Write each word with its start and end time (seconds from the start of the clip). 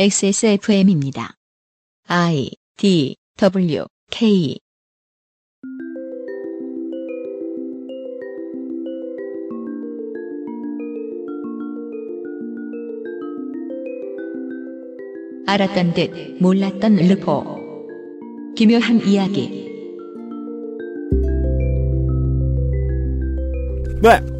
XSFM입니다. 0.00 1.34
I 2.06 2.52
D 2.76 3.16
W 3.36 3.84
K 4.12 4.56
알았던 15.48 15.94
듯 15.94 16.40
몰랐던 16.40 16.94
르포 16.94 17.58
기묘한 18.54 19.04
이야기 19.04 19.68
네. 24.00 24.37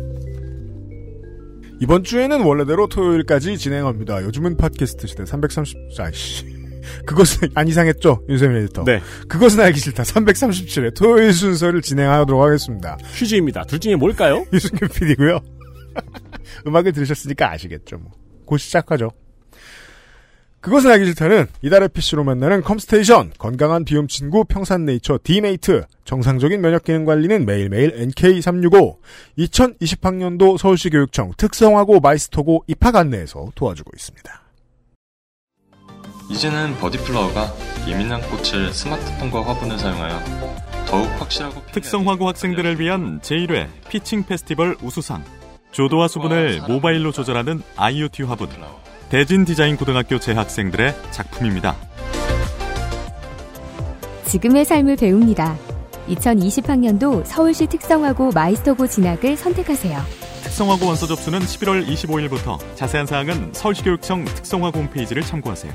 이번 1.81 2.03
주에는 2.05 2.43
원래대로 2.43 2.89
토요일까지 2.89 3.57
진행합니다. 3.59 4.23
요즘은 4.25 4.57
팟캐스트 4.57 5.07
시대 5.07 5.25
330, 5.25 5.77
아이씨. 5.99 6.59
그것은 7.05 7.49
안 7.55 7.69
이상했죠? 7.69 8.25
윤세민 8.29 8.57
에디터. 8.65 8.85
네. 8.85 9.01
그것은 9.29 9.61
알기 9.61 9.79
싫다. 9.79 10.03
337회 10.03 10.95
토요일 10.95 11.33
순서를 11.33 11.83
진행하도록 11.83 12.43
하겠습니다. 12.43 12.97
퀴즈입니다. 13.15 13.65
둘 13.65 13.79
중에 13.79 13.97
뭘까요? 13.97 14.45
유승균 14.53 14.89
PD고요. 14.89 15.41
음악을 16.67 16.93
들으셨으니까 16.93 17.51
아시겠죠. 17.53 17.99
뭐. 17.99 18.13
곧 18.45 18.59
시작하죠. 18.59 19.11
그것은 20.61 20.91
알기 20.91 21.07
싫다는 21.07 21.47
이달의 21.63 21.91
PC로 21.91 22.25
만나는 22.25 22.63
컴스테이션, 22.63 23.33
건강한 23.39 23.85
비움 23.85 24.09
친구 24.09 24.45
평산네이처 24.45 25.21
디메이트, 25.23 25.85
정상적인 26.05 26.61
면역 26.61 26.85
기능 26.85 27.05
관리는 27.05 27.47
매일매일 27.47 27.95
NK365, 28.09 28.97
2020학년도 29.39 30.59
서울시 30.59 30.91
교육청 30.91 31.33
특성화고 31.37 32.01
마이스터고 32.01 32.65
입학 32.67 32.97
안내에서 32.97 33.53
도와주고 33.55 33.93
있습니다. 33.95 34.43
이제는 36.31 36.77
버디플라워가 36.77 37.55
예민한 37.89 38.21
꽃을 38.23 38.73
스마트폰과 38.73 39.47
화분을 39.47 39.79
사용하여 39.79 40.21
더욱 40.87 41.07
확실하고 41.21 41.63
특성화고 41.73 42.29
학생들을 42.29 42.81
위한 42.81 43.21
제1회 43.21 43.69
피칭 43.89 44.25
페스티벌 44.25 44.77
우수상 44.83 45.25
조도와 45.71 46.09
수분을 46.09 46.63
모바일로 46.67 47.13
조절하는 47.13 47.63
IoT 47.77 48.25
화분 48.25 48.49
대진 49.11 49.47
디자인 49.47 49.77
고등학교 49.77 50.19
재학생들의 50.19 50.95
작품입니다. 51.13 51.77
지금의 54.27 54.67
삶을 54.67 54.97
배웁니다. 54.97 55.57
2020학년도 56.09 57.25
서울시 57.25 57.67
특성화고 57.67 58.33
마이스터고 58.33 58.87
진학을 58.87 59.37
선택하세요. 59.37 59.99
특성화고 60.45 60.87
원서 60.87 61.07
접수는 61.07 61.41
11월 61.41 61.87
25일부터 61.87 62.59
자세한 62.75 63.07
사항은 63.07 63.51
서울시교육청 63.55 64.27
특성화고 64.27 64.79
홈페이지를 64.79 65.23
참고하세요. 65.23 65.73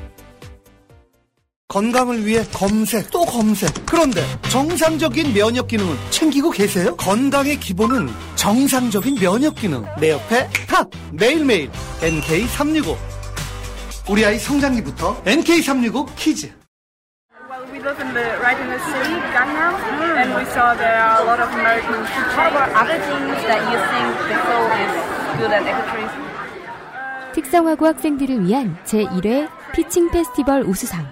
건강을 1.70 2.23
위해 2.28 2.44
검색 2.53 3.09
또 3.09 3.25
검색 3.25 3.72
그런데 3.88 4.22
정상적인 4.50 5.34
면역 5.34 5.70
기능은 5.70 5.95
챙기고 6.12 6.52
계세요? 6.52 6.95
건강의 6.97 7.59
기본은 7.59 8.09
정상적인 8.36 9.16
면역 9.16 9.56
기능 9.56 9.84
내 10.00 10.12
옆에 10.12 10.47
탑 10.68 10.88
매일매일 11.12 11.72
NK365 12.02 13.12
우리 14.09 14.26
아이 14.26 14.38
성장기부터 14.38 15.23
NK365 15.23 16.08
키즈 16.16 16.52
Well, 17.50 17.64
we 17.72 17.80
live 17.80 18.00
in 18.02 18.14
the 18.14 18.36
right 18.42 18.59
in 18.59 18.68
the 18.68 18.80
city, 18.80 19.16
Gangnam, 19.32 19.76
and 20.18 20.36
we 20.36 20.44
saw 20.52 20.76
there 20.76 21.00
are 21.00 21.22
a 21.22 21.26
lot 21.26 21.40
of 21.40 21.50
American 21.54 22.04
food 22.04 22.28
trucks. 22.34 22.54
What 22.54 22.70
other 22.76 23.00
things 23.00 23.40
that 23.48 23.62
you 23.70 23.78
think 23.80 24.12
the 24.28 24.38
Seoul 24.44 24.68
is 24.84 24.94
good 25.40 25.54
at 25.54 25.64
ecotourism? 25.64 26.24
특성화고 27.34 27.86
학생들을 27.88 28.46
위한 28.46 28.78
제1회 28.86 29.50
피칭 29.74 30.12
페스티벌 30.12 30.64
우수상. 30.64 31.06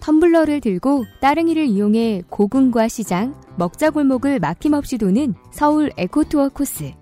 텀블러를 0.00 0.60
들고 0.60 1.04
따릉이를 1.20 1.66
이용해 1.66 2.24
고궁과 2.28 2.88
시장, 2.88 3.34
먹자골목을 3.56 4.40
막힘없이 4.40 4.98
도는 4.98 5.34
서울 5.52 5.92
에코투어 5.96 6.48
코스. 6.50 6.92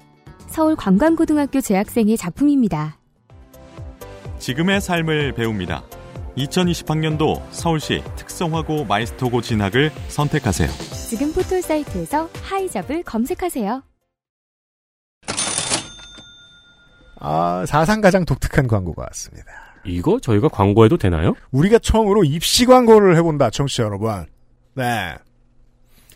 서울 0.49 0.77
관광고등학교 0.77 1.61
재학생의 1.61 2.17
작품입니다. 2.17 3.00
지금의 4.41 4.81
삶을 4.81 5.33
배웁니다. 5.33 5.85
2020학년도 6.37 7.43
서울시 7.51 8.03
특성화고 8.17 8.87
마이스터고 8.87 9.43
진학을 9.43 9.91
선택하세요. 10.09 10.69
지금 11.09 11.33
포털 11.35 11.61
사이트에서 11.61 12.29
하이잡을 12.43 13.03
검색하세요. 13.03 13.83
아, 17.23 17.65
사상 17.67 18.01
가장 18.01 18.25
독특한 18.25 18.67
광고가 18.67 19.03
왔습니다. 19.03 19.47
이거 19.85 20.19
저희가 20.19 20.49
광고해도 20.49 20.97
되나요? 20.97 21.35
우리가 21.51 21.79
처음으로 21.79 22.25
입시 22.25 22.65
광고를 22.65 23.17
해본다, 23.19 23.51
청취자 23.51 23.83
여러분. 23.83 24.25
네. 24.75 25.15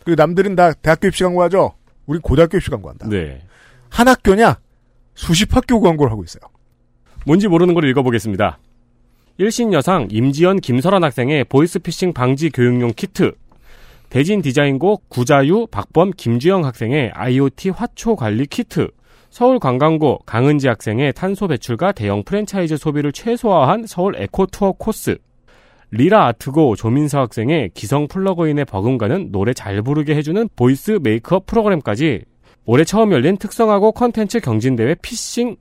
그 0.03 0.11
남들은 0.17 0.55
다 0.55 0.73
대학교 0.73 1.07
입시 1.07 1.23
광고하죠? 1.23 1.75
우리 2.07 2.17
고등학교 2.19 2.57
입시 2.57 2.71
광고한다. 2.71 3.07
네. 3.07 3.43
한 3.89 4.07
학교냐? 4.07 4.59
수십 5.13 5.55
학교 5.55 5.79
광고를 5.79 6.11
하고 6.11 6.23
있어요. 6.23 6.41
뭔지 7.25 7.47
모르는 7.47 7.73
걸 7.73 7.89
읽어보겠습니다. 7.89 8.59
일신여상 9.39 10.07
임지연 10.11 10.59
김설환 10.59 11.03
학생의 11.03 11.45
보이스피싱 11.45 12.13
방지 12.13 12.51
교육용 12.51 12.93
키트. 12.95 13.33
대진 14.09 14.43
디자인고 14.43 15.01
구자유 15.09 15.65
박범 15.71 16.11
김주영 16.15 16.63
학생의 16.63 17.11
IoT 17.15 17.71
화초 17.71 18.15
관리 18.15 18.45
키트. 18.45 18.89
서울관광고 19.31 20.19
강은지 20.27 20.67
학생의 20.67 21.13
탄소 21.13 21.47
배출과 21.47 21.93
대형 21.93 22.23
프랜차이즈 22.23 22.77
소비를 22.77 23.11
최소화한 23.11 23.87
서울 23.87 24.15
에코투어 24.15 24.73
코스. 24.73 25.17
리라 25.89 26.27
아트고 26.27 26.75
조민서 26.75 27.21
학생의 27.21 27.71
기성 27.73 28.07
plug-in에 28.07 28.65
버금가는 28.65 29.31
노래 29.31 29.53
잘 29.53 29.81
부르게 29.81 30.15
해주는 30.15 30.47
voice 30.55 30.99
makeup 31.01 31.47
프로그램까지 31.47 32.21
올해 32.65 32.83
처음 32.83 33.11
열린 33.11 33.37
특성화고 33.37 33.93
콘텐츠 33.93 34.39
경진대회 34.41 34.95
피싱 35.01 35.57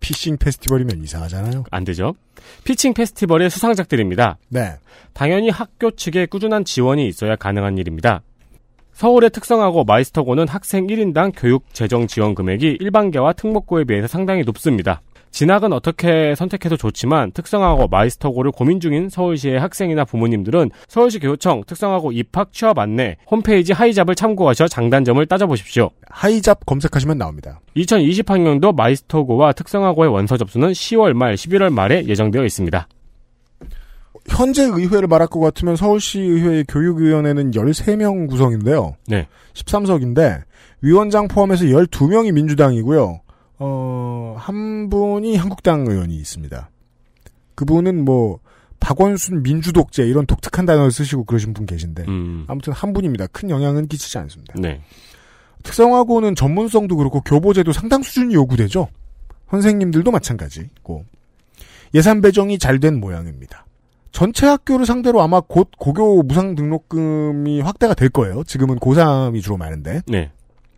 피싱 0.00 0.36
페스티벌이면 0.38 1.02
이상하잖아요. 1.02 1.64
안 1.70 1.84
되죠. 1.84 2.14
피칭 2.64 2.94
페스티벌의 2.94 3.50
수상작들입니다. 3.50 4.38
네. 4.48 4.74
당연히 5.12 5.50
학교 5.50 5.90
측의 5.90 6.26
꾸준한 6.28 6.64
지원이 6.64 7.06
있어야 7.06 7.36
가능한 7.36 7.78
일입니다. 7.78 8.22
서울의 8.92 9.30
특성화고 9.30 9.84
마이스터고는 9.84 10.48
학생 10.48 10.86
1인당 10.86 11.32
교육 11.36 11.64
재정 11.72 12.06
지원 12.06 12.34
금액이 12.34 12.78
일반계와 12.80 13.32
특목고에 13.34 13.84
비해서 13.84 14.06
상당히 14.06 14.42
높습니다. 14.42 15.00
진학은 15.30 15.72
어떻게 15.72 16.34
선택해도 16.34 16.76
좋지만 16.76 17.32
특성화고 17.32 17.88
마이스터고를 17.88 18.52
고민 18.52 18.80
중인 18.80 19.08
서울시의 19.08 19.60
학생이나 19.60 20.04
부모님들은 20.04 20.70
서울시 20.88 21.18
교육청 21.18 21.62
특성화고 21.66 22.12
입학 22.12 22.52
취업 22.52 22.78
안내 22.78 23.16
홈페이지 23.30 23.72
하이잡을 23.72 24.14
참고하셔 24.14 24.68
장단점을 24.68 25.24
따져보십시오. 25.26 25.90
하이잡 26.08 26.66
검색하시면 26.66 27.18
나옵니다. 27.18 27.60
2020학년도 27.76 28.74
마이스터고와 28.74 29.52
특성화고의 29.52 30.10
원서 30.10 30.36
접수는 30.36 30.72
10월 30.72 31.12
말 31.12 31.34
11월 31.34 31.72
말에 31.72 32.04
예정되어 32.06 32.44
있습니다. 32.44 32.88
현재 34.28 34.64
의회를 34.64 35.08
말할 35.08 35.28
것 35.28 35.40
같으면 35.40 35.76
서울시 35.76 36.20
의회의 36.20 36.64
교육위원회는 36.68 37.52
13명 37.52 38.28
구성인데요. 38.28 38.96
네. 39.06 39.26
13석인데 39.54 40.42
위원장 40.82 41.28
포함해서 41.28 41.64
12명이 41.64 42.32
민주당이고요. 42.32 43.20
어, 43.60 44.34
한 44.38 44.88
분이 44.88 45.36
한국당 45.36 45.86
의원이 45.86 46.16
있습니다. 46.16 46.70
그분은 47.54 48.04
뭐 48.04 48.40
박원순 48.80 49.42
민주독재 49.42 50.04
이런 50.06 50.24
독특한 50.26 50.64
단어를 50.64 50.90
쓰시고 50.90 51.24
그러신 51.24 51.52
분 51.52 51.66
계신데 51.66 52.04
음. 52.08 52.44
아무튼 52.48 52.72
한 52.72 52.92
분입니다. 52.94 53.26
큰 53.28 53.50
영향은 53.50 53.86
끼치지 53.88 54.16
않습니다. 54.18 54.54
네. 54.58 54.80
특성화고는 55.62 56.34
전문성도 56.34 56.96
그렇고 56.96 57.20
교보제도 57.20 57.72
상당 57.72 58.02
수준이 58.02 58.34
요구되죠. 58.34 58.88
선생님들도 59.50 60.10
마찬가지고 60.10 61.04
예산 61.94 62.22
배정이 62.22 62.58
잘 62.58 62.78
된 62.80 62.98
모양입니다. 62.98 63.66
전체 64.12 64.46
학교를 64.46 64.86
상대로 64.86 65.20
아마 65.20 65.40
곧 65.40 65.68
고교 65.78 66.22
무상 66.22 66.54
등록금이 66.54 67.60
확대가 67.60 67.92
될 67.94 68.08
거예요. 68.08 68.42
지금은 68.44 68.78
고3이 68.78 69.42
주로 69.42 69.56
많은데. 69.58 70.00
네. 70.06 70.30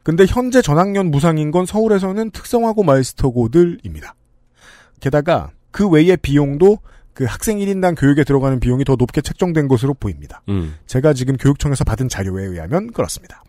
근데 0.03 0.25
현재 0.27 0.63
전학년 0.63 1.11
무상인 1.11 1.51
건 1.51 1.65
서울에서는 1.65 2.31
특성화고 2.31 2.83
마이스터고들입니다. 2.83 4.15
게다가 5.01 5.51
그 5.71 5.89
외의 5.89 6.17
비용도 6.17 6.79
그 7.15 7.25
학생 7.25 7.59
1인당 7.59 7.99
교육에 7.99 8.25
들어가는 8.25 8.59
비용이 8.59 8.85
더 8.85 8.97
높게 8.97 9.21
책정된 9.21 9.69
것으로 9.69 9.95
보입니다. 9.95 10.43
음. 10.49 10.77
제가 10.87 11.13
지금 11.13 11.37
교육청에서 11.37 11.85
받은 11.85 12.09
자료에 12.09 12.45
의하면 12.45 12.93
그렇습니다. 12.93 13.45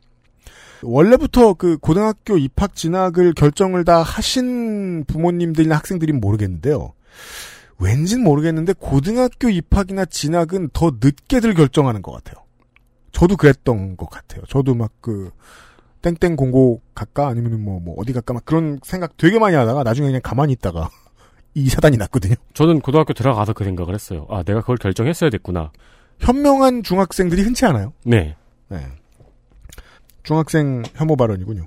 원래부터 0.82 1.54
그 1.54 1.78
고등학교 1.78 2.38
입학 2.38 2.76
진학을 2.76 3.34
결정을 3.34 3.86
다 3.86 4.04
하신 4.04 5.06
부모님들이나 5.06 5.78
학생들이 5.78 6.12
모르겠는데요. 6.12 6.94
왠진 7.80 8.22
모르겠는데 8.24 8.74
고등학교 8.74 9.50
입학이나 9.50 10.06
진학은 10.06 10.70
더 10.74 10.92
늦게들 11.02 11.54
결정하는 11.54 12.02
것 12.02 12.12
같아요. 12.12 12.44
저도 13.14 13.38
그랬던 13.38 13.96
것 13.96 14.10
같아요. 14.10 14.44
저도 14.50 14.76
막 14.76 14.92
그 15.00 15.32
땡땡 16.04 16.36
공고 16.36 16.82
갈까 16.94 17.28
아니면 17.28 17.64
뭐, 17.64 17.80
뭐 17.80 17.96
어디 17.98 18.14
갈까 18.14 18.34
막 18.34 18.46
그런 18.46 18.80
생각 18.84 19.18
되게 19.18 19.40
많이 19.40 19.56
하다가 19.56 19.84
나중에 19.84 20.08
그냥 20.08 20.22
가만히 20.22 20.54
있다가 20.54 20.90
이 21.56 21.70
사단이 21.70 21.98
났거든요. 21.98 22.36
저는 22.54 22.82
고등학교 22.82 23.14
들어가서 23.14 23.54
그 23.54 23.64
생각을 23.64 23.94
했어요. 23.94 24.28
아, 24.30 24.44
내가 24.44 24.62
그걸 24.62 24.78
결정했어야 24.78 25.30
됐구나. 25.30 25.72
현명한 26.20 26.84
중학생들이 26.84 27.42
흔치 27.42 27.66
않아요. 27.66 27.94
네. 28.06 28.36
네. 28.70 28.86
중학생 30.24 30.84
혐오 30.96 31.16
발언이군요. 31.16 31.66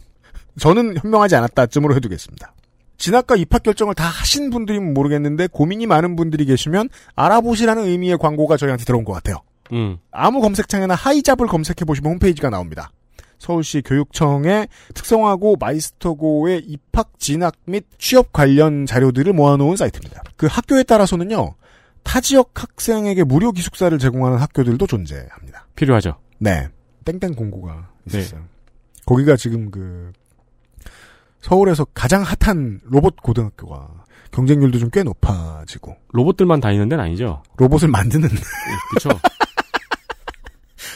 저는 0.59 0.97
현명하지 0.99 1.37
않았다쯤으로 1.37 1.95
해두겠습니다. 1.97 2.55
진학과 2.99 3.37
입학 3.37 3.63
결정을 3.63 3.95
다 3.95 4.05
하신 4.05 4.51
분들이면 4.51 4.95
모르겠는데 4.95 5.49
고민이 5.49 5.87
많은 5.87 6.17
분들이 6.17 6.47
계시면 6.47 6.89
알아보시라는 7.15 7.85
의미의 7.85 8.19
광고가 8.19 8.57
저희한테 8.57 8.85
들어온 8.85 9.05
것 9.05 9.13
같아요. 9.13 9.37
음. 9.73 9.99
아무 10.11 10.41
검색창에나 10.41 10.95
하이잡을 10.95 11.47
검색해 11.47 11.85
보시면 11.87 12.13
홈페이지가 12.13 12.51
나옵니다. 12.51 12.91
서울시 13.39 13.83
교육청의 13.83 14.69
특성화고 14.95 15.57
마이스터고의 15.61 16.63
입학 16.67 17.19
진학 17.19 17.55
및 17.67 17.85
취업 17.99 18.33
관련 18.33 18.87
자료들을 18.87 19.33
모아놓은 19.33 19.77
사이트입니다. 19.77 20.23
그 20.37 20.47
학교에 20.47 20.83
따라서는요 20.83 21.55
타 22.03 22.21
지역 22.21 22.51
학생에게 22.55 23.25
무료 23.25 23.53
기숙사를 23.53 23.97
제공하는 23.99 24.39
학교들도 24.39 24.87
존재합니다. 24.87 25.67
필요하죠. 25.75 26.17
네, 26.39 26.69
땡땡 27.05 27.35
공고가 27.35 27.89
있었어요. 28.07 28.45
거기가 29.05 29.37
지금 29.37 29.71
그 29.71 30.13
서울에서 31.41 31.85
가장 31.95 32.23
핫한 32.23 32.81
로봇 32.85 33.17
고등학교가 33.23 33.89
경쟁률도 34.33 34.79
좀 34.79 34.91
꽤 34.91 35.03
높아지고 35.03 35.97
로봇들만 36.13 36.61
다니는 36.61 36.89
데는 36.89 37.05
아니죠. 37.05 37.43
로봇을 37.57 37.89
만드는 37.89 38.29
그렇죠. 38.91 39.19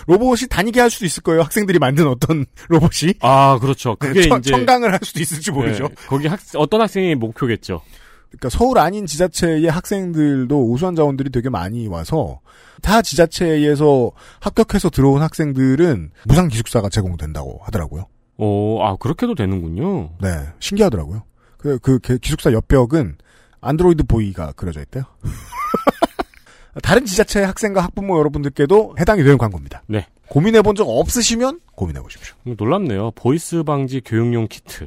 로봇이 0.07 0.49
다니게 0.49 0.81
할 0.81 0.91
수도 0.91 1.07
있을 1.07 1.23
거예요. 1.23 1.43
학생들이 1.43 1.79
만든 1.79 2.07
어떤 2.09 2.47
로봇이. 2.69 3.15
아, 3.21 3.59
그렇죠. 3.61 3.97
그게 3.97 4.23
네, 4.23 4.29
청, 4.29 4.39
이제 4.39 4.51
청강을 4.51 4.93
할 4.93 5.01
수도 5.03 5.21
있을지 5.21 5.51
모르죠. 5.51 5.89
네, 5.89 5.95
거기 6.09 6.27
학 6.27 6.41
어떤 6.57 6.81
학생이 6.81 7.15
목표겠죠. 7.15 7.83
그러니까 8.31 8.49
서울 8.49 8.79
아닌 8.79 9.07
지자체의 9.07 9.67
학생들도 9.67 10.71
우수한 10.71 10.95
자원들이 10.95 11.31
되게 11.31 11.51
많이 11.51 11.89
와서 11.89 12.41
타 12.81 13.03
지자체에서 13.03 14.13
합격해서 14.41 14.91
들어온 14.91 15.21
학생들은 15.23 16.13
무상 16.27 16.49
기숙사가 16.49 16.89
제공된다고 16.89 17.61
하더라고요. 17.65 18.07
오, 18.39 18.83
아 18.83 18.97
그렇게도 18.97 19.35
되는군요. 19.35 20.11
네, 20.21 20.29
신기하더라고요. 20.61 21.25
그, 21.59 21.79
그 21.79 21.99
기숙사 22.19 22.53
옆벽은 22.53 23.17
안드로이드 23.61 24.05
보이가 24.05 24.53
그려져 24.53 24.81
있대요. 24.81 25.05
다른 26.83 27.05
지자체 27.05 27.43
학생과 27.43 27.81
학부모 27.83 28.19
여러분들께도 28.19 28.97
해당이 28.99 29.23
되는 29.23 29.39
광고입니다. 29.39 29.83
네. 29.89 30.07
고민해 30.29 30.63
본 30.63 30.77
적 30.77 30.89
없으시면 30.89 31.61
고민해 31.75 32.01
보십시오. 32.01 32.35
놀랍네요. 32.45 33.11
보이스 33.13 33.63
방지 33.65 34.01
교육용 34.01 34.47
키트. 34.49 34.87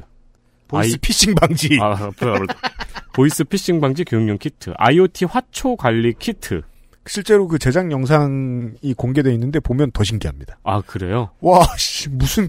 보이스 0.68 0.94
아이- 0.94 0.98
피싱 0.98 1.34
방지. 1.34 1.78
아, 1.80 1.94
뭐야, 1.94 2.12
뭐야. 2.36 2.46
보이스 3.12 3.44
피싱 3.44 3.80
방지 3.80 4.04
교육용 4.04 4.38
키트. 4.38 4.72
IoT 4.76 5.26
화초 5.26 5.76
관리 5.76 6.14
키트. 6.18 6.62
실제로 7.06 7.46
그 7.46 7.58
제작 7.58 7.90
영상이 7.92 8.94
공개돼 8.96 9.30
있는데 9.34 9.60
보면 9.60 9.90
더 9.92 10.02
신기합니다. 10.02 10.58
아, 10.64 10.80
그래요? 10.80 11.30
와, 11.40 11.66
씨, 11.76 12.08
무슨 12.08 12.48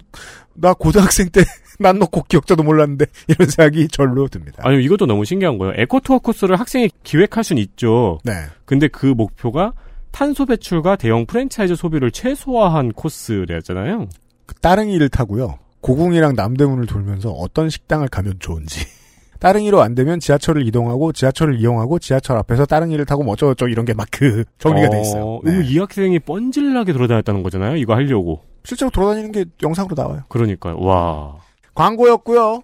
나 0.53 0.73
고등학생 0.73 1.29
때 1.29 1.43
낫 1.79 1.99
놓고 1.99 2.23
기역자도 2.27 2.63
몰랐는데 2.63 3.05
이런 3.27 3.49
생각이 3.49 3.87
절로 3.89 4.27
듭니다. 4.27 4.61
아니, 4.65 4.83
이것도 4.83 5.05
너무 5.05 5.25
신기한 5.25 5.57
거예요. 5.57 5.73
에코투어 5.77 6.19
코스를 6.19 6.59
학생이 6.59 6.89
기획할 7.03 7.43
수는 7.43 7.61
있죠. 7.63 8.19
네. 8.23 8.33
근데 8.65 8.87
그 8.87 9.05
목표가 9.07 9.73
탄소 10.11 10.45
배출과 10.45 10.95
대형 10.95 11.25
프랜차이즈 11.25 11.75
소비를 11.75 12.11
최소화한 12.11 12.93
코스래잖아요. 12.93 14.07
그 14.45 14.55
따릉이를 14.55 15.09
타고요. 15.09 15.59
고궁이랑 15.81 16.35
남대문을 16.35 16.85
돌면서 16.87 17.29
어떤 17.31 17.69
식당을 17.69 18.07
가면 18.07 18.35
좋은지. 18.39 18.85
따릉이로 19.39 19.81
안 19.81 19.93
되면 19.93 20.19
지하철을 20.19 20.65
이동하고 20.65 21.11
지하철을 21.11 21.59
이용하고 21.59 21.99
지하철 21.99 22.37
앞에서 22.37 22.65
따릉이를 22.65 23.05
타고 23.05 23.23
뭐 23.23 23.33
어쩌고저쩌고 23.33 23.69
이런 23.69 23.85
게 23.85 23.93
막 23.93 24.07
그 24.09 24.45
정리가 24.57 24.89
돼 24.89 25.01
있어요. 25.01 25.23
어, 25.25 25.41
네. 25.43 25.61
이 25.65 25.77
학생이 25.77 26.19
뻔질나게 26.19 26.93
돌아다녔다는 26.93 27.43
거잖아요. 27.43 27.75
이거 27.75 27.93
하려고. 27.93 28.41
실제로 28.63 28.89
돌아다니는 28.89 29.31
게 29.33 29.45
영상으로 29.61 29.93
나와요. 29.95 30.23
그러니까요. 30.29 30.79
와. 30.79 31.35
광고였고요. 31.75 32.61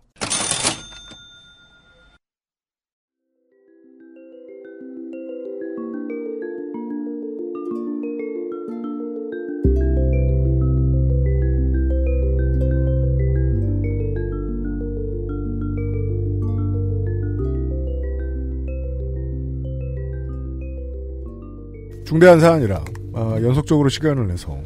중대한 22.05 22.41
사안이라 22.41 22.83
아, 23.13 23.39
연속적으로 23.41 23.87
시간을 23.87 24.27
내서 24.27 24.57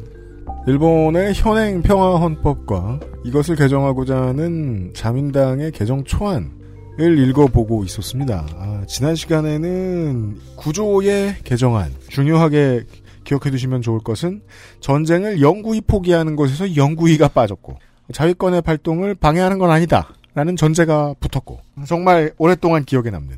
일본의 0.68 1.34
현행 1.36 1.84
평화 1.84 2.18
헌법과 2.18 3.00
이것을 3.24 3.56
개정하고자 3.56 4.20
하는 4.20 4.92
자민당의 4.96 5.72
개정 5.72 6.04
초안을 6.04 6.50
읽어보고 6.98 7.84
있었습니다. 7.84 8.48
아, 8.58 8.84
지난 8.88 9.14
시간에는 9.16 10.40
구조의 10.56 11.36
개정안 11.44 11.94
중요하게 12.10 12.86
기억해 13.26 13.52
두시면 13.52 13.84
좋을 13.84 14.00
것은 14.00 14.42
전쟁을 14.80 15.40
영구히 15.40 15.82
포기하는 15.82 16.36
것에서 16.36 16.76
영구히가 16.76 17.28
빠졌고 17.28 17.78
자위권의 18.12 18.64
발동을 18.64 19.14
방해하는 19.14 19.60
건 19.60 19.70
아니다. 19.70 20.16
라는 20.34 20.56
전제가 20.58 21.14
붙었고 21.20 21.60
정말 21.88 22.34
오랫동안 22.38 22.84
기억에 22.84 23.10
남는 23.10 23.38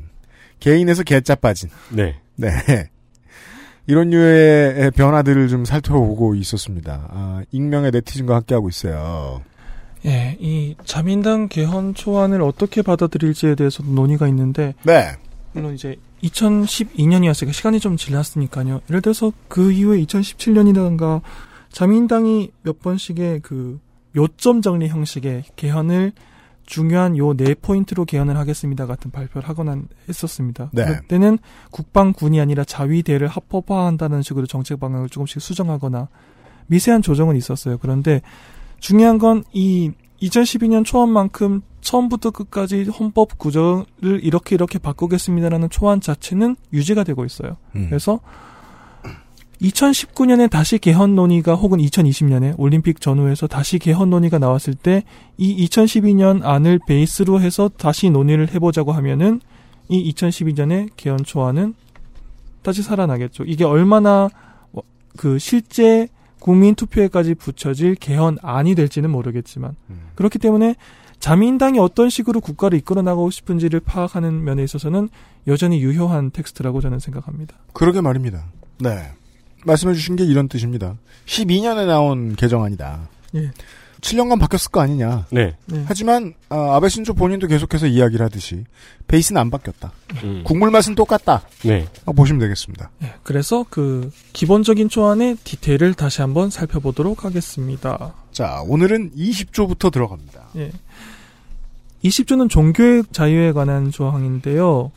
개인에서 0.60 1.04
개짜 1.04 1.34
빠진 1.36 1.68
네. 1.90 2.16
네. 2.36 2.50
이런 3.88 4.10
류의 4.10 4.90
변화들을 4.90 5.48
좀 5.48 5.64
살펴보고 5.64 6.34
있었습니다. 6.34 7.08
아, 7.10 7.42
익명의 7.50 7.90
네티즌과 7.90 8.36
함께하고 8.36 8.68
있어요. 8.68 9.40
예, 10.04 10.36
이 10.38 10.76
자민당 10.84 11.48
개헌 11.48 11.94
초안을 11.94 12.42
어떻게 12.42 12.82
받아들일지에 12.82 13.54
대해서 13.54 13.82
논의가 13.82 14.28
있는데 14.28 14.74
네. 14.84 15.16
물론 15.52 15.74
이제 15.74 15.96
2012년이었으니까 16.22 17.52
시간이 17.54 17.80
좀 17.80 17.96
지났으니까요. 17.96 18.82
예를 18.90 19.00
들어서 19.00 19.32
그 19.48 19.72
이후에 19.72 20.02
2017년이라든가 20.04 21.22
자민당이 21.72 22.50
몇 22.62 22.80
번씩의 22.82 23.40
그 23.42 23.80
요점 24.14 24.60
정리 24.60 24.88
형식의 24.88 25.44
개헌을 25.56 26.12
중요한 26.68 27.16
요 27.16 27.34
네 27.34 27.54
포인트로 27.54 28.04
개헌을 28.04 28.36
하겠습니다 28.36 28.86
같은 28.86 29.10
발표를 29.10 29.48
하거나 29.48 29.76
했었습니다. 30.08 30.68
네. 30.72 30.84
그럴 30.84 31.00
때는 31.08 31.38
국방군이 31.70 32.40
아니라 32.40 32.62
자위대를 32.64 33.26
합법화한다는 33.26 34.20
식으로 34.22 34.46
정책 34.46 34.78
방향을 34.78 35.08
조금씩 35.08 35.40
수정하거나 35.40 36.08
미세한 36.66 37.00
조정은 37.00 37.36
있었어요. 37.36 37.78
그런데 37.78 38.20
중요한 38.80 39.18
건 39.18 39.42
이 39.52 39.92
2012년 40.22 40.84
초안만큼 40.84 41.62
처음부터 41.80 42.32
끝까지 42.32 42.84
헌법 42.84 43.38
구조를 43.38 44.20
이렇게 44.22 44.54
이렇게 44.56 44.78
바꾸겠습니다라는 44.78 45.70
초안 45.70 46.00
자체는 46.00 46.56
유지가 46.72 47.04
되고 47.04 47.24
있어요. 47.24 47.56
음. 47.76 47.86
그래서 47.88 48.20
2019년에 49.60 50.48
다시 50.48 50.78
개헌 50.78 51.14
논의가 51.14 51.54
혹은 51.54 51.78
2020년에 51.78 52.54
올림픽 52.58 53.00
전후에서 53.00 53.46
다시 53.46 53.78
개헌 53.78 54.10
논의가 54.10 54.38
나왔을 54.38 54.74
때 54.74 55.02
이 55.38 55.64
2012년 55.66 56.44
안을 56.44 56.80
베이스로 56.86 57.40
해서 57.40 57.68
다시 57.68 58.10
논의를 58.10 58.52
해보자고 58.52 58.92
하면은 58.92 59.40
이 59.88 60.12
2012년의 60.12 60.90
개헌 60.96 61.18
초안은 61.24 61.74
다시 62.62 62.82
살아나겠죠. 62.82 63.44
이게 63.44 63.64
얼마나 63.64 64.28
뭐그 64.72 65.38
실제 65.38 66.08
국민 66.40 66.74
투표에까지 66.74 67.34
붙여질 67.36 67.94
개헌안이 67.94 68.74
될지는 68.74 69.10
모르겠지만 69.10 69.76
그렇기 70.16 70.38
때문에 70.40 70.74
자민당이 71.20 71.78
어떤 71.78 72.10
식으로 72.10 72.40
국가를 72.40 72.78
이끌어 72.78 73.02
나가고 73.02 73.30
싶은지를 73.30 73.80
파악하는 73.80 74.44
면에 74.44 74.62
있어서는 74.64 75.08
여전히 75.46 75.80
유효한 75.80 76.30
텍스트라고 76.30 76.80
저는 76.80 76.98
생각합니다. 76.98 77.56
그러게 77.72 78.00
말입니다. 78.00 78.44
네. 78.80 79.12
말씀해 79.64 79.94
주신 79.94 80.16
게 80.16 80.24
이런 80.24 80.48
뜻입니다. 80.48 80.96
12년에 81.26 81.86
나온 81.86 82.36
개정안이다. 82.36 83.08
예. 83.36 83.50
7년간 84.00 84.38
바뀌었을 84.38 84.70
거 84.70 84.80
아니냐. 84.80 85.26
네. 85.30 85.56
네. 85.66 85.84
하지만 85.86 86.34
아, 86.48 86.76
아베 86.76 86.88
신조 86.88 87.14
본인도 87.14 87.46
계속해서 87.46 87.86
이야기를 87.86 88.24
하듯이 88.24 88.64
베이스는 89.08 89.40
안 89.40 89.50
바뀌었다. 89.50 89.92
음. 90.22 90.42
국물 90.44 90.70
맛은 90.70 90.94
똑같다. 90.94 91.42
네. 91.64 91.86
아, 92.06 92.12
보시면 92.12 92.40
되겠습니다. 92.40 92.90
예, 93.02 93.14
그래서 93.22 93.64
그 93.68 94.10
기본적인 94.32 94.88
초안의 94.88 95.38
디테일을 95.42 95.94
다시 95.94 96.20
한번 96.20 96.50
살펴보도록 96.50 97.24
하겠습니다. 97.24 98.14
자, 98.30 98.62
오늘은 98.66 99.12
20조부터 99.16 99.90
들어갑니다. 99.90 100.48
예. 100.56 100.70
20조는 102.04 102.48
종교의 102.48 103.04
자유에 103.10 103.52
관한 103.52 103.90
조항인데요. 103.90 104.92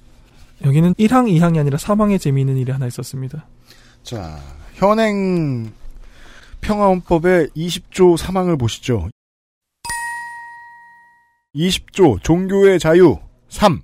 여기는 0.63 0.93
1항, 0.93 1.27
2항이 1.39 1.57
아니라 1.57 1.77
3항에 1.77 2.19
재미있는 2.19 2.57
일이 2.57 2.71
하나 2.71 2.85
있었습니다. 2.85 3.45
자, 4.03 4.39
현행 4.73 5.71
평화헌법의 6.61 7.49
20조 7.55 8.17
3항을 8.17 8.59
보시죠. 8.59 9.09
20조 11.55 12.21
종교의 12.23 12.79
자유 12.79 13.19
3. 13.49 13.81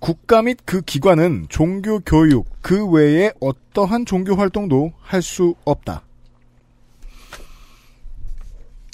국가 0.00 0.42
및 0.42 0.58
그 0.64 0.82
기관은 0.82 1.46
종교 1.48 2.00
교육 2.00 2.46
그 2.62 2.86
외에 2.86 3.32
어떠한 3.40 4.04
종교 4.06 4.36
활동도 4.36 4.92
할 5.00 5.22
수 5.22 5.54
없다. 5.64 6.02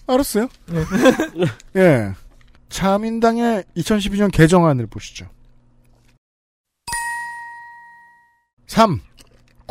알았어요? 0.07 0.49
예. 1.77 2.13
자민당의 2.69 3.65
2012년 3.77 4.31
개정안을 4.33 4.87
보시죠. 4.87 5.29
3. 8.67 9.01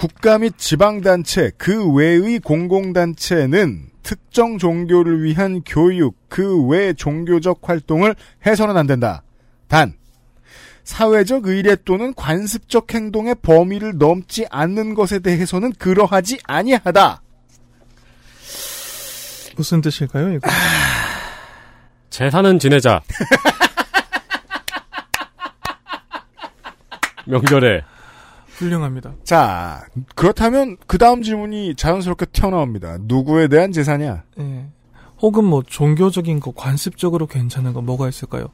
국가 0.01 0.39
및 0.39 0.57
지방단체 0.57 1.51
그 1.59 1.93
외의 1.93 2.39
공공단체는 2.39 3.91
특정 4.01 4.57
종교를 4.57 5.21
위한 5.21 5.61
교육 5.63 6.17
그 6.27 6.65
외 6.65 6.91
종교적 6.91 7.59
활동을 7.61 8.15
해서는 8.43 8.75
안 8.77 8.87
된다. 8.87 9.21
단 9.67 9.93
사회적 10.83 11.45
의례 11.45 11.75
또는 11.85 12.15
관습적 12.15 12.91
행동의 12.91 13.35
범위를 13.43 13.99
넘지 13.99 14.47
않는 14.49 14.95
것에 14.95 15.19
대해서는 15.19 15.71
그러하지 15.73 16.39
아니하다. 16.45 17.21
무슨 19.55 19.81
뜻일까요, 19.81 20.33
이거? 20.33 20.49
제사는 22.09 22.57
지내자. 22.57 23.03
명절에 27.27 27.83
훌륭합니다. 28.65 29.13
자, 29.23 29.85
그렇다면 30.15 30.77
그 30.87 30.97
다음 30.97 31.21
질문이 31.21 31.75
자연스럽게 31.75 32.27
튀어나옵니다. 32.27 32.97
누구에 33.01 33.47
대한 33.47 33.71
재산이야? 33.71 34.23
예. 34.39 34.65
혹은 35.21 35.43
뭐 35.45 35.63
종교적인 35.65 36.39
거, 36.39 36.51
관습적으로 36.51 37.27
괜찮은 37.27 37.73
거 37.73 37.81
뭐가 37.81 38.09
있을까요? 38.09 38.47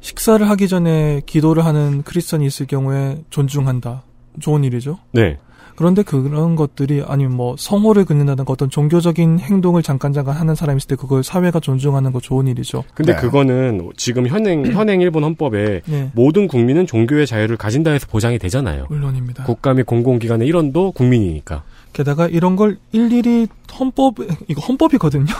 식사를 0.00 0.48
하기 0.50 0.68
전에 0.68 1.22
기도를 1.26 1.64
하는 1.64 2.02
크리스천이 2.02 2.44
있을 2.46 2.66
경우에 2.66 3.24
존중한다. 3.30 4.02
좋은 4.40 4.64
일이죠. 4.64 4.98
네. 5.12 5.38
그런데 5.76 6.02
그런 6.02 6.56
것들이 6.56 7.02
아니면 7.06 7.36
뭐 7.36 7.56
성호를 7.58 8.04
긋는다든가 8.04 8.52
어떤 8.52 8.70
종교적인 8.70 9.40
행동을 9.40 9.82
잠깐 9.82 10.12
잠깐 10.12 10.36
하는 10.36 10.54
사람이 10.54 10.76
있을 10.78 10.88
때 10.88 10.96
그걸 10.96 11.24
사회가 11.24 11.60
존중하는 11.60 12.12
거 12.12 12.20
좋은 12.20 12.46
일이죠. 12.46 12.84
근데 12.94 13.14
네. 13.14 13.20
그거는 13.20 13.90
지금 13.96 14.26
현행 14.28 14.64
현행 14.72 15.00
일본 15.00 15.24
헌법에 15.24 15.82
네. 15.86 16.10
모든 16.14 16.46
국민은 16.46 16.86
종교의 16.86 17.26
자유를 17.26 17.56
가진다 17.56 17.90
해서 17.90 18.06
보장이 18.08 18.38
되잖아요. 18.38 18.86
물론입니다. 18.88 19.44
국가 19.44 19.74
및 19.74 19.84
공공기관의 19.84 20.46
일원도 20.46 20.92
국민이니까. 20.92 21.64
게다가 21.92 22.26
이런 22.28 22.56
걸 22.56 22.78
일일이 22.92 23.46
헌법 23.78 24.16
이거 24.48 24.60
헌법이거든요. 24.60 25.32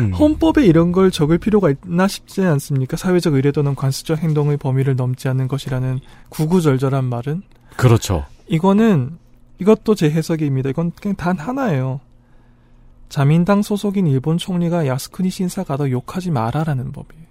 음. 0.00 0.12
헌법에 0.14 0.64
이런 0.64 0.92
걸 0.92 1.10
적을 1.10 1.38
필요가 1.38 1.70
있나 1.70 2.06
싶지 2.06 2.42
않습니까? 2.42 2.96
사회적 2.96 3.34
의례 3.34 3.50
또는 3.52 3.74
관습적 3.74 4.18
행동의 4.18 4.56
범위를 4.56 4.96
넘지 4.96 5.28
않는 5.28 5.48
것이라는 5.48 6.00
구구절절한 6.28 7.04
말은 7.04 7.42
그렇죠. 7.76 8.24
이거는 8.46 9.18
이것도 9.60 9.94
제 9.94 10.10
해석입니다. 10.10 10.70
이건 10.70 10.92
그냥 11.00 11.16
단 11.16 11.38
하나예요. 11.38 12.00
자민당 13.08 13.62
소속인 13.62 14.06
일본 14.06 14.38
총리가 14.38 14.86
야스쿠니 14.86 15.30
신사가도 15.30 15.90
욕하지 15.90 16.30
마라라는 16.30 16.92
법이에요. 16.92 17.24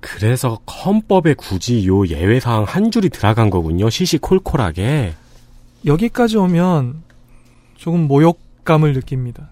그래서 0.00 0.60
헌법에 0.84 1.34
굳이 1.34 1.86
요 1.86 2.06
예외 2.06 2.40
사항 2.40 2.64
한 2.64 2.90
줄이 2.90 3.08
들어간 3.08 3.50
거군요. 3.50 3.90
시시콜콜하게. 3.90 5.14
여기까지 5.86 6.36
오면 6.38 7.02
조금 7.76 8.06
모욕감을 8.08 8.92
느낍니다. 8.94 9.50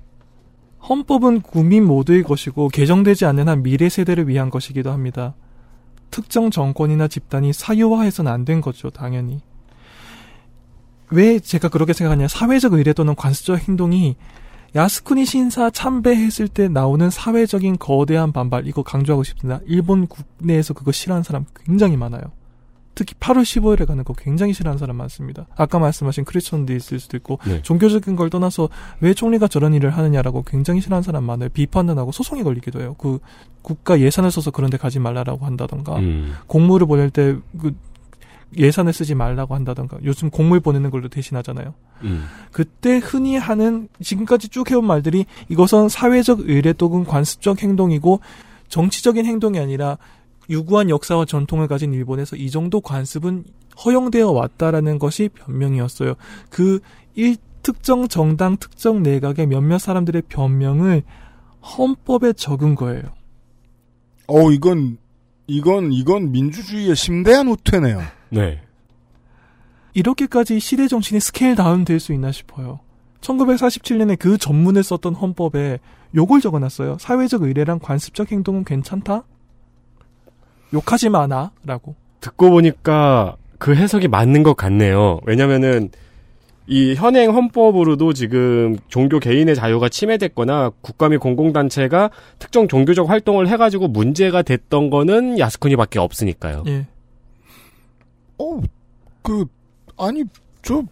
헌법은 0.88 1.42
국민 1.42 1.84
모두의 1.84 2.22
것이고 2.22 2.68
개정되지 2.68 3.24
않는 3.26 3.48
한 3.48 3.62
미래 3.62 3.88
세대를 3.88 4.28
위한 4.28 4.50
것이기도 4.50 4.92
합니다. 4.92 5.34
특정 6.10 6.50
정권이나 6.50 7.08
집단이 7.08 7.52
사유화해서는 7.52 8.30
안 8.30 8.44
된 8.44 8.60
거죠, 8.60 8.90
당연히. 8.90 9.40
왜 11.10 11.38
제가 11.38 11.68
그렇게 11.68 11.92
생각하냐? 11.92 12.28
사회적 12.28 12.72
의례 12.72 12.92
또는 12.92 13.14
관습적 13.14 13.68
행동이 13.68 14.16
야스쿠니 14.74 15.24
신사 15.24 15.70
참배했을 15.70 16.48
때 16.48 16.68
나오는 16.68 17.08
사회적인 17.08 17.78
거대한 17.78 18.32
반발 18.32 18.66
이거 18.66 18.82
강조하고 18.82 19.22
싶습니다. 19.24 19.60
일본 19.66 20.06
국내에서 20.06 20.74
그거 20.74 20.92
싫어하는 20.92 21.22
사람 21.22 21.46
굉장히 21.64 21.96
많아요. 21.96 22.22
특히 22.94 23.14
8월 23.14 23.42
15일에 23.42 23.86
가는 23.86 24.02
거 24.04 24.14
굉장히 24.14 24.54
싫어하는 24.54 24.78
사람 24.78 24.96
많습니다. 24.96 25.46
아까 25.54 25.78
말씀하신 25.78 26.24
크리스천도 26.24 26.72
있을 26.74 26.98
수도 26.98 27.16
있고 27.18 27.38
네. 27.46 27.60
종교적인 27.62 28.16
걸 28.16 28.30
떠나서 28.30 28.70
왜 29.00 29.12
총리가 29.12 29.48
저런 29.48 29.74
일을 29.74 29.90
하느냐라고 29.90 30.42
굉장히 30.42 30.80
싫어하는 30.80 31.02
사람 31.02 31.24
많아요. 31.24 31.50
비판도 31.50 31.92
나고 31.94 32.10
소송에 32.10 32.42
걸리기도 32.42 32.80
해요. 32.80 32.96
그 32.98 33.18
국가 33.60 34.00
예산을 34.00 34.30
써서 34.30 34.50
그런 34.50 34.70
데 34.70 34.78
가지 34.78 34.98
말라라고 34.98 35.44
한다던가 35.44 35.96
음. 35.96 36.34
공무를 36.46 36.86
보낼 36.86 37.10
때 37.10 37.36
그 37.58 37.74
예산을 38.56 38.92
쓰지 38.92 39.14
말라고 39.14 39.54
한다던가 39.54 39.98
요즘 40.04 40.30
공물 40.30 40.60
보내는 40.60 40.90
걸로 40.90 41.08
대신하잖아요. 41.08 41.74
음. 42.02 42.26
그때 42.52 42.98
흔히 42.98 43.36
하는 43.36 43.88
지금까지 44.00 44.48
쭉 44.48 44.70
해온 44.70 44.86
말들이 44.86 45.26
이것은 45.48 45.88
사회적 45.88 46.48
의례 46.48 46.72
또는 46.72 47.04
관습적 47.04 47.62
행동이고 47.62 48.20
정치적인 48.68 49.26
행동이 49.26 49.58
아니라 49.58 49.98
유구한 50.48 50.90
역사와 50.90 51.24
전통을 51.24 51.66
가진 51.66 51.92
일본에서 51.92 52.36
이 52.36 52.50
정도 52.50 52.80
관습은 52.80 53.44
허용되어 53.84 54.30
왔다라는 54.30 54.98
것이 54.98 55.28
변명이었어요. 55.34 56.14
그 56.50 56.80
일 57.16 57.36
특정 57.62 58.06
정당, 58.06 58.56
특정 58.58 59.02
내각의 59.02 59.46
몇몇 59.46 59.78
사람들의 59.78 60.22
변명을 60.28 61.02
헌법에 61.62 62.34
적은 62.34 62.76
거예요. 62.76 63.02
어, 64.28 64.52
이건, 64.52 64.98
이건, 65.46 65.92
이건 65.92 66.30
민주주의의 66.30 66.94
심대한 66.94 67.48
후퇴네요. 67.48 68.00
네. 68.30 68.60
이렇게까지 69.94 70.60
시대 70.60 70.88
정신이 70.88 71.20
scale 71.20 71.54
down 71.54 71.84
될 71.84 72.00
수 72.00 72.12
있나 72.12 72.32
싶어요. 72.32 72.80
1947년에 73.20 74.18
그 74.18 74.36
전문을 74.38 74.82
썼던 74.82 75.14
헌법에 75.14 75.78
요걸 76.14 76.40
적어놨어요. 76.40 76.98
사회적 77.00 77.42
의례랑 77.42 77.78
관습적 77.80 78.30
행동은 78.30 78.64
괜찮다? 78.64 79.24
욕하지 80.74 81.08
마나? 81.08 81.52
라고. 81.64 81.94
듣고 82.20 82.50
보니까 82.50 83.36
그 83.58 83.74
해석이 83.74 84.08
맞는 84.08 84.42
것 84.42 84.54
같네요. 84.56 85.20
왜냐면은 85.24 85.90
이 86.66 86.94
현행 86.94 87.32
헌법으로도 87.34 88.12
지금 88.12 88.76
종교 88.88 89.20
개인의 89.20 89.54
자유가 89.54 89.88
침해됐거나 89.88 90.72
국가 90.80 91.08
및 91.08 91.18
공공단체가 91.18 92.10
특정 92.38 92.66
종교적 92.66 93.08
활동을 93.08 93.48
해가지고 93.48 93.88
문제가 93.88 94.42
됐던 94.42 94.90
거는 94.90 95.38
야스쿠니밖에 95.38 96.00
없으니까요. 96.00 96.64
예. 96.66 96.86
어, 98.38 98.60
그, 99.22 99.46
아니, 99.98 100.24
저, 100.62 100.82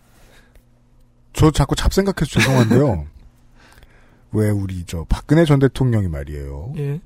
저 1.32 1.50
자꾸 1.50 1.74
잡생각해서 1.74 2.26
죄송한데요. 2.26 3.06
왜 4.32 4.50
우리 4.50 4.84
저 4.84 5.04
박근혜 5.08 5.44
전 5.44 5.58
대통령이 5.60 6.08
말이에요. 6.08 6.72
예. 6.76 7.00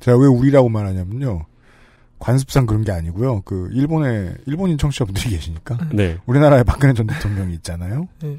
제가 0.00 0.18
왜 0.18 0.26
우리라고 0.26 0.68
말하냐면요. 0.68 1.46
관습상 2.18 2.66
그런 2.66 2.84
게 2.84 2.92
아니고요. 2.92 3.42
그 3.42 3.68
일본에 3.72 4.34
일본인 4.46 4.78
청취자분들이 4.78 5.30
계시니까 5.30 5.78
네. 5.92 6.18
우리나라에 6.26 6.62
박근혜 6.62 6.94
전 6.94 7.06
대통령이 7.06 7.54
있잖아요. 7.54 8.08
네. 8.22 8.38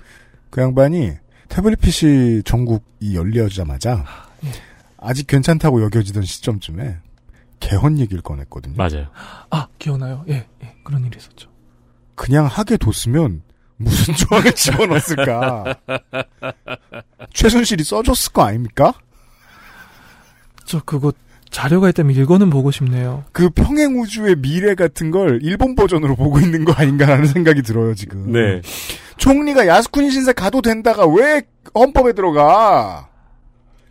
그 0.49 0.61
양반이 0.61 1.13
태블릿 1.49 1.81
PC 1.81 2.43
전국이 2.45 3.15
열려자마자 3.15 4.05
예. 4.45 4.49
아직 4.97 5.27
괜찮다고 5.27 5.83
여겨지던 5.83 6.23
시점쯤에 6.23 6.97
개헌 7.59 7.99
얘기를 7.99 8.21
꺼냈거든요. 8.21 8.75
맞아요. 8.77 9.07
아, 9.49 9.67
기억나요. 9.79 10.23
예, 10.29 10.47
예. 10.63 10.75
그런 10.83 11.05
일이 11.05 11.17
있었죠. 11.17 11.49
그냥 12.15 12.45
하게 12.45 12.77
뒀으면 12.77 13.41
무슨 13.77 14.13
조항을 14.15 14.51
집어넣었을까? 14.53 15.75
최순실이 17.33 17.83
써줬을 17.83 18.33
거 18.33 18.43
아닙니까? 18.43 18.93
저 20.65 20.81
그거 20.83 21.11
자료가 21.49 21.89
있다면 21.89 22.15
읽어는 22.15 22.49
보고 22.49 22.71
싶네요. 22.71 23.23
그 23.31 23.49
평행 23.49 23.99
우주의 23.99 24.35
미래 24.35 24.75
같은 24.75 25.11
걸 25.11 25.39
일본 25.41 25.75
버전으로 25.75 26.15
보고 26.15 26.39
있는 26.39 26.65
거 26.65 26.73
아닌가라는 26.73 27.27
생각이 27.27 27.61
들어요 27.61 27.93
지금. 27.95 28.31
네. 28.31 28.61
총리가 29.17 29.67
야스쿠니 29.67 30.11
신세 30.11 30.33
가도 30.33 30.61
된다가 30.61 31.05
왜 31.07 31.43
헌법에 31.73 32.13
들어가? 32.13 33.09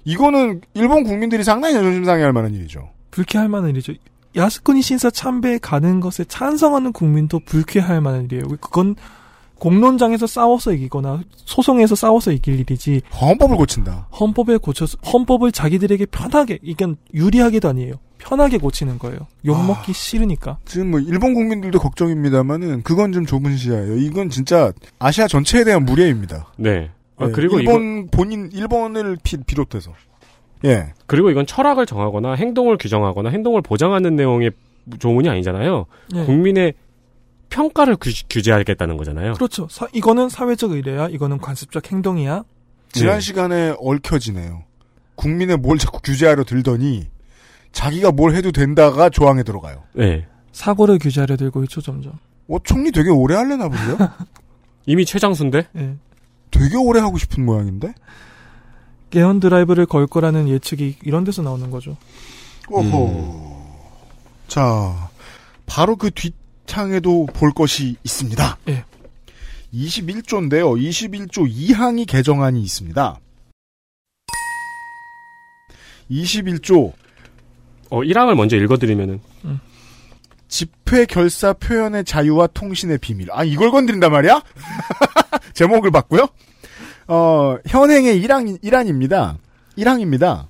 이거는 0.04 0.61
일본 0.75 1.04
국민들이 1.04 1.42
상당히 1.42 1.75
자존심 1.75 2.04
상해할 2.04 2.33
만한 2.33 2.54
일이죠. 2.54 2.90
불쾌할 3.14 3.49
만한 3.49 3.71
일이죠. 3.71 3.92
야스쿠니 4.35 4.83
신사 4.83 5.09
참배에 5.09 5.59
가는 5.59 6.00
것에 6.00 6.25
찬성하는 6.25 6.92
국민도 6.92 7.42
불쾌할 7.44 8.00
만한 8.00 8.25
일이에요. 8.25 8.49
그건 8.61 8.97
공론장에서 9.61 10.26
싸워서 10.26 10.73
이기거나 10.73 11.23
소송에서 11.37 11.94
싸워서 11.94 12.33
이길 12.33 12.59
일이지. 12.59 13.02
헌법을 13.21 13.56
고친다. 13.56 14.09
헌법에 14.18 14.56
고쳐서 14.56 14.99
헌법을 15.06 15.52
자기들에게 15.52 16.06
편하게 16.06 16.59
이건 16.61 16.97
유리하게도 17.14 17.68
아니에요. 17.68 17.94
편하게 18.18 18.59
고치는 18.59 18.99
거예요. 18.99 19.28
욕 19.44 19.64
먹기 19.64 19.92
싫으니까. 19.92 20.59
지금 20.64 20.90
뭐 20.90 20.99
일본 20.99 21.35
국민들도 21.35 21.78
걱정입니다만은 21.78 22.83
그건 22.83 23.12
좀 23.12 23.26
좁은 23.26 23.56
시야예요. 23.56 23.97
이건 23.99 24.28
진짜 24.28 24.73
아시아 24.99 25.28
전체에 25.28 25.62
대한 25.62 25.85
무례입니다. 25.85 26.47
네. 26.56 26.90
아, 27.16 27.26
예, 27.26 27.30
그리고 27.30 27.61
일본 27.61 28.00
이거, 28.00 28.09
본인 28.11 28.50
일본을 28.52 29.18
비, 29.23 29.37
비롯해서 29.37 29.92
예. 30.64 30.92
그리고 31.06 31.30
이건 31.30 31.47
철학을 31.47 31.87
정하거나 31.87 32.35
행동을 32.35 32.76
규정하거나 32.78 33.30
행동을 33.30 33.61
보장하는 33.62 34.16
내용의 34.16 34.52
조문이 34.99 35.28
아니잖아요. 35.28 35.87
예. 36.14 36.25
국민의 36.25 36.75
평가를 37.50 37.97
규, 37.97 38.11
규제하겠다는 38.28 38.97
거잖아요. 38.97 39.35
그렇죠. 39.35 39.68
사- 39.71 39.87
이거는 39.92 40.28
사회적 40.28 40.73
의뢰야. 40.73 41.09
이거는 41.09 41.38
관습적 41.38 41.90
행동이야. 41.92 42.44
지난 42.92 43.14
네. 43.14 43.21
시간에 43.21 43.75
얽혀지네요. 43.78 44.64
국민의 45.16 45.56
뭘 45.59 45.78
자꾸 45.78 46.00
규제하려 46.02 46.44
들더니 46.44 47.06
자기가 47.73 48.12
뭘 48.12 48.35
해도 48.35 48.50
된다가 48.52 49.09
조항에 49.11 49.42
들어가요. 49.42 49.83
네. 49.94 50.26
사고를 50.52 50.99
규제하려 50.99 51.37
들고 51.37 51.62
있죠, 51.64 51.80
점점. 51.80 52.12
어, 52.49 52.56
총리 52.64 52.90
되게 52.92 53.11
오래 53.11 53.35
할래나 53.37 53.68
본데요? 53.68 53.97
이미 54.87 55.04
최장수인데? 55.04 55.66
예. 55.76 55.97
되게 56.50 56.76
오래 56.76 57.00
하고 57.00 57.18
싶은 57.18 57.44
모양인데? 57.44 57.92
개헌 59.14 59.38
드라이브를 59.38 59.87
걸 59.87 60.09
거라는 60.09 60.49
예측이 60.49 60.97
이런 61.04 61.23
데서 61.23 61.40
나오는 61.40 61.71
거죠. 61.71 61.97
오호. 62.68 63.62
자, 64.49 65.09
바로 65.66 65.94
그 65.94 66.11
뒷창에도 66.11 67.26
볼 67.26 67.52
것이 67.52 67.94
있습니다. 68.02 68.59
예. 68.71 68.85
21조인데요. 69.73 70.76
21조 70.76 71.49
2항이 71.49 72.09
개정안이 72.09 72.61
있습니다. 72.61 73.21
21조 76.11 76.92
어, 77.90 78.00
1항을 78.00 78.35
먼저 78.35 78.56
읽어드리면은. 78.56 79.21
집회 80.49 81.04
결사 81.04 81.52
표현의 81.52 82.04
자유와 82.04 82.49
통신의 82.49 82.99
비밀. 82.99 83.28
아, 83.30 83.44
이걸 83.44 83.71
건드린단 83.71 84.11
말이야? 84.11 84.42
제목을 85.54 85.92
봤고요. 85.92 86.28
어, 87.08 87.56
현행의 87.66 88.23
1항, 88.23 88.62
1항입니다. 88.62 89.37
1항입니다. 89.78 90.46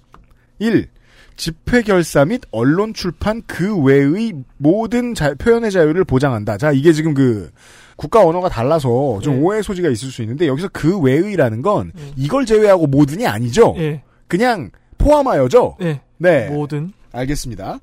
1. 0.58 0.88
집회 1.36 1.82
결사 1.82 2.24
및 2.24 2.42
언론 2.52 2.94
출판 2.94 3.42
그 3.46 3.76
외의 3.80 4.32
모든 4.56 5.14
자- 5.14 5.34
표현의 5.34 5.72
자유를 5.72 6.04
보장한다. 6.04 6.56
자, 6.58 6.70
이게 6.70 6.92
지금 6.92 7.12
그 7.12 7.50
국가 7.96 8.24
언어가 8.24 8.48
달라서 8.48 9.18
좀 9.20 9.34
예. 9.34 9.38
오해 9.40 9.62
소지가 9.62 9.88
있을 9.88 10.10
수 10.10 10.22
있는데 10.22 10.46
여기서 10.46 10.68
그 10.72 10.98
외의라는 11.00 11.60
건 11.62 11.90
이걸 12.16 12.46
제외하고 12.46 12.86
모든이 12.86 13.26
아니죠. 13.26 13.74
예. 13.78 14.02
그냥 14.28 14.70
포함하여죠. 14.98 15.76
예. 15.82 16.00
네. 16.18 16.48
모든. 16.50 16.92
알겠습니다. 17.12 17.80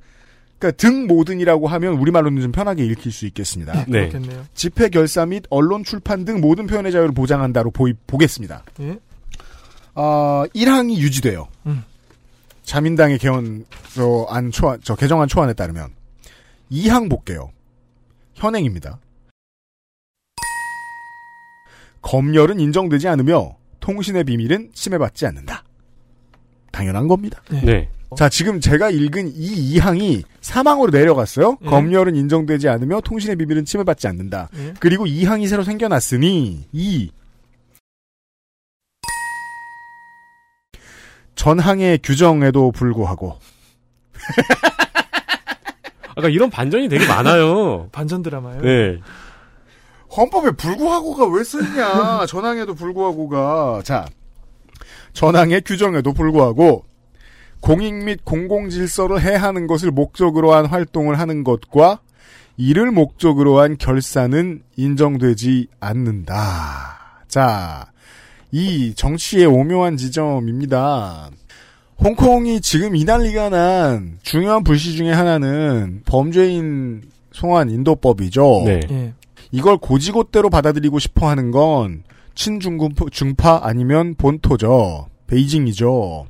그러니까 0.62 0.72
등 0.78 1.08
모든이라고 1.08 1.68
하면 1.68 1.94
우리말로는 1.96 2.40
좀 2.40 2.52
편하게 2.52 2.86
읽힐 2.86 3.12
수 3.12 3.26
있겠습니다. 3.26 3.86
네. 3.88 4.10
그렇겠네요. 4.10 4.46
집회 4.54 4.90
결사 4.90 5.26
및 5.26 5.44
언론 5.50 5.84
출판 5.84 6.24
등 6.24 6.40
모든 6.40 6.68
표현의 6.68 6.92
자유를 6.92 7.14
보장한다로 7.14 7.72
보이, 7.72 7.94
보겠습니다. 8.06 8.64
예. 8.82 9.00
어, 9.96 10.44
1항이 10.54 10.98
유지돼요. 10.98 11.48
음. 11.66 11.84
자민당의 12.62 13.18
개헌 13.18 13.66
저, 13.96 14.28
안 14.30 14.52
초안 14.52 14.80
저 14.84 14.96
개정안 14.96 15.28
초안에 15.28 15.54
따르면 15.54 15.90
2항 16.72 17.10
볼게요. 17.10 17.52
현행입니다. 18.36 19.00
검열은 22.04 22.60
인정되지 22.60 23.08
않으며 23.08 23.56
통신의 23.80 24.26
비밀은 24.26 24.72
침해받지 24.74 25.26
않는다. 25.26 25.64
당연한 26.72 27.08
겁니다. 27.08 27.42
네. 27.50 27.90
자, 28.18 28.28
지금 28.28 28.60
제가 28.60 28.90
읽은 28.90 29.32
이 29.36 29.78
2항이 29.78 30.24
사망으로 30.42 30.92
내려갔어요. 30.92 31.58
예. 31.62 31.66
검열은 31.66 32.16
인정되지 32.16 32.68
않으며 32.68 33.00
통신의 33.02 33.38
비밀은 33.38 33.66
침해받지 33.66 34.08
않는다. 34.08 34.50
예. 34.58 34.74
그리고 34.80 35.06
2항이 35.06 35.48
새로 35.48 35.64
생겨났으니 35.64 36.68
이 36.74 37.12
전항의 41.36 42.00
규정에도 42.04 42.72
불구하고 42.72 43.40
아까 46.16 46.30
이런 46.30 46.50
반전이 46.50 46.90
되게 46.90 47.08
많아요. 47.08 47.88
반전 47.92 48.22
드라마요. 48.22 48.62
네. 48.62 49.00
헌법에 50.16 50.52
불구하고가 50.52 51.26
왜 51.28 51.44
쓰냐? 51.44 52.26
전항에도 52.28 52.76
불구하고가 52.76 53.82
자 53.86 54.06
전항의 55.14 55.62
규정에도 55.62 56.14
불구하고 56.14 56.84
공익 57.62 57.94
및 57.94 58.20
공공 58.26 58.70
질서를 58.70 59.22
해하는 59.22 59.68
것을 59.68 59.92
목적으로 59.92 60.54
한 60.54 60.66
활동을 60.66 61.20
하는 61.20 61.44
것과 61.44 62.00
이를 62.58 62.92
목적으로 62.92 63.60
한 63.60 63.78
결사는 63.78 64.62
인정되지 64.76 65.68
않는다. 65.80 67.24
자, 67.28 67.92
이 68.52 68.94
정치의 68.96 69.46
오묘한 69.46 69.96
지점입니다. 69.96 71.30
홍콩이 72.00 72.62
지금 72.62 72.96
이 72.96 73.04
난리가 73.04 73.50
난 73.50 74.18
중요한 74.24 74.64
불씨 74.64 74.98
중에 74.98 75.12
하나는 75.12 76.02
범죄인 76.06 77.04
송환 77.32 77.70
인도법이죠. 77.70 78.64
네. 78.66 78.80
예. 78.90 79.14
이걸 79.52 79.78
고지고대로 79.78 80.50
받아들이고 80.50 81.00
싶어 81.00 81.30
하는 81.30 81.52
건 81.52 82.04
친중파 82.34 83.62
아니면 83.64 84.16
본토죠. 84.16 85.08
베이징이죠. 85.28 86.26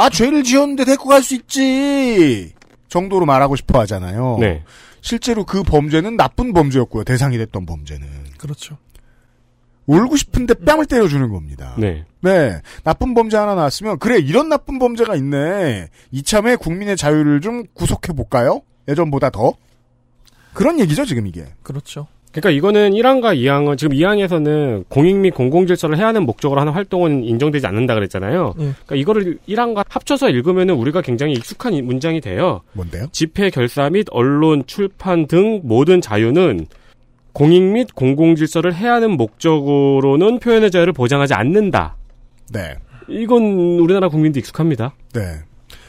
아, 0.00 0.08
죄를 0.08 0.42
지었는데 0.42 0.84
데리고 0.84 1.08
갈 1.08 1.22
수 1.22 1.34
있지! 1.34 2.52
정도로 2.88 3.26
말하고 3.26 3.54
싶어 3.56 3.78
하잖아요. 3.80 4.38
네. 4.40 4.64
실제로 5.00 5.44
그 5.44 5.62
범죄는 5.62 6.16
나쁜 6.16 6.52
범죄였고요. 6.52 7.04
대상이 7.04 7.38
됐던 7.38 7.66
범죄는. 7.66 8.06
그렇죠. 8.38 8.76
울고 9.86 10.16
싶은데 10.16 10.54
뺨을 10.54 10.86
때려주는 10.86 11.28
겁니다. 11.30 11.74
네. 11.78 12.04
네. 12.20 12.60
나쁜 12.84 13.14
범죄 13.14 13.36
하나 13.36 13.54
나왔으면, 13.54 13.98
그래, 13.98 14.18
이런 14.18 14.48
나쁜 14.48 14.78
범죄가 14.78 15.16
있네. 15.16 15.88
이참에 16.12 16.56
국민의 16.56 16.96
자유를 16.96 17.40
좀 17.40 17.64
구속해볼까요? 17.74 18.62
예전보다 18.88 19.30
더? 19.30 19.54
그런 20.52 20.80
얘기죠, 20.80 21.04
지금 21.04 21.26
이게. 21.26 21.44
그렇죠. 21.62 22.06
그러니까 22.32 22.50
이거는 22.50 22.92
1항과 22.92 23.36
2항은 23.36 23.76
지금 23.76 23.96
2항에서는 23.96 24.84
공익 24.88 25.16
및 25.16 25.30
공공 25.34 25.66
질서를 25.66 25.98
해하는 25.98 26.24
목적으로 26.24 26.60
하는 26.60 26.72
활동은 26.72 27.24
인정되지 27.24 27.66
않는다 27.66 27.94
그랬잖아요. 27.94 28.54
예. 28.58 28.62
그러니까 28.86 28.94
이거를 28.96 29.38
1항과 29.48 29.84
합쳐서 29.88 30.30
읽으면은 30.30 30.74
우리가 30.74 31.02
굉장히 31.02 31.32
익숙한 31.32 31.72
이- 31.74 31.82
문장이 31.82 32.20
돼요. 32.20 32.60
뭔데요? 32.74 33.06
집회 33.10 33.50
결사 33.50 33.90
및 33.90 34.06
언론 34.12 34.62
출판 34.66 35.26
등 35.26 35.60
모든 35.64 36.00
자유는 36.00 36.66
공익 37.32 37.62
및 37.62 37.94
공공 37.96 38.36
질서를 38.36 38.74
해하는 38.74 39.12
목적으로는 39.16 40.38
표현의 40.38 40.70
자유를 40.70 40.92
보장하지 40.92 41.34
않는다. 41.34 41.96
네. 42.52 42.74
이건 43.08 43.42
우리나라 43.80 44.08
국민도 44.08 44.38
익숙합니다. 44.38 44.94
네. 45.14 45.20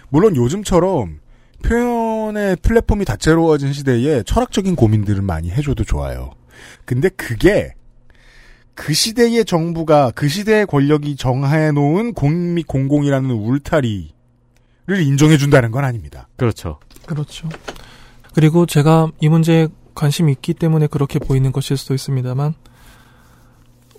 물론 0.10 0.36
요즘처럼 0.36 1.20
표현의 1.62 2.58
플랫폼이 2.58 3.06
다채로워진 3.06 3.74
시대에 3.74 4.24
철학적인 4.24 4.76
고민들을 4.76 5.22
많이 5.22 5.50
해줘도 5.50 5.84
좋아요. 5.84 6.32
근데 6.86 7.10
그게 7.10 7.74
그 8.74 8.94
시대의 8.94 9.46
정부가 9.46 10.12
그 10.16 10.28
시대의 10.28 10.66
권력이 10.66 11.16
정해 11.16 11.72
놓은 11.72 12.14
공익 12.14 12.38
및 12.38 12.68
공공이라는 12.68 13.30
울타리를 13.30 14.12
인정해 15.02 15.38
준다는 15.38 15.72
건 15.72 15.84
아닙니다. 15.84 16.28
그렇죠. 16.38 16.80
그렇죠. 17.06 17.50
그리고 18.34 18.66
제가 18.66 19.12
이 19.20 19.30
문제에 19.30 19.68
관심이 19.94 20.32
있기 20.32 20.54
때문에 20.54 20.88
그렇게 20.88 21.20
보이는 21.20 21.52
것일 21.52 21.78
수도 21.78 21.94
있습니다만 21.94 22.54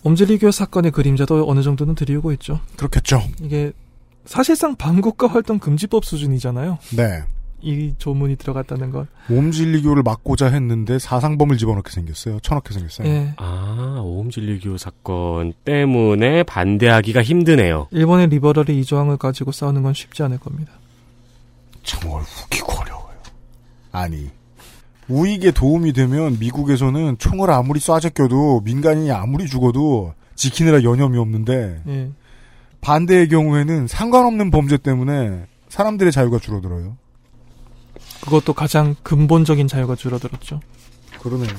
옴즈리교 0.04 0.50
사건의 0.50 0.90
그림자도 0.90 1.48
어느 1.48 1.62
정도는 1.62 1.94
드리우고 1.94 2.32
있죠. 2.32 2.60
그렇겠죠. 2.76 3.22
이게 3.40 3.72
사실상 4.24 4.74
반국가 4.76 5.26
활동 5.26 5.58
금지법 5.58 6.04
수준이잖아요. 6.04 6.78
네. 6.96 7.22
이 7.62 7.94
조문이 7.98 8.36
들어갔다는 8.36 8.90
건. 8.90 9.06
몸진리교를 9.28 10.02
막고자 10.02 10.46
했는데 10.48 10.98
사상범을 10.98 11.56
집어넣게 11.56 11.90
생겼어요. 11.90 12.40
쳐넣게 12.40 12.74
생겼어요. 12.74 13.08
예. 13.08 13.34
아, 13.36 14.00
오음진리교 14.04 14.76
사건 14.78 15.52
때문에 15.64 16.42
반대하기가 16.42 17.22
힘드네요. 17.22 17.88
일본의 17.92 18.28
리버럴이 18.28 18.78
이 18.78 18.84
조항을 18.84 19.16
가지고 19.16 19.52
싸우는 19.52 19.82
건 19.82 19.94
쉽지 19.94 20.22
않을 20.24 20.38
겁니다. 20.38 20.72
정말 21.84 22.22
웃기고 22.22 22.72
어려워요. 22.72 23.16
아니 23.92 24.30
우익에 25.08 25.50
도움이 25.50 25.92
되면 25.92 26.38
미국에서는 26.38 27.18
총을 27.18 27.50
아무리 27.50 27.80
쏴 27.80 28.00
제 28.00 28.08
껴도 28.08 28.60
민간인이 28.64 29.10
아무리 29.10 29.46
죽어도 29.46 30.14
지키느라 30.34 30.82
여념이 30.82 31.18
없는데 31.18 31.82
예. 31.86 32.10
반대의 32.80 33.28
경우에는 33.28 33.86
상관없는 33.86 34.50
범죄 34.50 34.76
때문에 34.76 35.46
사람들의 35.68 36.10
자유가 36.12 36.38
줄어들어요. 36.38 36.96
그것도 38.22 38.54
가장 38.54 38.94
근본적인 39.02 39.68
자유가 39.68 39.94
줄어들었죠. 39.96 40.60
그러네요. 41.20 41.54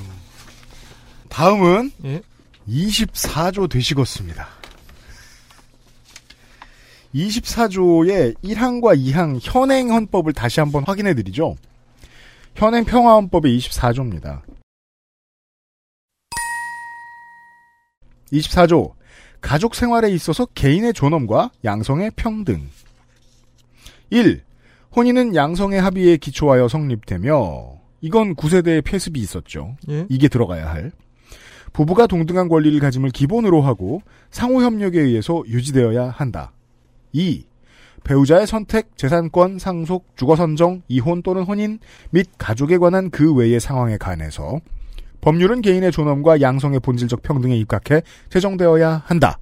다음은 1.30 1.92
예. 2.06 2.22
24조 2.68 3.70
되시겠습니다. 3.70 4.48
24조의 7.14 8.36
1항과 8.44 8.98
2항 8.98 9.40
현행 9.42 9.92
헌법을 9.92 10.34
다시 10.34 10.60
한번 10.60 10.84
확인해 10.86 11.14
드리죠. 11.14 11.56
현행 12.56 12.86
평화헌법의 12.86 13.58
24조입니다. 13.60 14.42
24조 18.32 18.94
가족 19.42 19.76
생활에 19.76 20.10
있어서 20.12 20.46
개인의 20.46 20.94
존엄과 20.94 21.52
양성의 21.66 22.12
평등 22.16 22.68
1. 24.10 24.42
혼인은 24.96 25.36
양성의 25.36 25.82
합의에 25.82 26.18
기초하여 26.18 26.68
성립되며 26.68 27.74
이건 28.02 28.36
9세대의 28.36 28.84
폐습이 28.84 29.20
있었죠. 29.20 29.76
예. 29.90 30.06
이게 30.10 30.28
들어가야 30.28 30.70
할. 30.70 30.92
부부가 31.72 32.06
동등한 32.06 32.48
권리를 32.48 32.80
가짐을 32.80 33.10
기본으로 33.10 33.62
하고 33.62 34.02
상호 34.30 34.62
협력에 34.62 35.00
의해서 35.00 35.42
유지되어야 35.48 36.10
한다. 36.10 36.52
2. 37.14 37.46
배우자의 38.04 38.46
선택, 38.46 38.96
재산권, 38.98 39.60
상속, 39.60 40.16
주거 40.16 40.36
선정, 40.36 40.82
이혼 40.88 41.24
또는 41.24 41.44
혼인 41.44 41.80
및 42.12 42.28
가족에 42.38 42.78
관한 42.78 43.10
그 43.10 43.34
외의 43.34 43.60
상황에 43.60 43.98
관해서 43.98 44.60
법률은 45.22 45.62
개인의 45.62 45.92
존엄과 45.92 46.42
양성의 46.42 46.82
본질적 46.82 47.24
평등에 47.24 47.56
입각해 47.58 48.02
제정되어야 48.30 49.04
한다. 49.06 49.40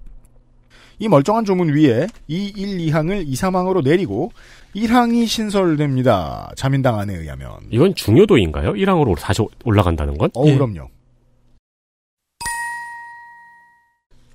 이 1.02 1.08
멀쩡한 1.08 1.46
조문 1.46 1.74
위에 1.74 2.06
2, 2.28 2.54
1, 2.56 2.78
2항을 2.78 3.28
2, 3.28 3.34
3항으로 3.34 3.84
내리고 3.84 4.32
1항이 4.76 5.26
신설됩니다. 5.26 6.52
자민당 6.56 7.00
안에 7.00 7.16
의하면. 7.16 7.58
이건 7.72 7.96
중요도인가요? 7.96 8.74
1항으로 8.74 9.18
다시 9.20 9.42
올라간다는 9.66 10.16
건? 10.20 10.30
어, 10.36 10.44
그럼요. 10.44 10.90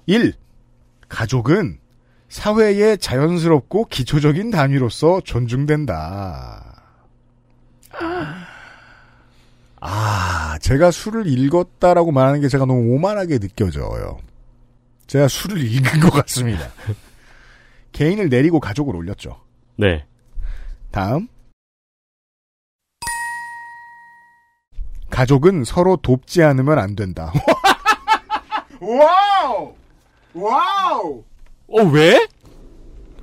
1. 0.06 0.32
가족은 1.08 1.78
사회의 2.28 2.98
자연스럽고 2.98 3.84
기초적인 3.84 4.50
단위로서 4.50 5.20
존중된다. 5.20 6.82
아, 9.80 10.58
제가 10.60 10.90
수를 10.90 11.28
읽었다라고 11.28 12.10
말하는 12.10 12.40
게 12.40 12.48
제가 12.48 12.64
너무 12.64 12.92
오만하게 12.92 13.38
느껴져요. 13.38 14.18
제가 15.06 15.28
수를 15.28 15.62
읽은 15.64 16.00
것 16.00 16.10
같습니다. 16.10 16.68
개인을 17.92 18.28
내리고 18.28 18.60
가족을 18.60 18.94
올렸죠. 18.96 19.40
네. 19.76 20.04
다음. 20.90 21.28
가족은 25.10 25.64
서로 25.64 25.96
돕지 25.96 26.42
않으면 26.42 26.78
안 26.78 26.94
된다. 26.96 27.32
Wow! 28.80 29.74
Wow! 30.34 31.24
어, 31.68 31.82
왜? 31.84 32.28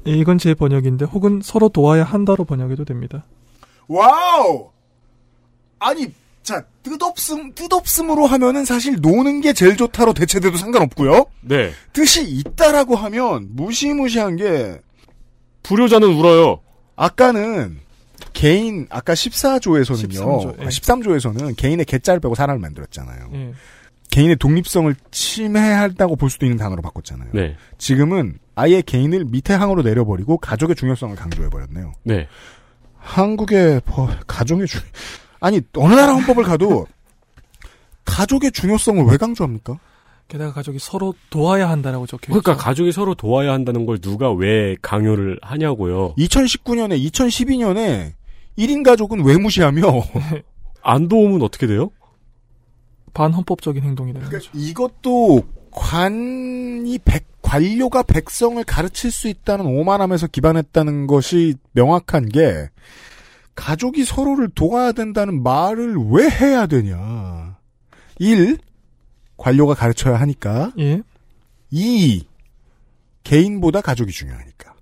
예, 0.08 0.12
이건 0.12 0.38
제 0.38 0.54
번역인데 0.54 1.06
혹은 1.06 1.42
서로 1.44 1.70
도와야 1.70 2.04
한다로 2.04 2.46
번역해도 2.46 2.86
됩니다. 2.86 3.26
Wow! 3.88 4.72
아니, 5.80 6.08
자, 6.08 6.14
뜻없음, 6.84 7.54
뜻없음으로 7.54 8.26
하면은 8.28 8.66
사실 8.66 8.98
노는 9.02 9.42
게 9.42 9.54
제일 9.54 9.78
좋다로 9.78 10.14
대체돼도 10.14 10.58
상관없고요. 10.58 11.26
네. 11.42 11.72
뜻이 11.94 12.24
있다라고 12.24 12.96
하면 12.96 13.48
무시무시한 13.52 14.36
게 14.36 14.80
불효자는 15.64 16.08
울어요. 16.08 16.60
아까는 16.96 17.80
개인 18.34 18.86
아까 18.90 19.14
14조에서는요. 19.14 20.14
13조, 20.14 20.62
예. 20.62 20.66
13조에서는 20.66 21.56
개인의 21.56 21.86
개 21.86 21.97
자를 21.97 22.20
빼고 22.20 22.36
사람을 22.36 22.60
만들었잖아요. 22.60 23.30
예. 23.34 23.54
개인의 24.12 24.36
독립성을 24.36 24.94
침해한다고 25.10 26.16
볼 26.16 26.30
수도 26.30 26.46
있는 26.46 26.58
단어로 26.58 26.82
바꿨잖아요. 26.84 27.30
네. 27.34 27.56
지금은 27.80 28.38
아예 28.54 28.82
개인을 28.82 29.26
밑에 29.26 29.54
항으로 29.54 29.82
내려버리고 29.82 30.38
가족의 30.38 30.76
중요성을 30.76 31.16
강조해버렸네요. 31.16 31.94
네. 32.04 32.28
한국의 33.00 33.82
법, 33.86 34.10
가족의 34.28 34.68
중 34.68 34.82
아니 35.44 35.60
어느 35.76 35.94
나라 35.94 36.14
헌법을 36.14 36.46
가도 36.46 36.88
가족의 38.06 38.54
중요성을 38.54 39.04
왜 39.04 39.18
강조합니까? 39.18 39.78
게다가 40.30 40.54
가족이 40.54 40.80
서로 40.80 41.14
도와야 41.30 41.70
한다라고 41.70 42.08
적혀 42.08 42.32
있죠. 42.32 42.42
그러니까 42.42 42.64
가족이 42.64 42.94
서로 42.94 43.14
도와야 43.14 43.52
한다는 43.52 43.86
걸 43.86 44.00
누가 44.00 44.32
왜 44.32 44.78
강요를 44.82 45.40
하냐고요. 45.42 46.16
2019년에 46.16 46.98
2012년에 47.12 48.14
1인 48.58 48.86
가족은 48.86 49.26
왜 49.26 49.38
무시하며 49.38 49.82
안 50.82 51.10
도우면 51.10 51.42
어떻게 51.42 51.68
돼요? 51.68 51.92
반헌법적인 53.14 53.84
행동이 53.84 54.14
되는 54.14 54.26
그러니까 54.26 54.50
거죠. 54.50 54.58
이것도 54.58 55.44
관이 55.72 57.00
백 57.04 57.26
관료가 57.42 58.04
백성을 58.04 58.64
가르칠 58.64 59.12
수 59.12 59.28
있다는 59.28 59.66
오만함에서 59.66 60.28
기반했다는 60.28 61.06
것이 61.08 61.56
명확한 61.74 62.30
게 62.30 62.70
가족이 63.56 64.04
서로를 64.04 64.50
도와야 64.50 64.92
된다는 64.92 65.44
말을 65.44 65.96
왜 66.12 66.30
해야 66.30 66.66
되냐. 66.66 67.58
1. 68.20 68.58
관료가 69.38 69.74
가르쳐야 69.76 70.20
하니까. 70.20 70.72
예. 70.80 71.02
2. 71.72 72.26
개인보다 73.24 73.82
가족이 73.82 74.12
중요하니까. 74.12 74.74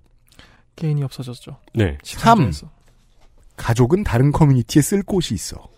개인이 0.76 1.02
없어졌죠. 1.02 1.58
네. 1.74 1.98
3. 2.02 2.38
13조에서. 2.50 2.68
가족은 3.56 4.04
다른 4.04 4.32
커뮤니티에 4.32 4.80
쓸 4.82 5.02
곳이 5.02 5.34
있어. 5.34 5.68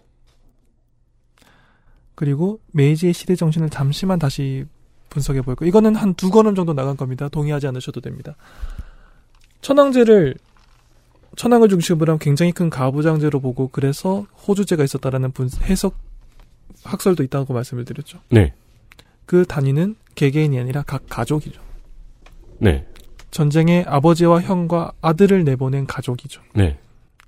그리고 2.14 2.60
메이지의 2.72 3.12
시대 3.12 3.34
정신을 3.34 3.70
잠시만 3.70 4.18
다시 4.18 4.64
분석해 5.10 5.42
볼까. 5.42 5.66
이거는 5.66 5.94
한 5.96 6.14
두 6.14 6.30
걸음 6.30 6.54
정도 6.54 6.72
나간 6.74 6.96
겁니다. 6.96 7.28
동의하지 7.28 7.66
않으셔도 7.66 8.00
됩니다. 8.00 8.36
천황제를 9.62 10.36
천황을 11.36 11.68
중심으로 11.68 12.12
한 12.12 12.18
굉장히 12.18 12.52
큰 12.52 12.70
가부장제로 12.70 13.40
보고 13.40 13.68
그래서 13.68 14.26
호주제가 14.46 14.84
있었다라는 14.84 15.32
분, 15.32 15.48
해석 15.62 15.96
학설도 16.84 17.22
있다고 17.22 17.52
말씀을 17.54 17.84
드렸죠. 17.84 18.18
네. 18.30 18.52
그 19.26 19.44
단위는 19.46 19.96
개개인이 20.14 20.58
아니라 20.58 20.82
각 20.86 21.02
가족이죠. 21.08 21.60
네. 22.58 22.86
전쟁에 23.30 23.84
아버지와 23.86 24.40
형과 24.42 24.92
아들을 25.00 25.44
내보낸 25.44 25.86
가족이죠. 25.86 26.40
네. 26.54 26.78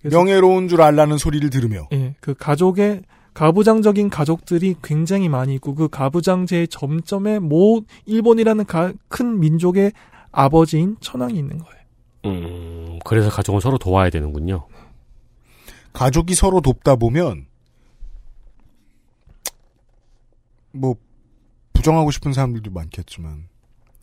명예로운 0.03 0.69
줄 0.69 0.83
알라는 0.83 1.19
소리를 1.19 1.49
들으며. 1.51 1.88
예, 1.92 2.14
그 2.21 2.35
가족의 2.35 3.03
가부장적인 3.35 4.09
가족들이 4.09 4.77
굉장히 4.83 5.29
많이 5.29 5.55
있고 5.57 5.75
그 5.75 5.88
가부장제의 5.88 6.69
점점에 6.69 7.38
모 7.40 7.83
일본이라는 8.07 8.64
가- 8.66 8.92
큰 9.09 9.40
민족의 9.40 9.92
아버지인 10.31 10.97
천황이 11.01 11.37
있는 11.37 11.59
거예요. 11.59 11.76
음, 12.27 12.99
그래서 13.05 13.31
가족은 13.31 13.61
서로 13.61 13.79
도와야 13.79 14.11
되는군요. 14.11 14.67
가족이 15.93 16.35
서로 16.35 16.61
돕다 16.61 16.97
보면 16.97 17.47
뭐 20.73 20.95
부정하고 21.73 22.11
싶은 22.11 22.33
사람들도 22.33 22.71
많겠지만 22.71 23.49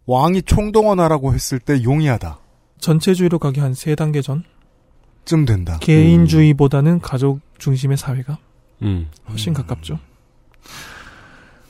왕이 0.05 0.43
총동원하라고 0.43 1.33
했을 1.33 1.59
때 1.59 1.83
용이하다. 1.83 2.39
전체주의로 2.79 3.39
가기 3.39 3.59
한 3.59 3.73
세 3.73 3.95
단계 3.95 4.21
전쯤 4.21 5.45
된다. 5.45 5.77
개인주의보다는 5.79 6.99
가족 6.99 7.39
중심의 7.57 7.97
사회가 7.97 8.38
음. 8.81 9.09
훨씬 9.29 9.53
가깝죠. 9.53 9.99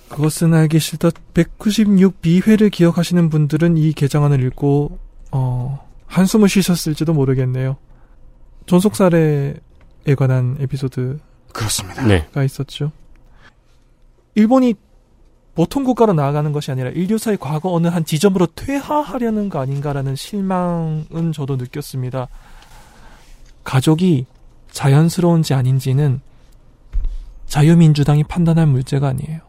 그것은 0.09 0.53
알기 0.53 0.79
싫다. 0.79 1.09
196B회를 1.33 2.71
기억하시는 2.71 3.29
분들은 3.29 3.77
이 3.77 3.93
개정안을 3.93 4.43
읽고 4.45 4.99
어, 5.31 5.87
한숨을 6.13 6.47
쉬셨을지도 6.47 7.13
모르겠네요. 7.13 7.77
전속살해에 8.67 9.55
관한 10.15 10.55
에피소드가 10.59 11.19
그렇습니다. 11.51 12.05
네. 12.05 12.27
있었죠. 12.45 12.91
일본이 14.35 14.75
보통 15.55 15.83
국가로 15.83 16.13
나아가는 16.13 16.51
것이 16.51 16.71
아니라 16.71 16.89
인류사의 16.89 17.37
과거 17.39 17.71
어느 17.71 17.87
한 17.87 18.05
지점으로 18.05 18.47
퇴화하려는 18.55 19.49
거 19.49 19.59
아닌가라는 19.59 20.15
실망은 20.15 21.31
저도 21.33 21.55
느꼈습니다. 21.57 22.27
가족이 23.63 24.25
자연스러운지 24.71 25.53
아닌지는 25.53 26.21
자유민주당이 27.45 28.23
판단할 28.23 28.67
문제가 28.67 29.09
아니에요. 29.09 29.41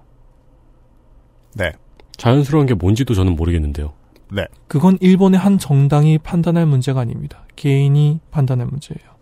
네. 1.55 1.73
자연스러운 2.17 2.67
게 2.67 2.75
뭔지도 2.75 3.15
저는 3.15 3.37
모르겠는데요. 3.37 3.93
네. 4.31 4.47
그건 4.69 4.99
일본의 5.01 5.39
한 5.39 5.59
정당이 5.59 6.19
판단할 6.19 6.67
문제가 6.67 7.01
아닙니다. 7.01 7.45
개인이 7.57 8.21
판단할 8.31 8.67
문제예요. 8.67 9.15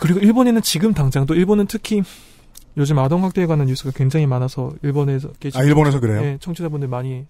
그리고 0.00 0.20
일본에는 0.20 0.62
지금 0.62 0.92
당장도 0.92 1.34
일본은 1.34 1.66
특히 1.66 2.02
요즘 2.76 2.98
아동 2.98 3.24
학대에 3.24 3.46
관한 3.46 3.66
뉴스가 3.66 3.92
굉장히 3.94 4.26
많아서 4.26 4.72
일본에서 4.82 5.30
계신 5.38 5.60
아, 5.60 5.64
일본에서 5.64 6.00
그래요? 6.00 6.20
네, 6.20 6.38
청취자분들 6.40 6.88
많이 6.88 7.26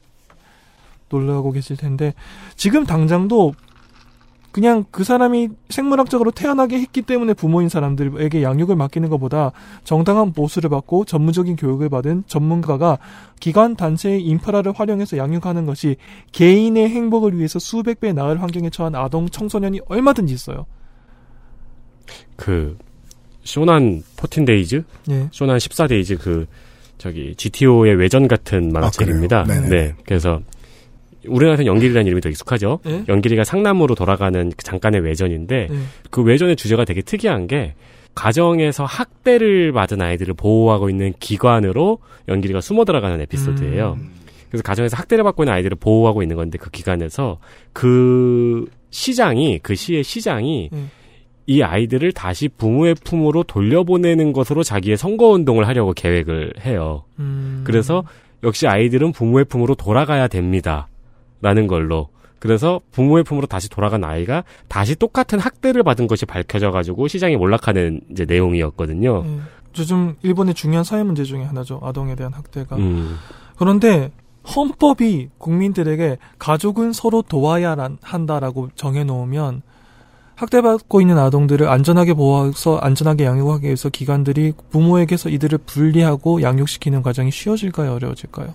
놀라고 1.11 1.53
계실 1.53 1.77
텐데 1.77 2.15
지금 2.57 2.87
당장도 2.87 3.55
그냥 4.55 4.85
그 4.93 5.03
사람이 5.03 5.49
생물학적으로 5.69 6.31
태어나게 6.31 6.79
했기 6.79 7.03
때문에 7.03 7.35
부모인 7.35 7.69
사람들에게 7.69 8.41
양육을 8.41 8.77
맡기는 8.77 9.09
것보다 9.09 9.51
정당한 9.83 10.33
보수를 10.33 10.71
받고 10.71 11.07
전문적인 11.07 11.57
교육을 11.57 11.89
받은 11.89 12.23
전문가가 12.29 12.99
기관 13.41 13.75
단체의 13.75 14.23
인프라를 14.23 14.71
활용해서 14.71 15.17
양육하는 15.17 15.67
것이 15.67 15.97
개인의 16.31 16.89
행복을 16.89 17.37
위해서 17.37 17.59
수백 17.59 17.99
배 17.99 18.13
나을 18.13 18.41
환경에 18.41 18.71
처한 18.71 18.95
아동 18.95 19.29
청소년이 19.29 19.81
얼마든지 19.89 20.33
있어요. 20.33 20.67
그 22.37 22.79
쇼난 23.43 24.05
14 24.17 24.36
days? 24.36 24.85
예. 25.11 25.29
쇼난 25.33 25.59
14 25.59 25.89
days 25.89 26.19
그 26.19 26.47
저기 26.97 27.35
GTO의 27.35 27.97
외전 27.97 28.29
같은 28.29 28.73
만화책입니다. 28.73 29.41
아, 29.41 29.43
그래요? 29.43 29.63
네네. 29.63 29.69
네. 29.69 29.95
그래서 30.07 30.41
우리나라에서는 31.27 31.67
영길이라는 31.67 32.07
이름이 32.07 32.21
더 32.21 32.29
익숙하죠. 32.29 32.81
네? 32.85 33.05
영길이가 33.09 33.45
상남으로 33.45 33.95
돌아가는 33.95 34.51
그 34.51 34.65
잠깐의 34.65 35.01
외전인데 35.01 35.69
네. 35.71 35.77
그 36.11 36.23
외전의 36.23 36.57
주제가 36.57 36.85
되게 36.85 37.03
특이한 37.03 37.47
게 37.47 37.75
가정에서 38.15 38.85
학대를 38.85 39.73
받은 39.73 40.01
아이들을 40.01 40.35
보호하고 40.35 40.89
있는 40.89 41.13
기관으로 41.19 41.99
연길이가 42.29 42.61
숨어 42.61 42.85
들어가는 42.85 43.21
에피소드예요. 43.23 43.99
그래서 44.49 44.63
가정에서 44.63 44.97
학대를 44.97 45.25
받고 45.25 45.43
있는 45.43 45.53
아이들을 45.55 45.77
보호하고 45.81 46.23
있는 46.23 46.37
건데 46.37 46.59
그 46.59 46.71
기관에서 46.71 47.39
그 47.73 48.67
시장이 48.91 49.59
그 49.63 49.75
시의 49.75 50.05
시장이 50.05 50.71
음. 50.73 50.91
이 51.47 51.63
아이들을 51.63 52.13
다시 52.13 52.49
부모의 52.49 52.95
품으로 53.05 53.43
돌려보내는 53.43 54.33
것으로 54.33 54.63
자기의 54.63 54.97
선거 54.97 55.29
운동을 55.31 55.67
하려고 55.67 55.93
계획을 55.93 56.55
해요. 56.65 57.05
음. 57.19 57.63
그래서 57.65 58.05
역시 58.45 58.67
아이들은 58.67 59.13
부모의 59.13 59.47
품으로 59.47 59.75
돌아가야 59.75 60.29
됩니다. 60.29 60.89
라는 61.45 61.67
걸로. 61.67 62.09
그래서 62.39 62.81
부모의 62.93 63.23
품으로 63.25 63.47
다시 63.47 63.69
돌아간 63.69 64.03
아이가 64.03 64.45
다시 64.69 64.97
똑같은 64.97 65.39
학대를 65.39 65.83
받은 65.83 66.07
것이 66.07 66.25
밝혀져가지고 66.27 67.07
시장이 67.09 67.37
몰락하는 67.37 68.01
이제 68.11 68.25
내용이었거든요. 68.25 69.25
예. 69.27 69.39
요즘 69.79 70.17
일본의 70.23 70.55
중요한 70.55 70.85
사회 70.85 71.03
문제 71.03 71.25
중에 71.25 71.43
하나죠. 71.43 71.81
아동에 71.83 72.15
대한 72.17 72.33
학대가. 72.33 72.77
음. 72.77 73.17
그런데 73.57 74.11
헌법이 74.57 75.29
국민들에게 75.39 76.17
가족은 76.39 76.93
서로 76.95 77.21
도와야 77.23 77.75
란- 77.75 77.99
한다라고 78.03 78.71
정해놓으면 78.75 79.63
학대받고 80.37 81.01
있는 81.01 81.19
아동들을 81.19 81.69
안전하게 81.69 82.15
보호해서 82.15 82.77
안전하게 82.79 83.25
양육하기 83.25 83.65
위해서 83.67 83.89
기관들이 83.89 84.53
부모에게서 84.71 85.29
이들을 85.29 85.59
분리하고 85.59 86.43
양육시키는 86.43 87.03
과정이 87.03 87.31
쉬워질까요? 87.31 87.93
어려워질까요? 87.95 88.55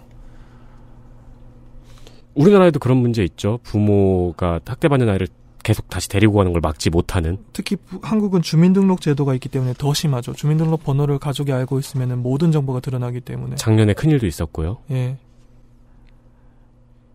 우리나라에도 2.43 2.79
그런 2.79 2.97
문제 2.97 3.23
있죠. 3.23 3.59
부모가 3.63 4.61
학대받는 4.65 5.09
아이를 5.09 5.27
계속 5.61 5.89
다시 5.89 6.07
데리고 6.07 6.33
가는 6.35 6.53
걸 6.53 6.61
막지 6.61 6.89
못하는. 6.89 7.37
특히 7.51 7.75
부- 7.75 7.99
한국은 8.01 8.41
주민등록 8.41 9.01
제도가 9.01 9.33
있기 9.35 9.49
때문에 9.49 9.73
더 9.77 9.93
심하죠. 9.93 10.33
주민등록 10.33 10.83
번호를 10.83 11.19
가족이 11.19 11.51
알고 11.51 11.79
있으면 11.79 12.21
모든 12.21 12.51
정보가 12.53 12.79
드러나기 12.79 13.19
때문에. 13.19 13.55
작년에 13.57 13.93
큰 13.93 14.09
일도 14.09 14.25
있었고요. 14.25 14.77
예. 14.91 15.17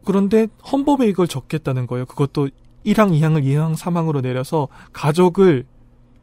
그런데 0.04 0.46
헌법에 0.70 1.08
이걸 1.08 1.26
적겠다는 1.26 1.86
거예요. 1.86 2.04
그것도 2.04 2.50
1항, 2.84 3.18
2항을 3.18 3.42
2항, 3.44 3.76
3항으로 3.76 4.20
내려서 4.20 4.68
가족을 4.92 5.64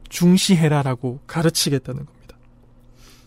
중시해라라고 0.08 1.18
가르치겠다는 1.26 2.06
겁니다. 2.06 2.36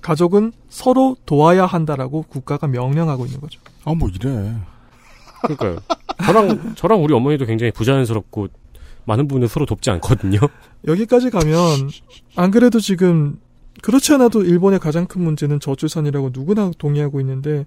가족은 0.01 0.53
서로 0.69 1.17
도와야 1.25 1.65
한다라고 1.65 2.21
국가가 2.29 2.67
명령하고 2.67 3.25
있는 3.25 3.41
거죠. 3.41 3.59
아, 3.83 3.93
뭐 3.93 4.07
이래. 4.07 4.55
그러니까요. 5.47 5.77
저랑, 6.25 6.75
저랑 6.75 7.03
우리 7.03 7.13
어머니도 7.13 7.45
굉장히 7.45 7.71
부자연스럽고 7.71 8.47
많은 9.05 9.27
부분에 9.27 9.47
서로 9.47 9.65
돕지 9.65 9.89
않거든요. 9.91 10.39
여기까지 10.87 11.29
가면 11.29 11.89
안 12.35 12.51
그래도 12.51 12.79
지금 12.79 13.39
그렇지 13.81 14.13
않아도 14.13 14.43
일본의 14.43 14.79
가장 14.79 15.05
큰 15.05 15.23
문제는 15.23 15.59
저출산이라고 15.59 16.31
누구나 16.33 16.71
동의하고 16.77 17.19
있는데 17.19 17.65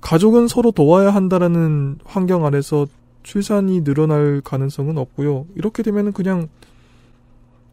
가족은 0.00 0.48
서로 0.48 0.70
도와야 0.72 1.10
한다라는 1.10 1.98
환경 2.04 2.44
아래서 2.44 2.86
출산이 3.22 3.84
늘어날 3.84 4.40
가능성은 4.42 4.98
없고요. 4.98 5.46
이렇게 5.54 5.82
되면은 5.82 6.12
그냥 6.12 6.48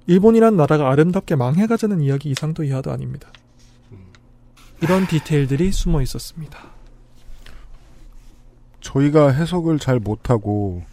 일본이란 0.07 0.55
나라가 0.55 0.91
아름답게 0.91 1.35
망해가자는 1.35 2.01
이야기 2.01 2.29
이상도 2.29 2.63
이하도 2.63 2.91
아닙니다. 2.91 3.29
이런 4.81 5.07
디테일들이 5.07 5.71
숨어 5.71 6.01
있었습니다. 6.01 6.57
저희가 8.81 9.31
해석을 9.31 9.79
잘 9.79 9.99
못하고 9.99 10.83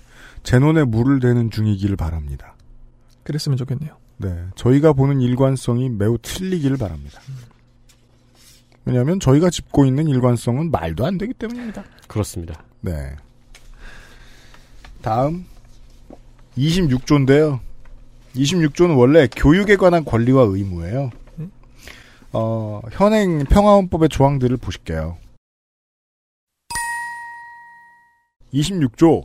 제논에 0.42 0.84
물을 0.84 1.20
대는 1.20 1.50
중이기를 1.50 1.96
바랍니다. 1.96 2.54
그랬으면 3.22 3.56
좋겠네요. 3.56 3.96
네, 4.18 4.44
저희가 4.54 4.92
보는 4.92 5.20
일관성이 5.20 5.88
매우 5.90 6.16
틀리기를 6.20 6.76
바랍니다. 6.76 7.20
왜냐하면 8.84 9.18
저희가 9.18 9.50
짚고 9.50 9.84
있는 9.84 10.06
일관성은 10.06 10.70
말도 10.70 11.04
안 11.04 11.18
되기 11.18 11.34
때문입니다. 11.34 11.84
그렇습니다. 12.06 12.62
네. 12.80 13.16
다음 15.02 15.44
26조인데요. 16.56 17.60
26조는 18.36 18.96
원래 18.96 19.26
교육에 19.34 19.76
관한 19.76 20.04
권리와 20.04 20.42
의무예요. 20.44 21.10
어, 22.32 22.80
현행 22.92 23.44
평화헌법의 23.44 24.08
조항들을 24.08 24.56
보실게요. 24.58 25.16
26조 28.56 29.24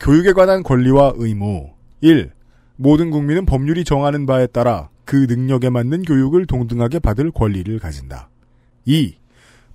교육에 0.00 0.32
관한 0.32 0.62
권리와 0.62 1.12
의무 1.16 1.70
1. 2.00 2.30
모든 2.76 3.10
국민은 3.10 3.46
법률이 3.46 3.84
정하는 3.84 4.26
바에 4.26 4.46
따라 4.46 4.88
그 5.04 5.26
능력에 5.28 5.70
맞는 5.70 6.02
교육을 6.02 6.46
동등하게 6.46 6.98
받을 6.98 7.30
권리를 7.30 7.78
가진다. 7.78 8.28
2. 8.84 9.16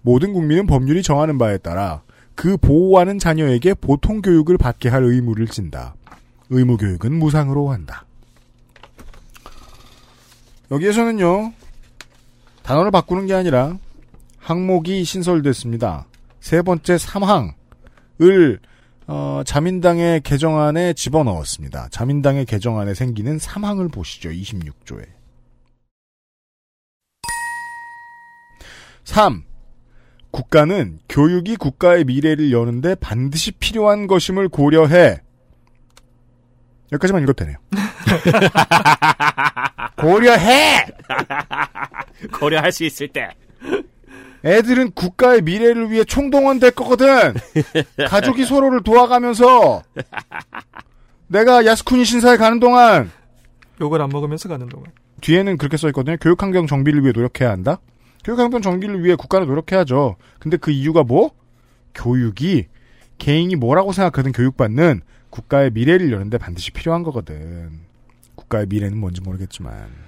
모든 0.02 0.34
국민은 0.34 0.68
법률이 0.68 1.04
정하는 1.04 1.38
바에 1.38 1.58
따라 1.58 2.02
그 2.36 2.58
보호하는 2.58 3.20
자녀에게 3.20 3.74
보통 3.76 4.22
교육을 4.22 4.58
받게 4.58 4.90
할 4.90 5.04
의무를 5.04 5.48
진다. 5.48 5.96
의무 6.50 6.78
교육은 6.78 7.14
무상으로 7.14 7.70
한다. 7.70 8.06
여기에서는요, 10.70 11.54
단어를 12.64 12.92
바꾸는 12.92 13.26
게 13.26 13.34
아니라 13.34 13.78
항목이 14.40 15.04
신설됐습니다. 15.04 16.06
세 16.40 16.62
번째 16.62 16.96
3항을 16.96 18.60
어, 19.08 19.42
자민당의 19.46 20.22
개정안에 20.22 20.94
집어넣었습니다. 20.94 21.88
자민당의 21.92 22.46
개정안에 22.46 22.94
생기는 22.94 23.38
3항을 23.38 23.92
보시죠. 23.92 24.30
26조에. 24.30 25.06
3. 29.06 29.44
국가는 30.32 31.00
교육이 31.08 31.56
국가의 31.56 32.04
미래를 32.04 32.52
여는데 32.52 32.96
반드시 32.96 33.52
필요한 33.52 34.08
것임을 34.08 34.50
고려해. 34.50 35.22
여기까지만 36.92 37.24
읽어도 37.24 37.46
되네요. 37.46 37.58
고려해! 39.98 40.86
고려할 42.34 42.74
수 42.74 42.84
있을 42.84 43.08
때. 43.08 43.30
애들은 44.46 44.92
국가의 44.92 45.42
미래를 45.42 45.92
위해 45.92 46.04
총동원 46.04 46.60
될 46.60 46.72
거거든. 46.72 47.34
가족이 48.08 48.46
서로를 48.46 48.84
도와가면서 48.84 49.84
내가 51.28 51.66
야스쿠니 51.66 52.06
신사에 52.06 52.38
가는 52.38 52.60
동안 52.60 53.12
욕을 53.82 54.02
안 54.02 54.10
먹으면서 54.10 54.50
가는 54.50 54.68
동안. 54.70 54.92
뒤에는 55.22 55.58
그렇게 55.58 55.78
써 55.78 55.88
있거든요. 55.90 56.18
교육 56.22 56.42
환경 56.42 56.68
정비를 56.68 57.02
위해 57.02 57.12
노력해야 57.14 57.50
한다. 57.52 57.80
교육 58.24 58.40
환경 58.40 58.62
정비를 58.62 59.04
위해 59.04 59.16
국가는 59.16 59.48
노력해야죠. 59.48 60.16
근데 60.40 60.58
그 60.58 60.72
이유가 60.72 61.04
뭐? 61.04 61.32
교육이 61.94 62.68
개인이 63.18 63.56
뭐라고 63.56 63.92
생각하든 63.92 64.32
교육받는 64.32 65.02
국가의 65.30 65.72
미래를 65.72 66.12
여는데 66.12 66.38
반드시 66.38 66.72
필요한 66.72 67.04
거거든. 67.04 67.82
국가의 68.36 68.68
미래는 68.68 68.98
뭔지 68.98 69.22
모르겠지만. 69.22 70.07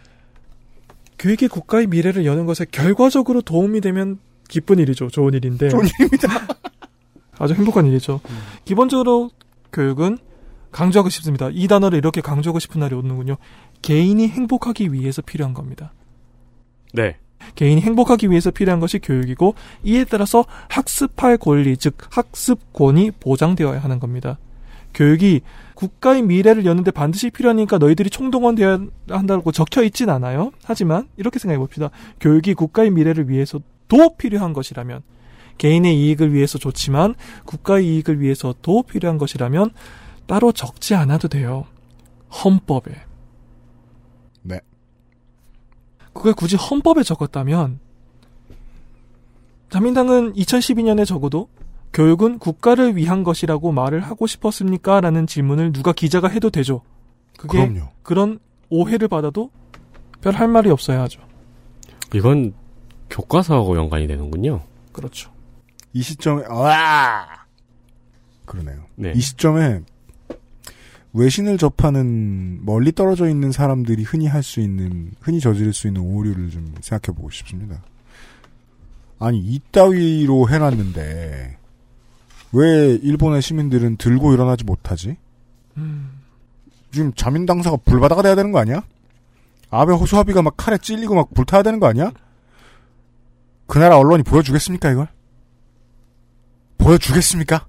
교육이 1.19 1.47
국가의 1.47 1.87
미래를 1.87 2.25
여는 2.25 2.45
것에 2.45 2.65
결과적으로 2.71 3.41
도움이 3.41 3.81
되면 3.81 4.19
기쁜 4.47 4.79
일이죠. 4.79 5.09
좋은 5.09 5.33
일인데. 5.33 5.69
좋은 5.69 5.85
일입니다. 5.85 6.27
아주 7.37 7.53
행복한 7.53 7.85
일이죠. 7.85 8.19
기본적으로 8.65 9.29
교육은 9.71 10.17
강조하고 10.71 11.09
싶습니다. 11.09 11.49
이 11.51 11.67
단어를 11.67 11.97
이렇게 11.97 12.21
강조하고 12.21 12.59
싶은 12.59 12.79
날이 12.79 12.95
오는군요. 12.95 13.37
개인이 13.81 14.27
행복하기 14.27 14.93
위해서 14.93 15.21
필요한 15.21 15.53
겁니다. 15.53 15.93
네. 16.93 17.17
개인이 17.55 17.81
행복하기 17.81 18.29
위해서 18.29 18.51
필요한 18.51 18.79
것이 18.79 18.99
교육이고 18.99 19.55
이에 19.83 20.03
따라서 20.05 20.45
학습할 20.69 21.37
권리, 21.37 21.77
즉 21.77 21.97
학습권이 22.11 23.11
보장되어야 23.19 23.79
하는 23.79 23.99
겁니다. 23.99 24.37
교육이 24.93 25.41
국가의 25.75 26.21
미래를 26.23 26.65
여는데 26.65 26.91
반드시 26.91 27.29
필요하니까 27.29 27.77
너희들이 27.77 28.09
총동원되어야 28.09 28.79
한다고 29.09 29.51
적혀 29.51 29.83
있진 29.83 30.09
않아요. 30.09 30.51
하지만 30.63 31.07
이렇게 31.15 31.39
생각해 31.39 31.57
봅시다. 31.57 31.89
교육이 32.19 32.53
국가의 32.53 32.89
미래를 32.89 33.29
위해서도 33.29 34.15
필요한 34.17 34.53
것이라면 34.53 35.01
개인의 35.57 35.97
이익을 35.97 36.33
위해서 36.33 36.57
좋지만 36.57 37.15
국가의 37.45 37.87
이익을 37.87 38.19
위해서도 38.19 38.83
필요한 38.83 39.17
것이라면 39.17 39.71
따로 40.25 40.51
적지 40.51 40.95
않아도 40.95 41.27
돼요. 41.27 41.65
헌법에. 42.43 42.91
네. 44.41 44.59
그걸 46.13 46.33
굳이 46.33 46.55
헌법에 46.55 47.03
적었다면 47.03 47.79
자민당은 49.69 50.33
2012년에 50.33 51.05
적어도 51.05 51.47
교육은 51.93 52.39
국가를 52.39 52.95
위한 52.95 53.23
것이라고 53.23 53.71
말을 53.71 54.01
하고 54.01 54.27
싶었습니까? 54.27 55.01
라는 55.01 55.25
질문을 55.27 55.71
누가 55.73 55.91
기자가 55.91 56.27
해도 56.27 56.49
되죠. 56.49 56.81
그게 57.37 57.57
그럼요. 57.67 57.89
그런 58.03 58.39
오해를 58.69 59.07
받아도 59.07 59.49
별 60.21 60.35
할 60.35 60.47
말이 60.47 60.69
없어야 60.69 61.01
하죠. 61.03 61.21
이건 62.13 62.53
교과서하고 63.09 63.75
연관이 63.77 64.05
되는군요. 64.07 64.61
그렇죠. 64.91 65.31
이 65.93 66.01
시점에 66.01 66.45
와 66.47 67.25
그러네요. 68.45 68.83
네. 68.95 69.13
이 69.15 69.19
시점에 69.21 69.81
외신을 71.13 71.57
접하는 71.57 72.63
멀리 72.65 72.91
떨어져 72.91 73.27
있는 73.29 73.51
사람들이 73.51 74.03
흔히 74.03 74.27
할 74.27 74.43
수 74.43 74.59
있는 74.59 75.11
흔히 75.21 75.39
저지를 75.39 75.73
수 75.73 75.87
있는 75.87 76.01
오류를 76.01 76.51
좀 76.51 76.75
생각해 76.81 77.15
보고 77.15 77.29
싶습니다. 77.31 77.81
아니 79.17 79.39
이따위로 79.39 80.49
해놨는데 80.49 81.57
왜 82.51 82.95
일본의 83.01 83.41
시민들은 83.41 83.97
들고 83.97 84.33
일어나지 84.33 84.63
못하지? 84.63 85.17
지금 86.91 87.13
자민 87.15 87.45
당사가 87.45 87.77
불바다가 87.77 88.21
돼야 88.21 88.35
되는 88.35 88.51
거 88.51 88.59
아니야? 88.59 88.83
아베 89.69 89.93
호수아비가 89.93 90.41
막 90.41 90.55
칼에 90.57 90.77
찔리고 90.77 91.15
막 91.15 91.33
불타야 91.33 91.61
되는 91.61 91.79
거 91.79 91.87
아니야? 91.87 92.11
그 93.67 93.77
나라 93.77 93.97
언론이 93.97 94.23
보여주겠습니까 94.23 94.89
이걸? 94.91 95.07
보여주겠습니까? 96.79 97.67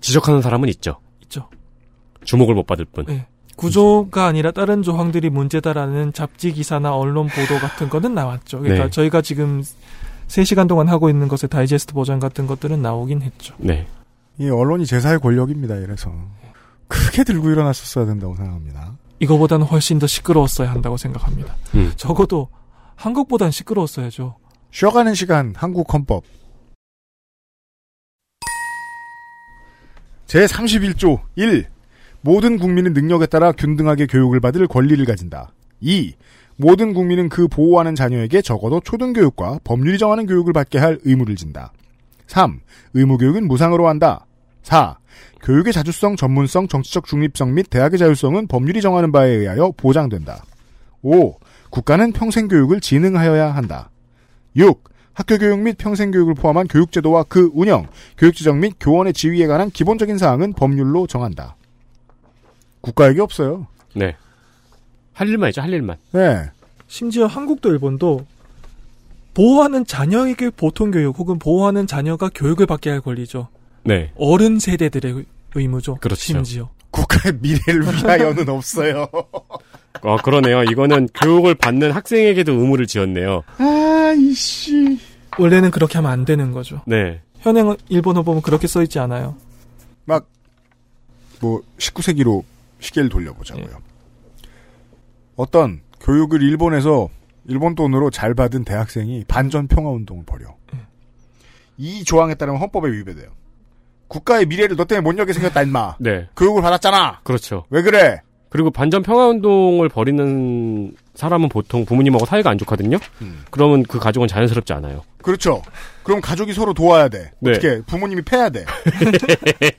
지적하는 0.00 0.42
사람은 0.42 0.68
있죠. 0.68 1.00
있죠. 1.22 1.48
주목을 2.24 2.54
못 2.54 2.66
받을 2.66 2.84
뿐. 2.84 3.06
네. 3.06 3.26
구조가 3.56 4.26
아니라 4.26 4.52
다른 4.52 4.82
조항들이 4.82 5.30
문제다라는 5.30 6.12
잡지 6.12 6.52
기사나 6.52 6.94
언론 6.94 7.26
보도 7.26 7.58
같은 7.58 7.88
거는 7.88 8.14
나왔죠. 8.14 8.60
그러니까 8.60 8.84
네. 8.84 8.90
저희가 8.90 9.20
지금 9.22 9.64
3시간 10.28 10.68
동안 10.68 10.88
하고 10.88 11.08
있는 11.10 11.26
것의 11.26 11.48
다이제스트 11.50 11.94
버전 11.94 12.20
같은 12.20 12.46
것들은 12.46 12.80
나오긴 12.80 13.22
했죠. 13.22 13.54
네. 13.58 13.86
이 14.38 14.48
언론이 14.48 14.86
제사의 14.86 15.18
권력입니다. 15.18 15.74
이래서 15.76 16.12
크게 16.86 17.24
들고 17.24 17.50
일어났었어야 17.50 18.06
된다고 18.06 18.36
생각합니다. 18.36 18.96
이거보다는 19.20 19.66
훨씬 19.66 19.98
더 19.98 20.06
시끄러웠어야 20.06 20.70
한다고 20.70 20.96
생각합니다. 20.96 21.56
음. 21.74 21.92
적어도 21.96 22.48
한국보단 22.94 23.50
시끄러웠어야죠. 23.50 24.36
쉬어가는 24.70 25.14
시간 25.14 25.54
한국 25.56 25.92
헌법 25.92 26.24
제31조 30.26 31.20
1. 31.36 31.66
모든 32.20 32.58
국민은 32.58 32.92
능력에 32.92 33.26
따라 33.26 33.52
균등하게 33.52 34.06
교육을 34.06 34.40
받을 34.40 34.66
권리를 34.66 35.04
가진다. 35.04 35.52
2. 35.80 36.14
모든 36.58 36.92
국민은 36.92 37.28
그 37.28 37.46
보호하는 37.46 37.94
자녀에게 37.94 38.42
적어도 38.42 38.80
초등교육과 38.80 39.60
법률이 39.62 39.96
정하는 39.96 40.26
교육을 40.26 40.52
받게 40.52 40.78
할 40.78 40.98
의무를 41.04 41.36
진다. 41.36 41.72
3. 42.26 42.60
의무교육은 42.94 43.46
무상으로 43.46 43.86
한다. 43.86 44.26
4. 44.62 44.98
교육의 45.42 45.72
자주성, 45.72 46.16
전문성, 46.16 46.66
정치적 46.66 47.06
중립성 47.06 47.54
및 47.54 47.70
대학의 47.70 47.98
자율성은 47.98 48.48
법률이 48.48 48.80
정하는 48.80 49.12
바에 49.12 49.30
의하여 49.30 49.72
보장된다. 49.76 50.44
5. 51.02 51.36
국가는 51.70 52.12
평생교육을 52.12 52.80
진흥하여야 52.80 53.54
한다. 53.54 53.90
6. 54.56 54.82
학교교육 55.14 55.60
및 55.60 55.78
평생교육을 55.78 56.34
포함한 56.34 56.66
교육제도와 56.66 57.24
그 57.24 57.50
운영, 57.54 57.86
교육지정 58.18 58.58
및 58.60 58.74
교원의 58.80 59.12
지위에 59.12 59.46
관한 59.46 59.70
기본적인 59.70 60.18
사항은 60.18 60.54
법률로 60.54 61.06
정한다. 61.06 61.56
국가에게 62.80 63.20
없어요. 63.20 63.68
네. 63.94 64.16
할 65.18 65.28
일만 65.28 65.48
있죠, 65.48 65.60
할 65.60 65.72
일만. 65.72 65.96
네. 66.12 66.48
심지어 66.86 67.26
한국도 67.26 67.70
일본도 67.70 68.24
보호하는 69.34 69.84
자녀에게 69.84 70.50
보통 70.50 70.92
교육 70.92 71.18
혹은 71.18 71.40
보호하는 71.40 71.88
자녀가 71.88 72.30
교육을 72.32 72.66
받게 72.66 72.90
할 72.90 73.00
권리죠. 73.00 73.48
네. 73.82 74.12
어른 74.16 74.60
세대들의 74.60 75.24
의무죠. 75.56 75.96
그렇죠. 75.96 76.20
심지어. 76.20 76.70
국가의 76.92 77.34
미래를 77.40 77.82
위하여는 77.82 78.48
없어요. 78.48 79.08
어, 80.02 80.16
그러네요. 80.18 80.62
이거는 80.62 81.08
교육을 81.08 81.56
받는 81.56 81.90
학생에게도 81.90 82.52
의무를 82.52 82.86
지었네요. 82.86 83.42
아 83.58 84.14
이씨. 84.16 85.00
원래는 85.36 85.72
그렇게 85.72 85.98
하면 85.98 86.12
안 86.12 86.24
되는 86.24 86.52
거죠. 86.52 86.80
네. 86.86 87.20
현행 87.40 87.76
일본어 87.88 88.22
보면 88.22 88.42
그렇게 88.42 88.68
써 88.68 88.84
있지 88.84 89.00
않아요. 89.00 89.34
막, 90.04 90.28
뭐, 91.40 91.60
19세기로 91.78 92.44
시계를 92.80 93.08
돌려보자고요. 93.08 93.87
어떤 95.38 95.80
교육을 96.00 96.42
일본에서 96.42 97.08
일본 97.46 97.76
돈으로 97.76 98.10
잘 98.10 98.34
받은 98.34 98.64
대학생이 98.64 99.24
반전 99.28 99.68
평화 99.68 99.90
운동을 99.90 100.24
벌여. 100.26 100.56
이 101.78 102.02
조항에 102.04 102.34
따르면 102.34 102.60
헌법에 102.60 102.90
위배돼요. 102.90 103.28
국가의 104.08 104.46
미래를 104.46 104.76
너 104.76 104.84
때문에 104.84 105.04
못 105.04 105.16
열게 105.16 105.32
생겼다, 105.32 105.62
임마. 105.62 105.96
네. 106.00 106.28
교육을 106.36 106.60
받았잖아. 106.60 107.20
그렇죠. 107.22 107.64
왜 107.70 107.82
그래? 107.82 108.20
그리고 108.50 108.70
반전 108.70 109.02
평화 109.02 109.28
운동을 109.28 109.88
벌이는 109.88 110.96
사람은 111.14 111.50
보통 111.50 111.84
부모님하고 111.84 112.26
사이가 112.26 112.50
안 112.50 112.58
좋거든요. 112.58 112.98
음. 113.22 113.44
그러면 113.50 113.84
그 113.84 114.00
가족은 114.00 114.26
자연스럽지 114.26 114.72
않아요. 114.72 115.02
그렇죠. 115.22 115.62
그럼 116.02 116.20
가족이 116.20 116.52
서로 116.52 116.74
도와야 116.74 117.08
돼. 117.08 117.30
네. 117.38 117.50
어떻게 117.52 117.80
부모님이 117.82 118.22
패야 118.22 118.48
돼. 118.48 118.64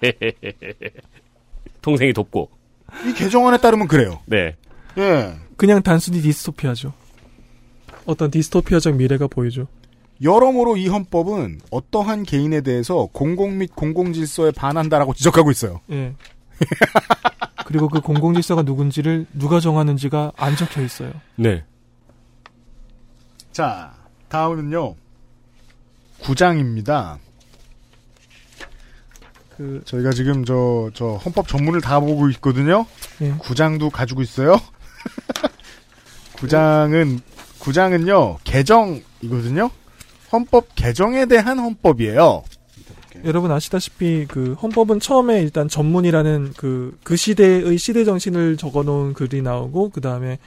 동생이 1.82 2.14
돕고. 2.14 2.50
이 3.08 3.14
개정안에 3.14 3.58
따르면 3.58 3.88
그래요. 3.90 4.20
네. 4.26 4.56
예. 4.98 5.49
그냥 5.60 5.84
단순히 5.84 6.22
디스토피아죠. 6.22 6.94
어떤 8.06 8.32
디스토피아적 8.32 8.96
미래가 8.96 9.28
보이죠. 9.28 9.68
여러모로 10.22 10.78
이 10.78 10.88
헌법은 10.88 11.60
어떠한 11.70 12.24
개인에 12.24 12.62
대해서 12.62 13.10
공공 13.12 13.58
및 13.58 13.76
공공 13.76 14.14
질서에 14.14 14.52
반한다라고 14.52 15.14
지적하고 15.14 15.52
있어요. 15.52 15.82
예. 15.92 16.16
그리고 17.68 17.90
그 17.90 18.00
공공 18.00 18.36
질서가 18.36 18.62
누군지를 18.62 19.26
누가 19.34 19.60
정하는지가 19.60 20.32
안 20.38 20.56
적혀 20.56 20.82
있어요. 20.82 21.12
네. 21.36 21.66
자, 23.52 23.94
다음은요. 24.30 24.96
구장입니다. 26.22 27.20
그 29.58 29.82
저희가 29.84 30.12
지금 30.12 30.46
저, 30.46 30.90
저 30.94 31.16
헌법 31.16 31.50
전문을 31.50 31.82
다 31.82 32.00
보고 32.00 32.30
있거든요. 32.30 32.86
예. 33.20 33.32
구장도 33.32 33.90
가지고 33.90 34.22
있어요. 34.22 34.58
구장은, 36.38 37.20
구장은요, 37.60 38.38
개정이거든요. 38.44 39.70
헌법 40.32 40.68
개정에 40.76 41.26
대한 41.26 41.60
헌법이에요. 41.60 42.44
여러분 43.26 43.52
아시다시피 43.52 44.26
그 44.30 44.54
헌법은 44.54 45.02
처음에 45.02 45.42
일단 45.42 45.68
전문이라는 45.68 46.54
그, 46.56 46.98
그 47.04 47.16
시대의 47.18 47.78
시대 47.78 48.06
정신을 48.06 48.56
적어 48.56 48.84
놓은 48.84 49.14
글이 49.14 49.42
나오고 49.42 49.90
그 49.90 50.00
다음에 50.00 50.38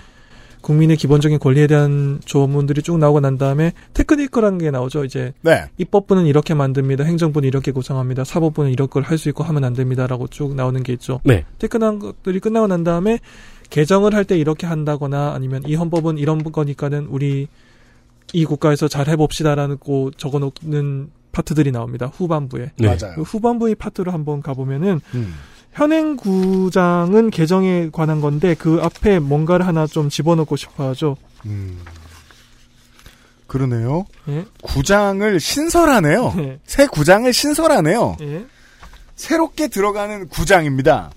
국민의 0.62 0.96
기본적인 0.96 1.40
권리에 1.40 1.66
대한 1.66 2.20
조문들이 2.25 2.83
쭉 2.83 2.96
나오고 2.96 3.18
난 3.20 3.37
다음에 3.37 3.72
테크니컬한 3.94 4.59
게 4.59 4.70
나오죠. 4.70 5.05
이제 5.05 5.35
네. 5.42 5.64
입법부는 5.77 6.25
이렇게 6.25 6.55
만듭니다. 6.55 7.03
행정부는 7.05 7.48
이렇게 7.48 7.72
구성합니다. 7.72 8.22
사법부는 8.25 8.70
이런 8.70 8.88
걸 8.88 9.03
할 9.03 9.18
수 9.18 9.29
있고 9.29 9.42
하면 9.44 9.64
안 9.64 9.75
됩니다라고 9.75 10.29
쭉 10.29 10.55
나오는 10.55 10.81
게 10.85 10.92
있죠. 10.94 11.20
네. 11.25 11.44
테크한 11.59 11.98
것들이 11.98 12.38
끝나고 12.38 12.68
난 12.68 12.85
다음에 12.85 13.18
개정을 13.73 14.15
할 14.15 14.25
때 14.25 14.37
이렇게 14.39 14.67
한다거나 14.67 15.33
아니면 15.35 15.63
이 15.67 15.75
헌법은 15.75 16.19
이런 16.19 16.45
거니까는 16.45 17.07
우리 17.07 17.49
이 18.35 18.45
국가에서 18.45 18.87
잘 18.87 19.09
해봅시다라는 19.09 19.79
거 19.81 20.11
적어놓는 20.17 21.11
파트들이 21.33 21.73
나옵니다. 21.73 22.07
후반부에. 22.15 22.73
네. 22.77 22.87
맞아요. 22.87 23.15
그 23.17 23.23
후반부의 23.23 23.77
파트로 23.77 24.13
한번 24.13 24.43
가보면은 24.43 25.01
음. 25.15 25.35
현행 25.73 26.17
구장은 26.17 27.31
개정에 27.31 27.89
관한 27.91 28.21
건데 28.21 28.55
그 28.55 28.79
앞에 28.83 29.19
뭔가를 29.19 29.67
하나 29.67 29.87
좀 29.87 30.11
집어넣고 30.11 30.57
싶어하죠. 30.57 31.17
음. 31.47 31.79
그러네요. 33.47 34.05
예. 34.29 34.45
구장을 34.63 35.41
신설하네요. 35.41 36.35
예. 36.39 36.59
새 36.65 36.87
구장을 36.87 37.31
신설하네요. 37.33 38.17
예. 38.21 38.45
새롭게 39.17 39.69
들어가는 39.69 40.29
구장입니다. 40.29 41.11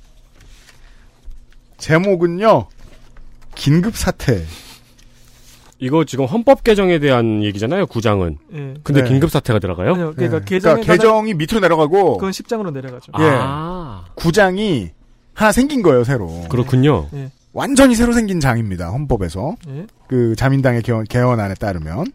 제목은요. 1.77 2.67
긴급 3.55 3.95
사태. 3.95 4.43
이거 5.77 6.05
지금 6.05 6.25
헌법 6.25 6.63
개정에 6.63 6.99
대한 6.99 7.43
얘기잖아요, 7.43 7.87
구장은. 7.87 8.37
예. 8.53 8.73
근데 8.83 9.03
네. 9.03 9.09
긴급 9.09 9.29
사태가 9.29 9.59
들어가요? 9.59 9.93
아니요, 9.93 10.13
그러니까 10.15 10.37
예. 10.37 10.59
그러니까 10.59 10.81
개정이 10.81 11.33
밑으로 11.33 11.59
내려가고 11.59 12.17
그건 12.17 12.31
10장으로 12.31 12.71
내려가죠. 12.71 13.11
예. 13.19 13.23
아. 13.23 14.05
구장이 14.15 14.91
하나 15.33 15.51
생긴 15.51 15.81
거예요, 15.81 16.03
새로. 16.03 16.45
그렇군요. 16.49 17.09
예. 17.13 17.31
완전히 17.51 17.95
새로 17.95 18.13
생긴 18.13 18.39
장입니다. 18.39 18.89
헌법에서. 18.89 19.55
예. 19.67 19.87
그 20.07 20.35
자민당의 20.35 20.81
개헌, 20.81 21.05
개헌안에 21.05 21.55
따르면 21.55 22.05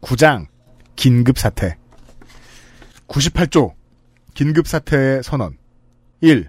구장 0.00 0.46
긴급 0.94 1.38
사태 1.38 1.76
98조 3.08 3.72
긴급 4.34 4.68
사태의 4.68 5.22
선언 5.24 5.56
1. 6.20 6.48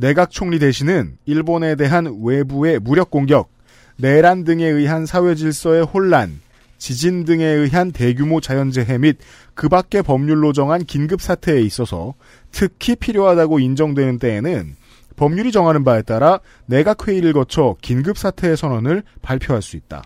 내각 0.00 0.30
총리 0.30 0.58
대신은 0.58 1.18
일본에 1.26 1.76
대한 1.76 2.20
외부의 2.22 2.78
무력 2.78 3.10
공격, 3.10 3.50
내란 3.96 4.44
등에 4.44 4.64
의한 4.66 5.04
사회 5.04 5.34
질서의 5.34 5.84
혼란, 5.84 6.40
지진 6.78 7.26
등에 7.26 7.44
의한 7.44 7.92
대규모 7.92 8.40
자연재해 8.40 8.96
및 8.96 9.18
그 9.52 9.68
밖의 9.68 10.02
법률로 10.02 10.54
정한 10.54 10.86
긴급 10.86 11.20
사태에 11.20 11.60
있어서 11.60 12.14
특히 12.50 12.96
필요하다고 12.96 13.58
인정되는 13.58 14.18
때에는 14.18 14.74
법률이 15.16 15.52
정하는 15.52 15.84
바에 15.84 16.00
따라 16.00 16.40
내각 16.64 17.06
회의를 17.06 17.34
거쳐 17.34 17.76
긴급 17.82 18.16
사태의 18.16 18.56
선언을 18.56 19.02
발표할 19.20 19.60
수 19.60 19.76
있다. 19.76 20.02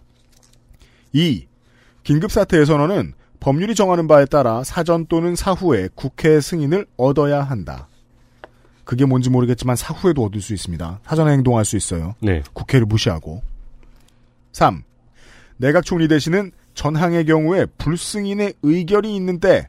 2. 1.13 1.47
긴급 2.03 2.33
사태의 2.33 2.67
선언은 2.67 3.13
법률이 3.39 3.77
정하는 3.77 4.09
바에 4.09 4.25
따라 4.25 4.65
사전 4.65 5.07
또는 5.07 5.37
사후에 5.37 5.89
국회 5.95 6.41
승인을 6.41 6.87
얻어야 6.97 7.45
한다. 7.45 7.87
그게 8.85 9.05
뭔지 9.05 9.31
모르겠지만 9.31 9.77
사후에도 9.77 10.25
얻을 10.25 10.41
수 10.41 10.53
있습니다. 10.55 11.01
사전에 11.05 11.33
행동할 11.33 11.65
수 11.65 11.77
있어요. 11.77 12.15
네. 12.21 12.43
국회를 12.53 12.87
무시하고. 12.87 13.43
3. 14.53 14.83
내각 15.57 15.85
총리 15.85 16.09
대신은 16.09 16.53
전항의 16.75 17.27
경우에 17.27 17.67
불승인의 17.79 18.55
의결이 18.63 19.15
있는데 19.17 19.69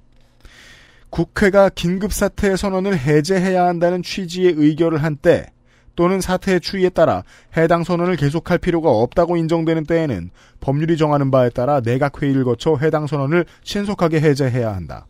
국회가 1.10 1.70
긴급사태 1.70 2.56
선언을 2.56 2.98
해제해야 2.98 3.66
한다는 3.66 4.04
취지의 4.04 4.54
의결을 4.58 5.04
한 5.04 5.16
때 5.16 5.48
또는 5.96 6.22
사태의 6.22 6.60
추이에 6.62 6.90
따라 6.90 7.24
해당 7.56 7.84
선언을 7.84 8.18
계속할 8.18 8.58
필요가 8.58 8.90
없다고 8.90 9.38
인정되는 9.38 9.86
때에는 9.86 10.30
법률이 10.60 10.98
정하는 10.98 11.32
바에 11.32 11.50
따라 11.50 11.80
내각회의를 11.80 12.44
거쳐 12.44 12.78
해당 12.82 13.08
선언을 13.08 13.46
신속하게 13.64 14.20
해제해야 14.22 14.76
한다. 14.76 15.08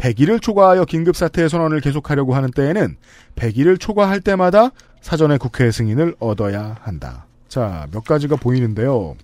100일을 0.00 0.40
초과하여 0.40 0.84
긴급사태의 0.86 1.50
선언을 1.50 1.80
계속하려고 1.80 2.34
하는 2.34 2.50
때에는 2.50 2.96
100일을 3.36 3.78
초과할 3.78 4.20
때마다 4.20 4.70
사전에 5.00 5.36
국회 5.36 5.70
승인을 5.70 6.16
얻어야 6.18 6.76
한다. 6.80 7.26
자, 7.48 7.86
몇 7.92 8.04
가지가 8.04 8.36
보이는데요. 8.36 9.16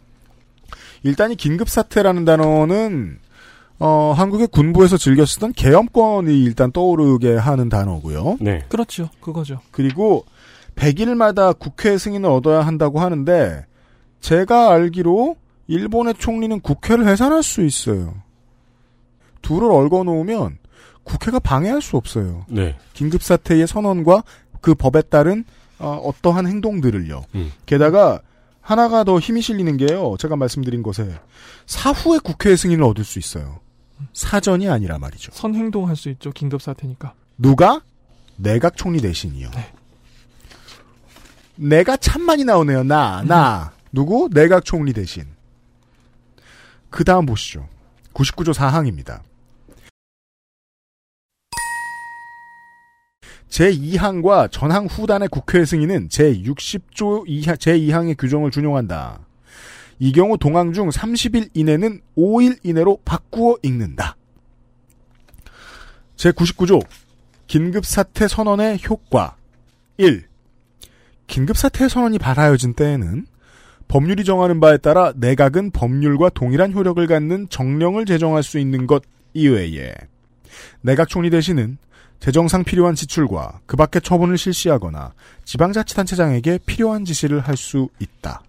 일단 1.03 1.33
이 1.33 1.37
긴급사태라는 1.37 2.24
단어는 2.24 3.18
어, 3.79 4.14
한국의 4.16 4.49
군부에서 4.49 4.97
즐겨 4.97 5.27
쓰던 5.27 5.53
계엄권이 5.53 6.43
일단 6.43 6.72
떠오르게 6.72 7.37
하는 7.37 7.68
단어고요. 7.68 8.39
네. 8.41 8.64
그렇죠. 8.68 9.11
그거죠. 9.20 9.61
그리고 9.70 10.24
100일마다 10.77 11.59
국회 11.59 11.97
승인을 11.99 12.29
얻어야 12.29 12.66
한다고 12.66 13.01
하는데 13.01 13.64
제가 14.20 14.72
알기로 14.72 15.37
일본의 15.68 16.14
총리는 16.14 16.61
국회를 16.61 17.07
해산할 17.07 17.43
수 17.43 17.62
있어요. 17.64 18.14
둘을 19.43 19.70
얽어 19.70 20.05
놓으면 20.05 20.59
국회가 21.07 21.38
방해할 21.38 21.80
수 21.80 21.96
없어요. 21.96 22.44
네. 22.48 22.76
긴급사태의 22.94 23.66
선언과 23.66 24.24
그 24.61 24.74
법에 24.74 25.02
따른 25.02 25.44
어, 25.78 26.11
떠한 26.20 26.46
행동들을요. 26.46 27.24
음. 27.36 27.52
게다가 27.64 28.20
하나가 28.61 29.04
더 29.04 29.20
힘이 29.20 29.40
실리는 29.40 29.76
게요. 29.76 30.16
제가 30.18 30.34
말씀드린 30.34 30.82
것에 30.82 31.09
사후에 31.66 32.18
국회 32.18 32.57
승인을 32.57 32.82
얻을 32.82 33.04
수 33.04 33.20
있어요. 33.20 33.61
사전이 34.12 34.68
아니라 34.68 34.98
말이죠. 34.98 35.30
선행동할 35.32 35.94
수 35.94 36.11
있죠. 36.11 36.32
긴급 36.32 36.61
사태니까. 36.61 37.14
누가? 37.38 37.80
내각 38.36 38.76
총리 38.76 39.00
대신이요. 39.00 39.50
내가 41.54 41.96
참 41.96 42.22
많이 42.22 42.44
나오네요. 42.44 42.82
나, 42.82 43.22
나. 43.22 43.72
누구? 43.92 44.28
내각 44.32 44.64
총리 44.64 44.92
대신. 44.92 45.24
그 46.90 47.04
다음 47.04 47.26
보시죠. 47.26 47.68
99조 48.12 48.52
4항입니다. 48.52 49.20
제2항과 53.57 54.50
전항 54.50 54.84
후단의 54.84 55.28
국회 55.28 55.64
승인은 55.64 56.09
제60조 56.09 57.24
이하, 57.26 57.54
제2항의 57.54 58.18
규정을 58.18 58.50
준용한다. 58.50 59.20
이 59.98 60.12
경우 60.12 60.36
동항 60.36 60.74
중 60.74 60.90
30일 60.90 61.48
이내는 61.54 62.00
5일 62.18 62.59
이내로 62.62 62.98
바꾸어 63.07 63.57
읽는다. 63.62 64.16
제99조 66.16 66.84
긴급사태 67.46 68.28
선언의 68.28 68.80
효과 68.88 69.36
1. 69.96 70.24
긴급사태 71.26 71.88
선언이 71.88 72.18
발하여진 72.18 72.74
때에는 72.74 73.26
법률이 73.88 74.24
정하는 74.24 74.61
바에 74.61 74.76
따라 74.76 75.14
내각은 75.16 75.70
법률과 75.70 76.30
동일한 76.30 76.74
효력을 76.74 77.07
갖는 77.07 77.48
정령을 77.48 78.04
제정할 78.04 78.42
수 78.42 78.59
있는 78.59 78.86
것 78.86 79.02
이외에 79.32 79.94
내각 80.82 81.09
총리 81.09 81.30
대신은 81.30 81.78
재정상 82.21 82.64
필요한 82.64 82.95
지출과 82.95 83.61
그 83.67 83.77
밖의 83.77 84.03
처분을 84.03 84.39
실시하거나 84.39 85.12
지방자치단체장에게 85.45 86.59
필요한 86.67 87.05
지시를 87.05 87.41
할 87.41 87.57
수 87.57 87.89
있다. 87.99 88.43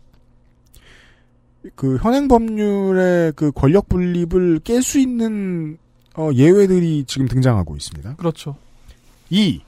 그 1.75 1.97
현행 1.97 2.27
법률의 2.27 3.33
그 3.35 3.51
권력 3.51 3.89
분립을 3.89 4.59
깰 4.61 4.81
수 4.81 4.99
있는 4.99 5.77
어, 6.15 6.29
예외들이 6.33 7.03
지금 7.07 7.27
등장하고 7.27 7.75
있습니다. 7.75 8.15
그렇죠. 8.15 8.55
2. 9.29 9.61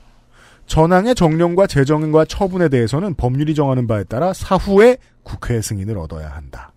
전항의 0.66 1.16
정령과 1.16 1.68
재정과 1.68 2.26
처분에 2.26 2.70
대해서는 2.70 3.16
법률이 3.16 3.56
정하는 3.56 3.88
바에 3.88 4.04
따라 4.04 4.34
사후에 4.34 4.97
국회 5.24 5.62
승인을 5.62 5.97
얻어야 5.97 6.30
한다. 6.30 6.72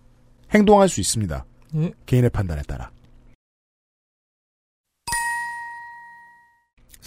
행동할 0.52 0.88
수 0.88 1.00
있습니다. 1.00 1.44
예. 1.76 1.92
개인의 2.06 2.30
판단에 2.30 2.62
따라. 2.62 2.90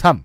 3. 0.05 0.21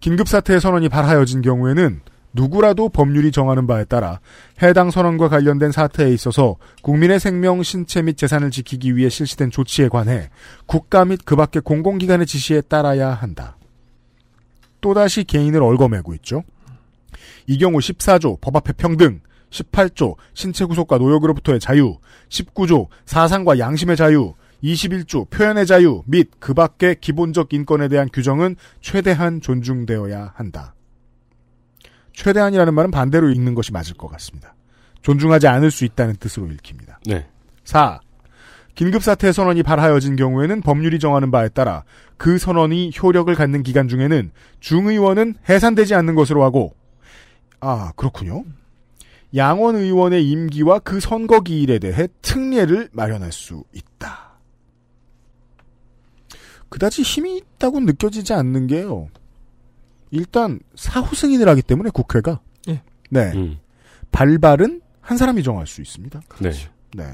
긴급사태 0.00 0.58
선언이 0.58 0.88
발하여진 0.88 1.42
경우에는 1.42 2.00
누구라도 2.32 2.88
법률이 2.88 3.32
정하는 3.32 3.66
바에 3.66 3.84
따라 3.84 4.18
해당 4.62 4.90
선언과 4.90 5.28
관련된 5.28 5.72
사태에 5.72 6.08
있어서 6.14 6.56
국민의 6.82 7.20
생명, 7.20 7.62
신체 7.62 8.00
및 8.00 8.16
재산을 8.16 8.50
지키기 8.50 8.96
위해 8.96 9.10
실시된 9.10 9.50
조치에 9.50 9.90
관해 9.90 10.30
국가 10.64 11.04
및 11.04 11.20
그 11.26 11.36
밖의 11.36 11.60
공공기관의 11.60 12.24
지시에 12.24 12.62
따라야 12.62 13.10
한다. 13.10 13.58
또다시 14.80 15.24
개인을 15.24 15.62
얽어매고 15.62 16.14
있죠. 16.14 16.42
이 17.46 17.58
경우 17.58 17.76
14조 17.76 18.40
법 18.40 18.56
앞의 18.56 18.72
평등, 18.78 19.20
18조 19.50 20.16
신체 20.32 20.64
구속과 20.64 20.96
노역으로부터의 20.96 21.60
자유, 21.60 21.98
19조 22.30 22.86
사상과 23.04 23.58
양심의 23.58 23.98
자유, 23.98 24.32
21조 24.62 25.28
표현의 25.30 25.66
자유 25.66 26.02
및 26.06 26.30
그 26.38 26.54
밖의 26.54 26.96
기본적 27.00 27.52
인권에 27.52 27.88
대한 27.88 28.08
규정은 28.12 28.56
최대한 28.80 29.40
존중되어야 29.40 30.32
한다. 30.34 30.74
최대한이라는 32.12 32.72
말은 32.72 32.90
반대로 32.90 33.30
읽는 33.30 33.54
것이 33.54 33.72
맞을 33.72 33.96
것 33.96 34.08
같습니다. 34.08 34.54
존중하지 35.02 35.48
않을 35.48 35.70
수 35.70 35.84
있다는 35.84 36.16
뜻으로 36.16 36.46
읽힙니다. 36.46 37.00
네. 37.06 37.26
4. 37.64 38.00
긴급사태 38.74 39.30
선언이 39.32 39.62
발하여진 39.62 40.16
경우에는 40.16 40.60
법률이 40.62 40.98
정하는 40.98 41.30
바에 41.30 41.48
따라 41.48 41.84
그 42.16 42.38
선언이 42.38 42.92
효력을 43.00 43.32
갖는 43.34 43.62
기간 43.62 43.86
중에는 43.86 44.30
중의원은 44.60 45.34
해산되지 45.48 45.94
않는 45.94 46.14
것으로 46.14 46.42
하고 46.42 46.74
아 47.60 47.92
그렇군요. 47.96 48.44
양원 49.36 49.76
의원의 49.76 50.28
임기와 50.28 50.80
그 50.80 51.00
선거 51.00 51.40
기일에 51.40 51.78
대해 51.78 52.08
특례를 52.22 52.88
마련할 52.92 53.32
수 53.32 53.64
있다. 53.72 54.23
그다지 56.68 57.02
힘이 57.02 57.36
있다고 57.36 57.80
느껴지지 57.80 58.32
않는 58.32 58.66
게요. 58.66 59.08
일단 60.10 60.60
사후 60.74 61.14
승인을 61.14 61.48
하기 61.48 61.62
때문에 61.62 61.90
국회가 61.90 62.40
예. 62.68 62.82
네 63.10 63.32
음. 63.34 63.58
발발은 64.12 64.80
한 65.00 65.18
사람이 65.18 65.42
정할 65.42 65.66
수 65.66 65.82
있습니다. 65.82 66.20
네. 66.40 66.50
네. 66.94 67.04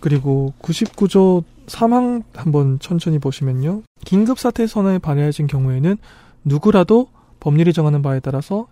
그리고 0.00 0.52
99조 0.60 1.44
3항 1.66 2.24
한번 2.34 2.78
천천히 2.78 3.18
보시면요. 3.18 3.82
긴급사태 4.04 4.66
선언에 4.66 4.98
발해진 4.98 5.46
경우에는 5.46 5.96
누구라도 6.44 7.08
법률이 7.40 7.72
정하는 7.72 8.02
바에 8.02 8.20
따라서 8.20 8.66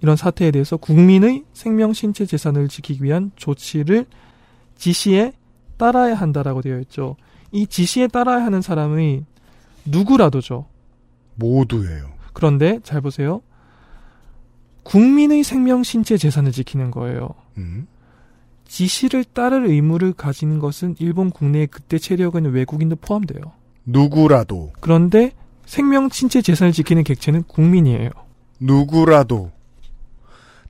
이런 0.00 0.16
사태에 0.16 0.50
대해서 0.50 0.76
국민의 0.76 1.44
생명, 1.52 1.92
신체, 1.92 2.24
재산을 2.24 2.68
지키기 2.68 3.02
위한 3.04 3.32
조치를 3.36 4.06
지시에 4.76 5.32
따라야 5.76 6.14
한다라고 6.14 6.62
되어 6.62 6.78
있죠. 6.80 7.16
이 7.52 7.66
지시에 7.66 8.06
따라야 8.08 8.44
하는 8.44 8.62
사람이 8.62 9.24
누구라도죠. 9.84 10.66
모두예요. 11.34 12.10
그런데 12.32 12.80
잘 12.82 13.00
보세요. 13.00 13.42
국민의 14.82 15.42
생명, 15.44 15.82
신체, 15.82 16.16
재산을 16.16 16.52
지키는 16.52 16.90
거예요. 16.90 17.28
음. 17.58 17.86
지시를 18.66 19.24
따를 19.24 19.66
의무를 19.66 20.12
가진 20.12 20.58
것은 20.58 20.94
일본 20.98 21.30
국내에 21.30 21.66
그때 21.66 21.98
체류하고 21.98 22.38
있는 22.38 22.52
외국인도 22.52 22.96
포함돼요. 22.96 23.40
누구라도 23.84 24.72
그런데 24.80 25.32
생명, 25.66 26.08
신체, 26.08 26.40
재산을 26.40 26.72
지키는 26.72 27.02
객체는 27.04 27.44
국민이에요. 27.44 28.10
누구라도 28.60 29.50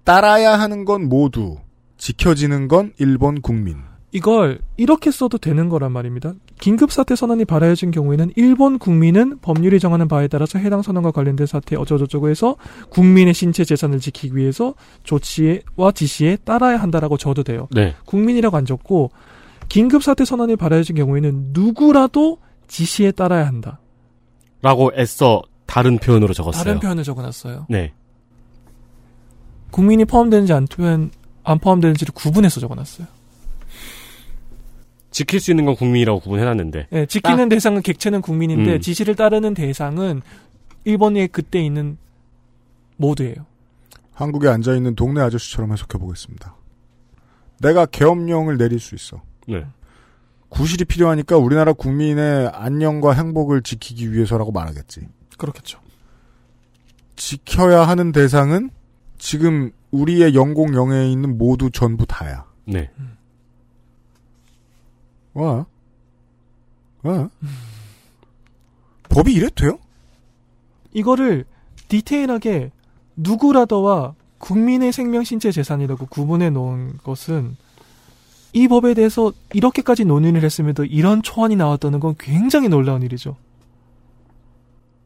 따라야 0.04 0.58
하는 0.58 0.84
건 0.84 1.08
모두 1.08 1.58
지켜지는 1.98 2.68
건 2.68 2.92
일본 2.98 3.42
국민. 3.42 3.78
이걸 4.12 4.60
이렇게 4.76 5.10
써도 5.10 5.38
되는 5.38 5.68
거란 5.68 5.92
말입니다. 5.92 6.32
긴급사태 6.60 7.16
선언이 7.16 7.46
발하여진 7.46 7.90
경우에는 7.90 8.32
일본 8.36 8.78
국민은 8.78 9.38
법률이 9.40 9.80
정하는 9.80 10.08
바에 10.08 10.28
따라서 10.28 10.58
해당 10.58 10.82
선언과 10.82 11.10
관련된 11.10 11.46
사태에 11.46 11.78
어쩌고저쩌고 11.78 12.28
해서 12.28 12.56
국민의 12.90 13.32
신체 13.34 13.64
재산을 13.64 13.98
지키기 13.98 14.36
위해서 14.36 14.74
조치와 15.02 15.92
지시에 15.94 16.36
따라야 16.44 16.76
한다라고 16.76 17.16
적어도 17.16 17.42
돼요. 17.42 17.66
네. 17.72 17.94
국민이라고 18.04 18.56
안 18.56 18.66
적고 18.66 19.10
긴급사태 19.68 20.24
선언이 20.24 20.56
발하여진 20.56 20.96
경우에는 20.96 21.50
누구라도 21.52 22.38
지시에 22.68 23.12
따라야 23.12 23.46
한다. 23.46 23.80
라고 24.62 24.92
애써 24.94 25.42
다른 25.66 25.98
표현으로 25.98 26.34
적었어요. 26.34 26.62
다른 26.62 26.78
표현을 26.78 27.04
적어놨어요. 27.04 27.66
네. 27.70 27.94
국민이 29.70 30.04
포함되는지 30.04 30.52
안, 30.52 30.66
포함, 30.66 31.10
안 31.42 31.58
포함되는지를 31.58 32.12
구분해서 32.14 32.60
적어놨어요. 32.60 33.06
지킬 35.10 35.40
수 35.40 35.50
있는 35.50 35.64
건 35.64 35.74
국민이라고 35.76 36.20
구분해놨는데. 36.20 36.86
예, 36.92 37.06
지키는 37.06 37.36
딱- 37.36 37.48
대상은 37.48 37.82
객체는 37.82 38.20
국민인데 38.22 38.74
음. 38.74 38.80
지시를 38.80 39.16
따르는 39.16 39.54
대상은 39.54 40.22
일본에 40.84 41.26
그때 41.26 41.60
있는 41.60 41.98
모두예요. 42.96 43.46
한국에 44.12 44.48
앉아 44.48 44.74
있는 44.76 44.94
동네 44.94 45.20
아저씨처럼 45.20 45.72
해석해 45.72 45.98
보겠습니다. 45.98 46.54
내가 47.60 47.86
계엄령을 47.86 48.56
내릴 48.58 48.78
수 48.78 48.94
있어. 48.94 49.22
네. 49.48 49.64
구실이 50.48 50.84
필요하니까 50.84 51.36
우리나라 51.36 51.72
국민의 51.72 52.48
안녕과 52.52 53.12
행복을 53.12 53.62
지키기 53.62 54.12
위해서라고 54.12 54.52
말하겠지. 54.52 55.00
그렇겠죠. 55.38 55.78
지켜야 57.16 57.82
하는 57.86 58.12
대상은 58.12 58.70
지금 59.18 59.70
우리의 59.90 60.34
영공 60.34 60.74
영해에 60.74 61.10
있는 61.10 61.36
모두 61.38 61.70
전부 61.70 62.06
다야. 62.06 62.44
네. 62.66 62.90
와. 65.34 65.66
와. 67.02 67.28
법이 69.08 69.32
이래도 69.32 69.54
돼요? 69.54 69.78
이거를 70.92 71.44
디테일하게 71.88 72.70
누구라더와 73.16 74.14
국민의 74.38 74.92
생명 74.92 75.24
신체 75.24 75.50
재산이라고 75.52 76.06
구분해 76.06 76.50
놓은 76.50 76.98
것은 77.04 77.56
이 78.52 78.66
법에 78.68 78.94
대해서 78.94 79.32
이렇게까지 79.52 80.04
논의를 80.04 80.42
했음에도 80.42 80.84
이런 80.84 81.22
초안이 81.22 81.56
나왔다는 81.56 82.00
건 82.00 82.14
굉장히 82.18 82.68
놀라운 82.68 83.02
일이죠. 83.02 83.36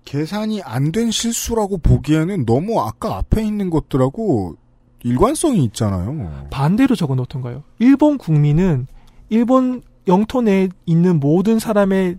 계산이 0.05 0.62
안 0.62 0.93
된 0.93 1.11
실수라고 1.11 1.79
보기에는 1.79 2.45
너무 2.47 2.81
아까 2.81 3.16
앞에 3.16 3.43
있는 3.45 3.70
것들하고 3.70 4.57
일관성이 5.03 5.64
있잖아요. 5.64 6.47
반대로 6.51 6.95
적어 6.95 7.14
놓던가요? 7.14 7.62
일본 7.79 8.16
국민은 8.16 8.87
일본 9.31 9.83
영토 10.09 10.42
내에 10.42 10.68
있는 10.86 11.20
모든 11.20 11.59
사람의 11.59 12.18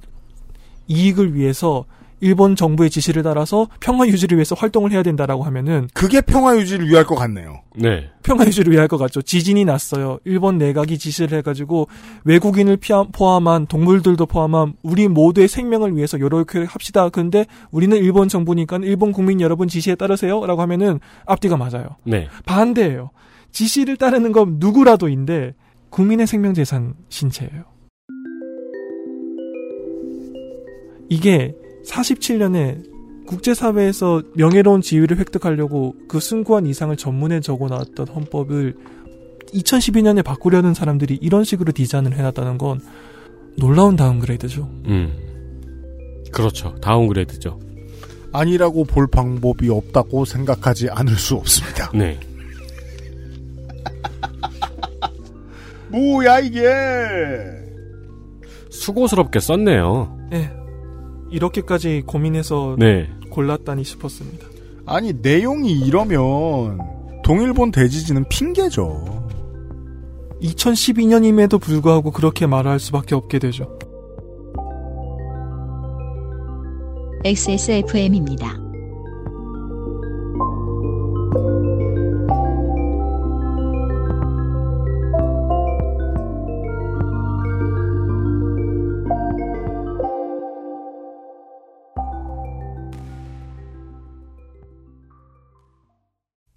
이익을 0.88 1.34
위해서 1.36 1.86
일본 2.22 2.56
정부의 2.56 2.90
지시를 2.90 3.24
따라서 3.24 3.68
평화 3.80 4.08
유지를 4.08 4.38
위해서 4.38 4.56
활동을 4.56 4.92
해야 4.92 5.04
된다라고 5.04 5.44
하면은 5.44 5.88
그게 5.94 6.22
평화 6.22 6.58
유지를 6.58 6.90
위할 6.90 7.06
것 7.06 7.16
같네요. 7.16 7.62
네. 7.76 8.10
평화 8.24 8.46
유지를 8.46 8.72
위할 8.72 8.88
것 8.88 8.98
같죠. 8.98 9.22
지진이 9.22 9.66
났어요. 9.66 10.18
일본 10.24 10.58
내각이 10.58 10.98
지시를 10.98 11.38
해가지고 11.38 11.88
외국인을 12.24 12.78
포함한 13.12 13.68
동물들도 13.68 14.26
포함한 14.26 14.74
우리 14.82 15.08
모두의 15.08 15.48
생명을 15.48 15.96
위해서 15.96 16.18
이렇게 16.18 16.64
합시다. 16.64 17.10
근데 17.10 17.46
우리는 17.70 17.96
일본 17.98 18.28
정부니까 18.28 18.80
일본 18.84 19.12
국민 19.12 19.42
여러분 19.42 19.68
지시에 19.68 19.96
따르세요라고 19.96 20.62
하면은 20.62 21.00
앞뒤가 21.26 21.58
맞아요. 21.58 21.90
네. 22.06 22.28
반대예요. 22.46 23.12
지시를 23.52 23.98
따르는 23.98 24.32
건 24.32 24.56
누구라도인데 24.60 25.54
국민의 25.90 26.28
생명 26.28 26.54
재산 26.54 26.94
신체예요. 27.10 27.75
이게 31.10 31.56
47년에 31.86 32.96
국제사회에서 33.26 34.22
명예로운 34.36 34.82
지위를 34.82 35.18
획득하려고 35.18 35.96
그 36.08 36.20
숭고한 36.20 36.68
이상을 36.68 36.96
전문에 36.96 37.40
적어 37.40 37.68
놨던 37.68 38.08
헌법을 38.08 38.76
2012년에 39.54 40.24
바꾸려는 40.24 40.74
사람들이 40.74 41.18
이런 41.22 41.44
식으로 41.44 41.72
디자인을 41.72 42.16
해놨다는 42.16 42.58
건 42.58 42.82
놀라운 43.58 43.96
다운그레이드죠. 43.96 44.70
음. 44.86 45.14
그렇죠. 46.32 46.76
다운그레이드죠. 46.82 47.60
아니라고 48.34 48.84
볼 48.84 49.08
방법이 49.08 49.70
없다고 49.70 50.26
생각하지 50.26 50.90
않을 50.90 51.16
수 51.16 51.36
없습니다. 51.36 51.90
네. 51.94 52.20
뭐야 55.90 56.40
이게? 56.40 56.62
수고스럽게 58.70 59.40
썼네요. 59.40 60.28
예. 60.34 60.65
이렇게까지 61.36 62.04
고민해서 62.06 62.78
네. 62.80 63.10
골랐다니 63.30 63.84
싶었습니다. 63.84 64.48
아니 64.86 65.14
내용이 65.14 65.72
이러면 65.72 66.80
동일본 67.24 67.72
대지진은 67.72 68.30
핑계죠. 68.30 69.28
2012년임에도 70.42 71.60
불구하고 71.60 72.12
그렇게 72.12 72.46
말할 72.46 72.80
수밖에 72.80 73.16
없게 73.16 73.40
되죠. 73.40 73.78
XSFM입니다. 77.26 78.65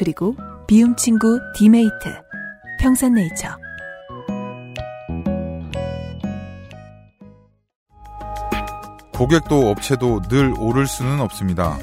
그리고 0.00 0.34
비움 0.66 0.96
친구 0.96 1.38
디메이트. 1.54 1.92
평산네이처. 2.80 3.48
고객도 9.12 9.68
업체도 9.68 10.22
늘 10.30 10.54
오를 10.58 10.86
수는 10.86 11.20
없습니다. 11.20 11.76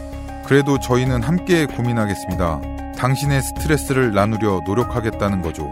그래도 0.48 0.80
저희는 0.80 1.22
함께 1.22 1.68
고민하겠습니다. 1.68 2.60
당신의 2.98 3.44
스트레스를 3.44 4.16
나누려 4.16 4.62
노력하겠다는 4.66 5.44
거죠. 5.44 5.72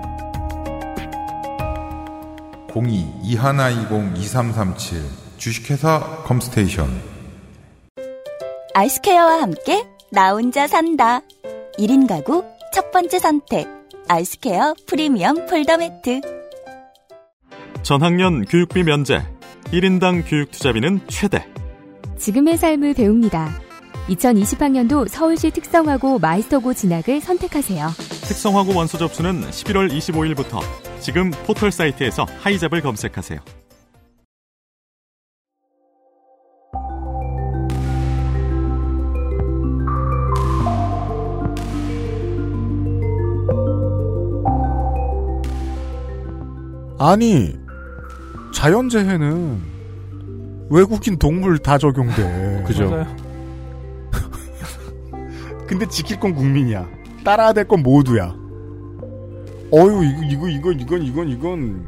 02-2120-2337 2.68 5.02
주식회사 5.40 6.22
컴스테이션 6.26 7.02
아이스케어와 8.76 9.42
함께 9.42 9.88
나 10.12 10.34
혼자 10.34 10.68
산다. 10.68 11.22
1인 11.78 12.08
가구 12.08 12.44
첫 12.74 12.92
번째 12.92 13.20
선택. 13.20 13.68
아이스케어 14.08 14.76
프리미엄 14.88 15.46
폴더 15.48 15.78
매트. 15.78 16.22
전학년 17.84 18.46
교육비 18.46 18.84
면제. 18.84 19.22
1인당 19.72 20.24
교육 20.28 20.52
투자비는 20.52 21.02
최대. 21.08 21.46
지금의 22.18 22.58
삶을 22.58 22.94
배웁니다. 22.94 23.50
2020학년도 24.08 25.08
서울시 25.08 25.50
특성화고 25.50 26.20
마이스터고 26.20 26.74
진학을 26.74 27.20
선택하세요. 27.20 27.88
특성화고 27.98 28.76
원서 28.76 28.98
접수는 28.98 29.42
11월 29.42 29.92
25일부터 29.92 30.62
지금 31.00 31.32
포털 31.46 31.72
사이트에서 31.72 32.26
하이잡을 32.42 32.82
검색하세요. 32.82 33.40
아니 46.98 47.54
자연재해는 48.54 49.62
외국인 50.70 51.18
동물 51.18 51.58
다 51.60 51.78
적용돼. 51.78 52.64
그죠. 52.66 52.90
근데 55.68 55.86
지킬 55.88 56.20
건 56.20 56.34
국민이야. 56.34 56.88
따라야 57.24 57.54
될 57.54 57.68
건 57.68 57.82
모두야. 57.84 58.36
어유 59.74 60.04
이거 60.32 60.48
이거 60.48 60.72
이건 60.72 60.80
이건 60.80 61.02
이건 61.04 61.30
이건 61.30 61.88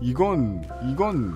이건 0.00 0.62
이건 0.92 1.34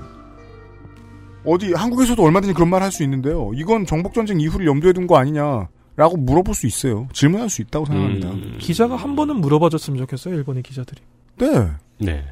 어디 1.44 1.72
한국에서도 1.74 2.22
얼마든지 2.22 2.54
그런 2.54 2.70
말 2.70 2.82
할 2.82 2.92
수 2.92 3.02
있는데요. 3.02 3.50
이건 3.54 3.84
정복 3.84 4.14
전쟁 4.14 4.40
이후를 4.40 4.66
염두에 4.66 4.92
둔 4.92 5.06
거 5.06 5.16
아니냐 5.18 5.68
라고 5.96 6.16
물어볼 6.16 6.54
수 6.54 6.66
있어요. 6.66 7.08
질문할 7.12 7.50
수 7.50 7.60
있다고 7.62 7.84
생각합니다. 7.86 8.30
기자가 8.58 8.96
한 8.96 9.14
번은 9.16 9.36
물어봐줬으면 9.36 9.98
좋겠어요, 9.98 10.34
일본의 10.36 10.62
기자들이. 10.62 11.02
네. 11.38 11.68
네. 11.98 12.24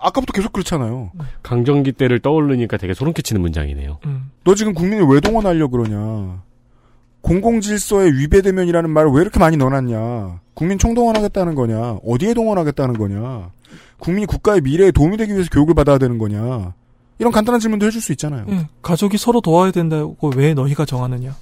아까부터 0.00 0.32
계속 0.32 0.52
그렇잖아요. 0.52 1.10
강정기 1.42 1.92
때를 1.92 2.20
떠올르니까 2.20 2.76
되게 2.76 2.94
소름 2.94 3.12
끼치는 3.12 3.40
문장이네요. 3.40 3.98
너 4.44 4.54
지금 4.54 4.74
국민을 4.74 5.04
왜 5.06 5.20
동원하려 5.20 5.68
그러냐? 5.68 6.42
공공질서에 7.22 8.10
위배대면이라는 8.12 8.88
말을 8.90 9.10
왜 9.10 9.20
이렇게 9.22 9.38
많이 9.38 9.56
넣어놨냐? 9.56 10.40
국민 10.54 10.78
총동원하겠다는 10.78 11.54
거냐? 11.54 11.98
어디에 12.04 12.34
동원하겠다는 12.34 12.96
거냐? 12.96 13.50
국민이 13.98 14.26
국가의 14.26 14.62
미래에 14.62 14.90
도움이 14.90 15.16
되기 15.18 15.32
위해서 15.32 15.48
교육을 15.52 15.74
받아야 15.74 15.98
되는 15.98 16.18
거냐. 16.18 16.72
이런 17.18 17.32
간단한 17.32 17.60
질문도 17.60 17.84
해줄 17.84 18.00
수 18.00 18.12
있잖아요. 18.12 18.46
예, 18.48 18.66
가족이 18.80 19.18
서로 19.18 19.42
도와야 19.42 19.70
된다고 19.70 20.32
왜 20.34 20.54
너희가 20.54 20.86
정하느냐? 20.86 21.36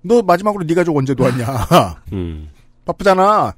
너 0.00 0.22
마지막으로 0.22 0.66
네 0.66 0.74
가족 0.74 0.96
언제 0.96 1.14
도왔냐. 1.14 1.46
음. 2.14 2.48
바쁘잖아. 2.86 3.52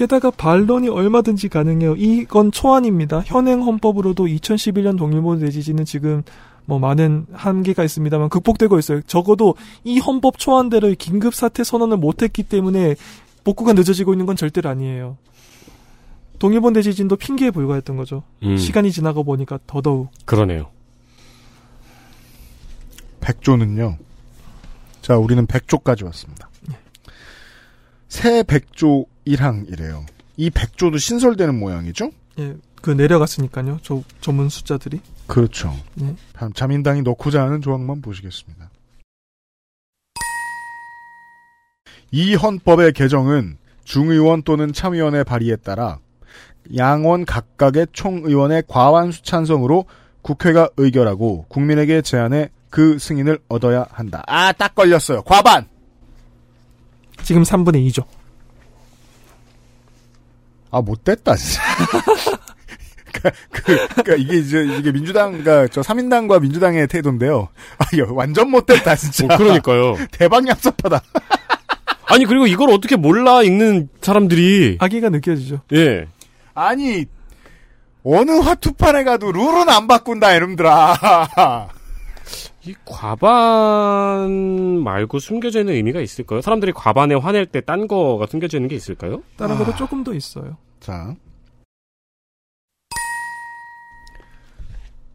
게다가 0.00 0.30
반론이 0.30 0.88
얼마든지 0.88 1.50
가능해요. 1.50 1.94
이건 1.96 2.52
초안입니다. 2.52 3.20
현행 3.26 3.62
헌법으로도 3.62 4.24
2011년 4.24 4.96
동일본 4.96 5.40
대지진은 5.40 5.84
지금 5.84 6.22
뭐 6.64 6.78
많은 6.78 7.26
한계가 7.34 7.84
있습니다만 7.84 8.30
극복되고 8.30 8.78
있어요. 8.78 9.02
적어도 9.02 9.56
이 9.84 9.98
헌법 9.98 10.38
초안대로의 10.38 10.96
긴급 10.96 11.34
사태 11.34 11.62
선언을 11.62 11.98
못했기 11.98 12.44
때문에 12.44 12.96
복구가 13.44 13.74
늦어지고 13.74 14.14
있는 14.14 14.24
건 14.24 14.36
절대로 14.36 14.70
아니에요. 14.70 15.18
동일본 16.38 16.72
대지진도 16.72 17.16
핑계에 17.16 17.50
불과했던 17.50 17.98
거죠. 17.98 18.22
음. 18.42 18.56
시간이 18.56 18.92
지나고 18.92 19.22
보니까 19.22 19.58
더더욱 19.66 20.08
그러네요. 20.24 20.70
백조는요. 23.20 23.98
자, 25.02 25.18
우리는 25.18 25.44
백조까지 25.44 26.04
왔습니다. 26.04 26.48
새 28.08 28.42
백조 28.42 29.06
1항이래요. 29.34 30.04
이 30.36 30.50
백조도 30.50 30.98
신설되는 30.98 31.58
모양이죠? 31.58 32.10
예, 32.38 32.54
그 32.80 32.90
내려갔으니까요. 32.90 33.78
저 33.82 34.02
전문 34.20 34.48
숫자들이. 34.48 35.00
그렇죠. 35.26 35.74
네. 35.94 36.14
참, 36.36 36.52
자민당이 36.52 37.02
넣고자 37.02 37.42
하는 37.42 37.60
조항만 37.60 38.00
보시겠습니다. 38.00 38.70
이 42.12 42.34
헌법의 42.34 42.92
개정은 42.92 43.56
중의원 43.84 44.42
또는 44.42 44.72
참의원의 44.72 45.24
발의에 45.24 45.56
따라 45.56 45.98
양원 46.76 47.24
각각의 47.24 47.88
총의원의 47.92 48.64
과반수 48.68 49.22
찬성으로 49.22 49.86
국회가 50.22 50.68
의결하고 50.76 51.46
국민에게 51.48 52.02
제안해 52.02 52.50
그 52.68 52.98
승인을 52.98 53.40
얻어야 53.48 53.86
한다. 53.90 54.22
아, 54.26 54.52
딱 54.52 54.74
걸렸어요. 54.74 55.22
과반! 55.22 55.66
지금 57.22 57.42
3분의 57.42 57.86
2죠. 57.88 58.04
아, 60.70 60.80
못됐다, 60.80 61.36
진짜. 61.36 61.62
그, 63.12 63.30
그, 63.50 63.88
그니까 63.94 64.14
이게 64.14 64.38
이제, 64.38 64.64
이게 64.78 64.92
민주당 64.92 65.42
과, 65.42 65.66
저 65.68 65.80
3인당과 65.80 66.40
민주당의 66.40 66.86
태도인데요. 66.86 67.48
아, 67.78 67.84
이거 67.92 68.12
완전 68.12 68.50
못됐다, 68.50 68.94
진짜. 68.96 69.34
어, 69.34 69.36
그러니까요. 69.36 69.96
대박 70.12 70.44
얍삽하다. 70.44 71.00
아니 72.06 72.24
그리고 72.24 72.46
이걸 72.48 72.70
어떻게 72.70 72.96
몰라 72.96 73.42
읽는 73.42 73.88
사람들이 74.00 74.78
악의가 74.80 75.10
느껴지죠. 75.10 75.60
예. 75.74 76.06
아니, 76.54 77.06
어느 78.02 78.32
화투판에 78.32 79.04
가도 79.04 79.30
룰은 79.30 79.68
안 79.68 79.86
바꾼다, 79.86 80.34
이놈들아. 80.34 81.68
이 82.66 82.74
과반 82.84 84.30
말고 84.82 85.18
숨겨져 85.18 85.60
있는 85.60 85.74
의미가 85.74 86.00
있을까요? 86.00 86.42
사람들이 86.42 86.72
과반에 86.72 87.14
화낼 87.14 87.46
때 87.46 87.60
딴 87.62 87.88
거가 87.88 88.26
숨겨져 88.26 88.58
있는 88.58 88.68
게 88.68 88.76
있을까요? 88.76 89.22
다른 89.36 89.56
것도 89.56 89.74
조금 89.76 90.04
더 90.04 90.12
있어요. 90.14 90.56
자. 90.80 91.14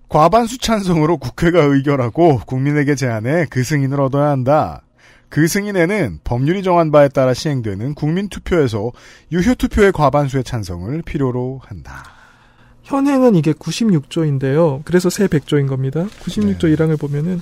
과반수 0.10 0.60
찬성으로 0.60 1.18
국회가 1.18 1.62
의결하고 1.64 2.40
국민에게 2.46 2.96
제안해 2.96 3.48
그 3.50 3.64
승인을 3.64 4.00
얻어야 4.00 4.30
한다. 4.30 4.82
그 5.30 5.48
승인에는 5.48 6.20
법률이 6.24 6.64
정한 6.64 6.92
바에 6.92 7.10
따라 7.10 7.34
시행되는 7.34 7.96
국민투표에서 7.96 8.92
유효투표의 9.32 9.92
과반수의 9.92 10.44
찬성을 10.46 11.02
필요로 11.02 11.60
한다. 11.64 12.15
현행은 12.86 13.36
이게 13.36 13.52
96조인데요. 13.52 14.84
그래서 14.86 15.10
새 15.10 15.28
100조인 15.28 15.68
겁니다. 15.68 16.06
96조 16.22 16.76
1항을 16.76 17.00
보면은 17.00 17.42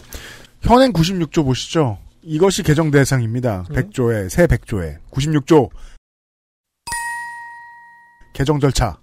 현행 0.62 0.94
96조 0.94 1.44
보시죠. 1.44 1.98
이것이 2.22 2.64
개정 2.64 2.89
대상입니다. 2.89 3.66
100조에, 3.70 4.30
새 4.30 4.48
100조에. 4.48 4.98
96조. 5.12 5.70
개정 8.34 8.62
절차. 8.62 8.98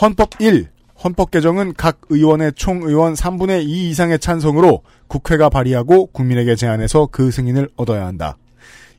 헌법 0.00 0.30
1. 0.40 0.68
헌법 1.04 1.30
개정은 1.30 1.74
각 1.74 2.00
의원의 2.08 2.54
총 2.56 2.82
의원 2.82 3.14
3분의 3.14 3.62
2 3.62 3.90
이상의 3.90 4.18
찬성으로 4.18 4.82
국회가 5.06 5.48
발의하고 5.48 6.06
국민에게 6.06 6.56
제안해서 6.56 7.08
그 7.12 7.30
승인을 7.30 7.70
얻어야 7.76 8.06
한다. 8.06 8.36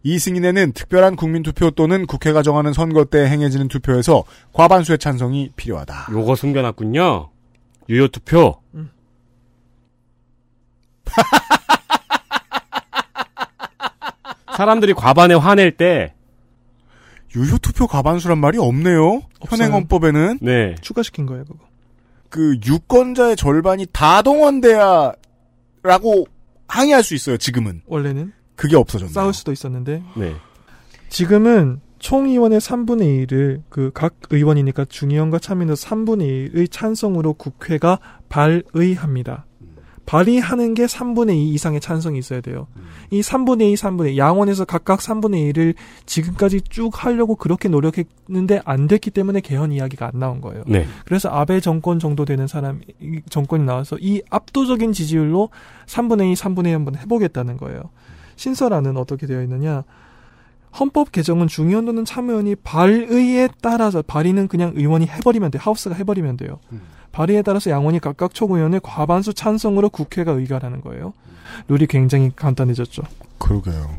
이 0.04 0.18
승인에는 0.18 0.72
특별한 0.74 1.16
국민투표 1.16 1.72
또는 1.72 2.06
국회가 2.06 2.41
정하는 2.41 2.74
선거 2.74 3.06
때 3.06 3.28
행해지는 3.28 3.68
투표에서 3.68 4.24
과반수의 4.54 4.97
찬성이 4.97 5.52
필요하다. 5.56 6.08
요거 6.12 6.36
숨겨놨군요. 6.36 7.30
유효 7.89 8.08
투표. 8.08 8.56
사람들이 14.56 14.93
과반에 14.93 15.34
화낼 15.34 15.76
때 15.76 16.14
유효 17.36 17.58
투표 17.58 17.88
과반수란 17.88 18.38
말이 18.38 18.58
없네요. 18.58 19.22
현행 19.47 19.74
헌법에는. 19.74 20.39
네. 20.41 20.76
추가시킨 20.82 21.26
거예요, 21.26 21.45
그거. 21.45 21.60
그 22.30 22.58
유권자의 22.66 23.36
절반이 23.36 23.88
다 23.91 24.22
동원돼야라고 24.22 25.16
항의할 26.68 27.04
수 27.04 27.16
있어요. 27.16 27.38
지금은. 27.38 27.82
원래는 27.88 28.34
그게 28.60 28.76
없어졌네요. 28.76 29.14
싸울 29.14 29.34
수도 29.34 29.53
있었는데 29.53 30.03
네. 30.16 30.36
지금은 31.07 31.80
총의원의 31.99 32.60
3분의 32.60 33.28
1을 33.28 33.62
그 33.70 33.91
각 33.93 34.16
의원이니까 34.30 34.86
중의원과 34.86 35.39
참의원 35.39 35.76
3분의 35.76 36.53
1의 36.53 36.72
찬성으로 36.72 37.34
국회가 37.34 37.99
발의합니다. 38.28 39.45
발의하는 40.05 40.74
게 40.74 40.88
3분의 40.88 41.36
2 41.36 41.53
이상의 41.53 41.80
찬성이 41.80 42.18
있어야 42.20 42.41
돼요. 42.41 42.68
이 43.12 43.22
3분의 43.22 43.72
2, 43.72 43.74
3분의 43.76 44.14
2, 44.14 44.18
양원에서 44.18 44.66
각각 44.66 44.99
3분의 44.99 45.53
1을 45.53 45.76
지금까지 46.07 46.62
쭉 46.62 46.91
하려고 47.05 47.36
그렇게 47.36 47.70
노력했는데 47.70 48.62
안 48.66 48.88
됐기 48.88 49.12
때문에 49.12 49.39
개헌 49.41 49.72
이야기가 49.72 50.10
안 50.12 50.20
나온 50.20 50.41
거예요. 50.41 50.64
네. 50.66 50.88
그래서 51.05 51.30
아베 51.30 51.60
정권 51.60 51.99
정도 51.99 52.26
되는 52.26 52.47
사람, 52.47 52.82
이 52.99 53.22
정권이 53.30 53.64
나와서 53.66 53.97
이 54.01 54.24
압도적인 54.32 54.93
지지율로 54.93 55.49
3분의 55.86 56.32
2, 56.32 56.34
3분의 56.34 56.68
1 56.70 56.74
한번 56.74 56.95
해보겠다는 56.95 57.57
거예요. 57.57 57.84
신설안은 58.40 58.96
어떻게 58.96 59.28
되어 59.28 59.44
있느냐. 59.44 59.84
헌법 60.80 61.12
개정은 61.12 61.48
중의원 61.48 61.86
또는 61.86 62.06
참의원이 62.06 62.56
발의에 62.56 63.50
따라서 63.62 64.02
발의는 64.02 64.48
그냥 64.48 64.72
의원이 64.76 65.08
해버리면 65.08 65.52
돼요. 65.52 65.62
하우스가 65.64 65.96
해버리면 65.96 66.38
돼요. 66.38 66.60
발의에 67.12 67.42
따라서 67.42 67.70
양원이 67.70 68.00
각각 68.00 68.34
총의원의 68.34 68.80
과반수 68.82 69.34
찬성으로 69.34 69.90
국회가 69.90 70.32
의결하는 70.32 70.82
거예요. 70.82 71.14
룰이 71.68 71.88
굉장히 71.88 72.32
간단해졌죠. 72.34 73.04
그러게요. 73.40 73.90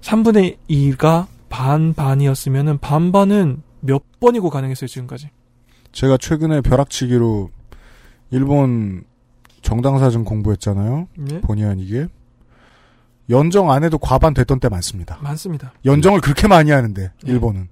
3분의 0.00 0.56
2가 0.70 1.26
반반이었으면은 1.50 2.78
반반은 2.78 3.62
몇 3.80 4.02
번이고 4.20 4.48
가능했어요, 4.50 4.88
지금까지. 4.88 5.28
제가 5.92 6.16
최근에 6.16 6.60
벼락치기로 6.62 7.50
일본 8.30 9.04
정당사정 9.62 10.24
공부했잖아요. 10.24 11.08
네. 11.16 11.40
본의 11.40 11.64
아니게. 11.64 12.06
연정 13.30 13.70
안 13.70 13.84
해도 13.84 13.98
과반 13.98 14.34
됐던 14.34 14.60
때 14.60 14.68
많습니다. 14.68 15.18
많습니다. 15.20 15.72
연정을 15.84 16.20
그렇게 16.20 16.46
많이 16.48 16.70
하는데 16.70 17.12
일본은. 17.24 17.68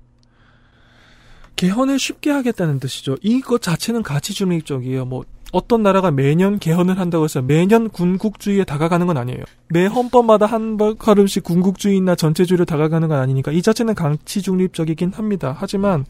개헌을 1.57 1.99
쉽게 1.99 2.31
하겠다는 2.31 2.81
뜻이죠. 2.81 3.17
이것 3.23 3.63
자체는 3.63 4.03
가치 4.03 4.35
중립적이에요. 4.35 5.05
뭐 5.05 5.25
어떤 5.53 5.85
나라가 5.85 6.11
매년 6.11 6.59
개헌을 6.59 6.99
한다고 6.99 7.25
해서 7.25 7.41
매년 7.41 7.89
군국주의에 7.89 8.65
다가가는 8.65 9.07
건 9.07 9.17
아니에요. 9.17 9.45
매 9.69 9.87
헌법마다 9.87 10.47
한 10.47 10.77
걸음씩 10.77 11.45
군국주의나 11.45 12.17
전체주의로 12.17 12.65
다가가는 12.65 13.07
건 13.07 13.21
아니니까 13.21 13.53
이 13.53 13.63
자체는 13.63 13.95
가치 13.95 14.43
중립적이긴 14.43 15.13
합니다. 15.13 15.55
하지만 15.57 16.07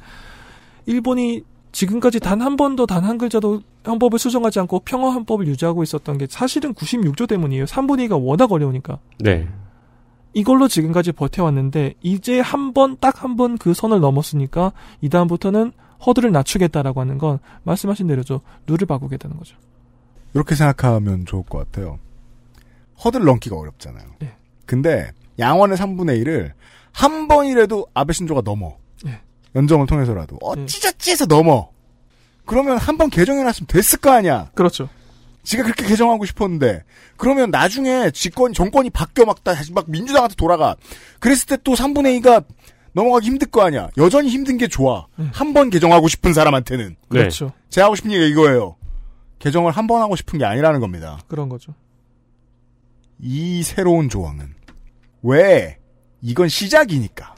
일본이 0.86 1.42
지금까지 1.74 2.20
단 2.20 2.40
한 2.40 2.56
번도 2.56 2.86
단 2.86 3.04
한 3.04 3.18
글자도 3.18 3.60
헌법을 3.86 4.18
수정하지 4.18 4.60
않고 4.60 4.80
평화 4.80 5.10
헌법을 5.10 5.46
유지하고 5.48 5.82
있었던 5.82 6.18
게 6.18 6.26
사실은 6.30 6.72
96조 6.72 7.28
때문이에요. 7.28 7.64
3분의 7.66 8.08
2가 8.08 8.22
워낙 8.24 8.50
어려우니까. 8.52 8.98
네. 9.18 9.48
이걸로 10.32 10.66
지금까지 10.68 11.12
버텨왔는데 11.12 11.94
이제 12.02 12.40
한 12.40 12.72
번 12.72 12.96
딱 12.98 13.22
한 13.24 13.36
번 13.36 13.56
그 13.58 13.74
선을 13.74 14.00
넘었으니까 14.00 14.72
이 15.00 15.08
다음부터는 15.08 15.72
허들을 16.06 16.30
낮추겠다라고 16.32 17.00
하는 17.00 17.18
건 17.18 17.38
말씀하신 17.64 18.06
대로죠. 18.08 18.40
룰을 18.66 18.86
바꾸겠다는 18.86 19.36
거죠. 19.36 19.56
이렇게 20.34 20.54
생각하면 20.54 21.24
좋을 21.26 21.44
것 21.44 21.58
같아요. 21.58 21.98
허들 23.04 23.24
넘기가 23.24 23.56
어렵잖아요. 23.56 24.06
네. 24.20 24.32
근데 24.66 25.10
양원의 25.38 25.76
3분의 25.76 26.22
1을 26.24 26.52
한 26.92 27.26
번이라도 27.28 27.86
아베 27.94 28.12
신조가 28.12 28.42
넘어. 28.44 28.76
네. 29.04 29.20
연정을 29.54 29.86
통해서라도 29.86 30.38
어찌저찌 30.40 31.12
해서 31.12 31.26
넘어. 31.26 31.70
그러면 32.44 32.76
한 32.78 32.96
번 32.98 33.08
개정해놨으면 33.10 33.66
됐을 33.66 33.98
거 34.00 34.10
아니야. 34.10 34.50
그렇죠. 34.54 34.88
지가 35.44 35.62
그렇게 35.62 35.86
개정하고 35.86 36.24
싶었는데 36.24 36.84
그러면 37.16 37.50
나중에 37.50 38.10
집권 38.12 38.52
정권이 38.52 38.90
바뀌어 38.90 39.24
막 39.26 39.44
다시 39.44 39.72
막 39.72 39.84
민주당한테 39.90 40.34
돌아가. 40.36 40.76
그랬을 41.20 41.46
때 41.46 41.56
또 41.64 41.72
3분의 41.74 42.20
2가 42.22 42.44
넘어가기 42.92 43.26
힘들 43.26 43.48
거 43.50 43.62
아니야. 43.62 43.88
여전히 43.96 44.28
힘든 44.28 44.56
게 44.56 44.68
좋아. 44.68 45.06
한번 45.32 45.70
개정하고 45.70 46.08
싶은 46.08 46.32
사람한테는. 46.32 46.96
그렇죠. 47.08 47.52
제가 47.70 47.86
하고 47.86 47.94
싶은 47.96 48.10
얘기가 48.12 48.26
이거예요. 48.28 48.76
개정을 49.38 49.72
한 49.72 49.86
번 49.86 50.00
하고 50.00 50.16
싶은 50.16 50.38
게 50.38 50.44
아니라는 50.44 50.80
겁니다. 50.80 51.18
그런 51.28 51.48
거죠. 51.48 51.74
이 53.20 53.62
새로운 53.62 54.08
조항은 54.08 54.54
왜 55.22 55.78
이건 56.22 56.48
시작이니까 56.48 57.34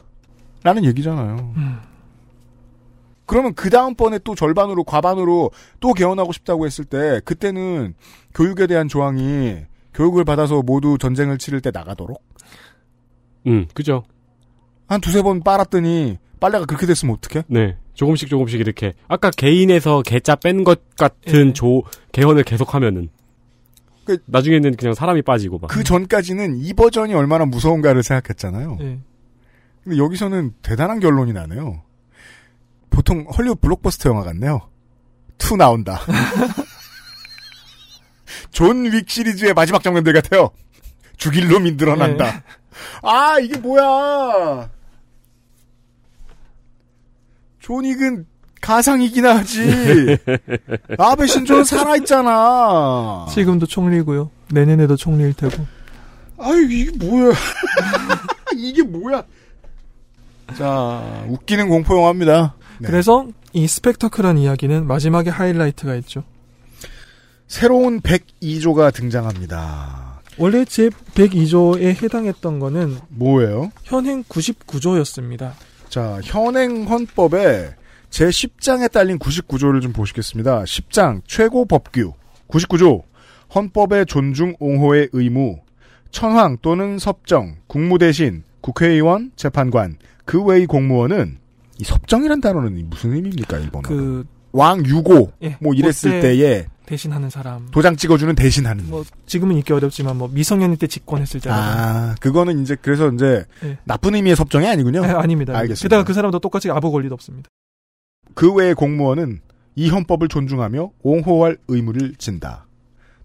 라는 0.63 0.85
얘기잖아요. 0.85 1.55
그러면 3.27 3.55
그 3.55 3.71
다음번에 3.71 4.19
또 4.25 4.35
절반으로 4.35 4.85
과반으로 4.85 5.51
또 5.81 5.93
개헌하고 5.93 6.33
싶다고 6.33 6.65
했을 6.67 6.85
때 6.85 7.21
그때는 7.25 7.95
교육에 8.35 8.67
대한 8.67 8.89
조항이 8.89 9.59
교육을 9.95 10.25
받아서 10.25 10.63
모두 10.63 10.97
전쟁을 10.99 11.39
치를 11.39 11.61
때 11.61 11.71
나가도록 11.73 12.23
음, 13.47 13.67
그죠. 13.75 14.05
한 14.89 15.01
두세 15.01 15.23
번 15.23 15.43
빨았더니 15.43 16.19
빨래가 16.39 16.65
그렇게 16.67 16.87
됐으면 16.87 17.17
어떡해? 17.17 17.45
네. 17.49 17.77
조금씩 17.95 18.29
조금씩 18.29 18.61
이렇게 18.61 18.93
아까 19.09 19.31
개인에서 19.31 20.03
개자 20.03 20.37
뺀 20.37 20.65
것 20.65 20.81
같은 20.97 21.55
조 21.55 21.83
개헌을 22.13 22.45
계속하면은 22.45 23.09
나중에는 24.27 24.77
그냥 24.77 24.95
사람이 24.95 25.23
빠지고 25.23 25.59
막. 25.59 25.69
그 25.69 25.83
전까지는 25.83 26.59
이 26.59 26.73
버전이 26.75 27.13
얼마나 27.15 27.45
무서운가를 27.47 28.03
생각했잖아요. 28.05 28.79
예. 28.81 28.99
근데 29.83 29.99
여기서는 29.99 30.53
대단한 30.63 31.01
결론이 31.01 31.33
나네요. 31.33 31.83
보통 32.97 33.27
헐리우드 33.37 33.61
블록버스터 33.61 34.09
영화 34.09 34.23
같네요. 34.25 34.63
Two 35.37 35.55
나온다. 35.55 36.01
존 38.51 38.87
윅 38.87 39.05
시리즈의 39.07 39.53
마지막 39.53 39.83
장면들 39.83 40.15
같아요. 40.15 40.49
죽일 41.19 41.49
놈이 41.49 41.73
늘어난다. 41.73 42.43
아, 43.03 43.39
이게 43.39 43.59
뭐야. 43.59 44.71
존 47.61 47.85
윅은 47.85 48.25
가상이긴 48.63 49.27
하지. 49.27 50.19
아베 50.99 51.27
신조는 51.27 51.65
살아있잖아. 51.65 53.27
지금도 53.31 53.67
총리고요. 53.67 54.31
내년에도 54.53 54.97
총리일 54.97 55.35
테고. 55.35 55.67
아유, 56.39 56.63
이게 56.73 56.97
뭐야. 56.97 57.35
이게 58.57 58.83
뭐야. 58.83 59.23
자, 60.57 61.25
웃기는 61.29 61.69
공포 61.69 61.95
영화입니다. 61.99 62.55
네. 62.79 62.89
그래서 62.89 63.27
이 63.53 63.67
스펙터클한 63.67 64.39
이야기는 64.39 64.87
마지막에 64.87 65.31
하이라이트가 65.31 65.95
있죠. 65.97 66.25
새로운 67.49 68.01
102조가 68.01 68.93
등장합니다. 68.93 70.21
원래 70.39 70.65
제 70.65 70.91
102조에 71.15 72.03
해당했던 72.03 72.59
거는 72.59 72.99
뭐예요? 73.09 73.71
현행 73.85 74.23
99조였습니다. 74.25 75.53
자, 75.89 76.21
현행 76.23 76.85
헌법에 76.85 77.75
제 78.11 78.27
10장에 78.27 78.91
딸린 78.91 79.19
99조를 79.19 79.81
좀 79.81 79.93
보시겠습니다. 79.93 80.65
10장 80.65 81.23
최고 81.27 81.65
법규 81.65 82.13
99조 82.49 83.03
헌법의 83.55 84.07
존중 84.07 84.55
옹호의 84.59 85.11
의무 85.13 85.61
천황 86.11 86.59
또는 86.63 86.99
섭정 86.99 87.57
국무대신 87.67 88.43
국회의원 88.61 89.33
재판관 89.37 89.97
그 90.25 90.43
외의 90.43 90.67
공무원은 90.67 91.39
이 91.79 91.85
섭정이란 91.85 92.41
단어는 92.41 92.89
무슨 92.89 93.13
의미입니까 93.15 93.59
일본어? 93.59 93.89
그왕 94.53 94.87
유고 94.87 95.33
예, 95.43 95.57
뭐 95.61 95.75
이랬을 95.75 96.21
때에 96.21 96.67
대신하는 96.87 97.29
사람. 97.29 97.69
도장 97.71 97.97
찍어주는 97.97 98.35
대신하는 98.35 98.89
뭐 98.89 99.05
지금은 99.27 99.57
읽기 99.59 99.73
어렵지만 99.73 100.17
뭐 100.17 100.29
미성년일 100.29 100.79
때 100.79 100.87
직권했을 100.87 101.41
때. 101.41 101.51
아 101.53 102.15
그거는 102.21 102.63
이제 102.63 102.77
그래서 102.81 103.11
이제 103.11 103.45
예. 103.65 103.79
나쁜 103.85 104.15
의미의 104.15 104.37
섭정이 104.37 104.67
아니군요. 104.67 105.05
아, 105.05 105.21
아닙니다. 105.21 105.53
알겠습니다. 105.57 105.83
게다가 105.83 106.05
그 106.05 106.15
사람도 106.15 106.39
똑같이 106.39 106.71
아부 106.71 106.91
권리도 106.93 107.15
없습니다. 107.15 107.51
그 108.35 108.53
외의 108.53 108.75
공무원은 108.75 109.41
이 109.75 109.91
헌법을 109.91 110.29
존중하며 110.29 110.91
옹호할 111.03 111.59
의무를 111.69 112.15
진다. 112.17 112.67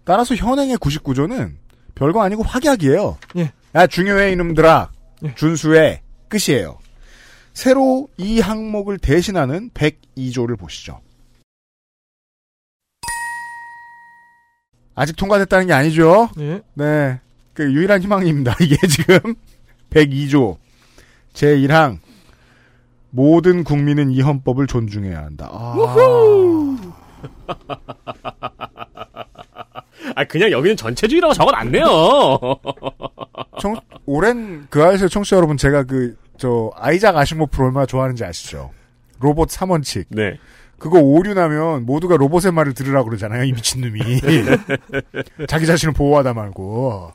따라서 0.04 0.34
현행의 0.34 0.76
99조는 0.78 1.52
별거 1.94 2.22
아니고 2.22 2.42
확약이에요. 2.42 3.16
예. 3.36 3.52
야 3.74 3.86
중요해 3.86 4.32
이놈들아. 4.32 4.90
예. 5.24 5.34
준수해. 5.36 6.02
끝이에요. 6.28 6.78
새로 7.52 8.08
이 8.16 8.40
항목을 8.40 8.98
대신하는 8.98 9.70
102조를 9.70 10.58
보시죠. 10.58 11.00
아직 14.94 15.16
통과됐다는 15.16 15.66
게 15.66 15.72
아니죠? 15.72 16.28
예. 16.38 16.60
네. 16.74 17.20
그 17.54 17.64
유일한 17.64 18.02
희망입니다. 18.02 18.54
이게 18.60 18.76
지금 18.86 19.34
102조 19.90 20.56
제1항 21.34 21.98
모든 23.10 23.64
국민은 23.64 24.10
이 24.10 24.22
헌법을 24.22 24.66
존중해야 24.66 25.18
한다. 25.18 25.48
아, 25.52 25.74
아, 30.14 30.24
그냥 30.24 30.50
여기는 30.50 30.76
전체주의라고 30.76 31.34
적어놨네요. 31.34 31.86
청, 33.60 33.76
오랜 34.06 34.66
그 34.68 34.82
아이스 34.82 35.08
청취자 35.08 35.36
여러분 35.36 35.56
제가 35.56 35.84
그 35.84 36.16
저 36.42 36.72
아이작 36.74 37.16
아시모프 37.16 37.62
얼마나 37.62 37.86
좋아하는지 37.86 38.24
아시죠? 38.24 38.72
로봇 39.20 39.48
3원칙. 39.50 40.06
네. 40.08 40.38
그거 40.76 40.98
오류 40.98 41.34
나면 41.34 41.86
모두가 41.86 42.16
로봇의 42.16 42.50
말을 42.50 42.74
들으라고 42.74 43.08
그러잖아요. 43.10 43.44
이 43.44 43.52
미친놈이. 43.52 44.00
자기 45.46 45.66
자신을 45.66 45.94
보호하다 45.94 46.34
말고. 46.34 47.12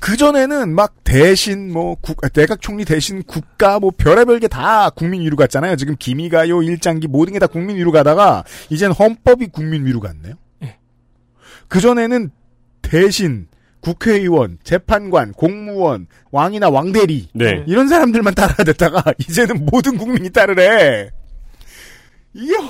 그전에는 0.00 0.74
막 0.74 0.96
대신 1.02 1.72
뭐 1.72 1.96
국, 2.02 2.22
아, 2.22 2.28
내각 2.28 2.60
총리 2.60 2.84
대신 2.84 3.22
국가 3.22 3.80
뭐 3.80 3.90
별의별 3.96 4.38
게 4.40 4.48
다 4.48 4.90
국민 4.90 5.22
위로 5.22 5.34
갔잖아요. 5.38 5.76
지금 5.76 5.96
기미가요 5.98 6.60
일장기 6.60 7.08
모든 7.08 7.32
게 7.32 7.38
다 7.38 7.46
국민 7.46 7.76
위로 7.78 7.90
가다가 7.90 8.44
이젠 8.68 8.92
헌법이 8.92 9.46
국민 9.46 9.86
위로 9.86 10.00
갔네요. 10.00 10.34
그전에는 11.68 12.30
대신 12.82 13.48
국회의원, 13.86 14.58
재판관, 14.64 15.32
공무원, 15.32 16.08
왕이나 16.32 16.68
왕대리 16.70 17.28
네. 17.34 17.62
이런 17.68 17.86
사람들만 17.86 18.34
따라야 18.34 18.56
됐다가 18.64 19.14
이제는 19.28 19.64
모든 19.66 19.96
국민이 19.96 20.28
따르래. 20.30 21.10
이게 22.34 22.52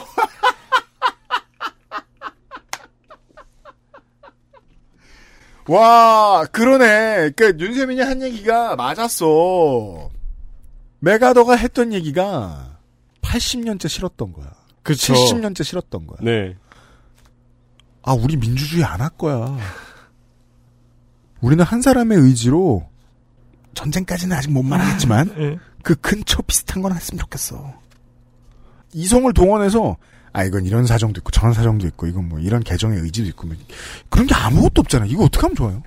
와 5.69 6.45
그러네. 6.53 7.31
그 7.31 7.57
윤세민이 7.59 8.01
한 8.01 8.23
얘기가 8.23 8.77
맞았어. 8.77 10.11
메가더가 11.01 11.57
했던 11.57 11.93
얘기가 11.93 12.79
80년째 13.23 13.89
싫었던 13.89 14.33
거야. 14.33 14.53
그쵸. 14.83 15.15
70년째 15.15 15.65
싫었던 15.65 16.07
거야. 16.07 16.19
네. 16.23 16.55
아, 18.03 18.13
우리 18.13 18.37
민주주의 18.37 18.85
안 18.85 19.01
할 19.01 19.11
거야. 19.11 19.57
우리는 21.41 21.65
한 21.65 21.83
사람의 21.83 22.19
의지로 22.19 22.89
전쟁까지는 23.75 24.37
아직 24.37 24.51
못 24.51 24.63
말하겠지만 24.63 25.35
예. 25.39 25.59
그 25.83 25.95
근처 25.97 26.43
비슷한 26.43 26.83
건 26.83 26.95
했으면 26.95 27.19
좋겠어. 27.19 27.75
이성을 28.93 29.33
동원해서 29.33 29.97
아 30.33 30.45
이건 30.45 30.65
이런 30.67 30.87
사정도 30.87 31.21
있고 31.21 31.31
저런 31.31 31.53
사정도 31.53 31.87
있고 31.87 32.07
이건 32.07 32.29
뭐 32.29 32.39
이런 32.39 32.63
개정의 32.63 33.01
의지도 33.01 33.29
있고 33.29 33.47
뭐 33.47 33.57
그런 34.09 34.27
게 34.27 34.35
아무것도 34.35 34.81
없잖아. 34.81 35.07
이거 35.07 35.25
어떻게 35.25 35.43
하면 35.43 35.55
좋아요? 35.55 35.83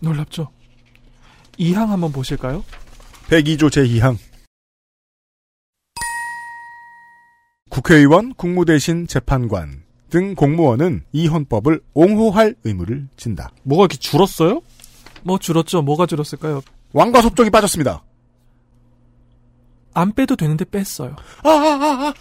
놀랍죠. 0.00 0.48
2항 1.58 1.86
한번 1.86 2.12
보실까요? 2.12 2.64
102조 3.28 3.70
제2항 3.70 4.18
국회의원, 7.70 8.34
국무대신 8.34 9.06
재판관 9.06 9.82
등 10.10 10.34
공무원은 10.34 11.04
이 11.12 11.26
헌법을 11.26 11.80
옹호할 11.94 12.54
의무를 12.64 13.08
진다. 13.16 13.50
뭐가 13.62 13.84
이렇게 13.84 13.96
줄었어요? 13.96 14.60
뭐 15.24 15.38
줄었죠. 15.38 15.82
뭐가 15.82 16.06
줄었을까요? 16.06 16.62
왕과 16.92 17.22
섭정이 17.22 17.50
빠졌습니다. 17.50 18.02
안 19.94 20.12
빼도 20.14 20.36
되는데 20.36 20.64
뺐어요. 20.64 21.16
아, 21.44 22.12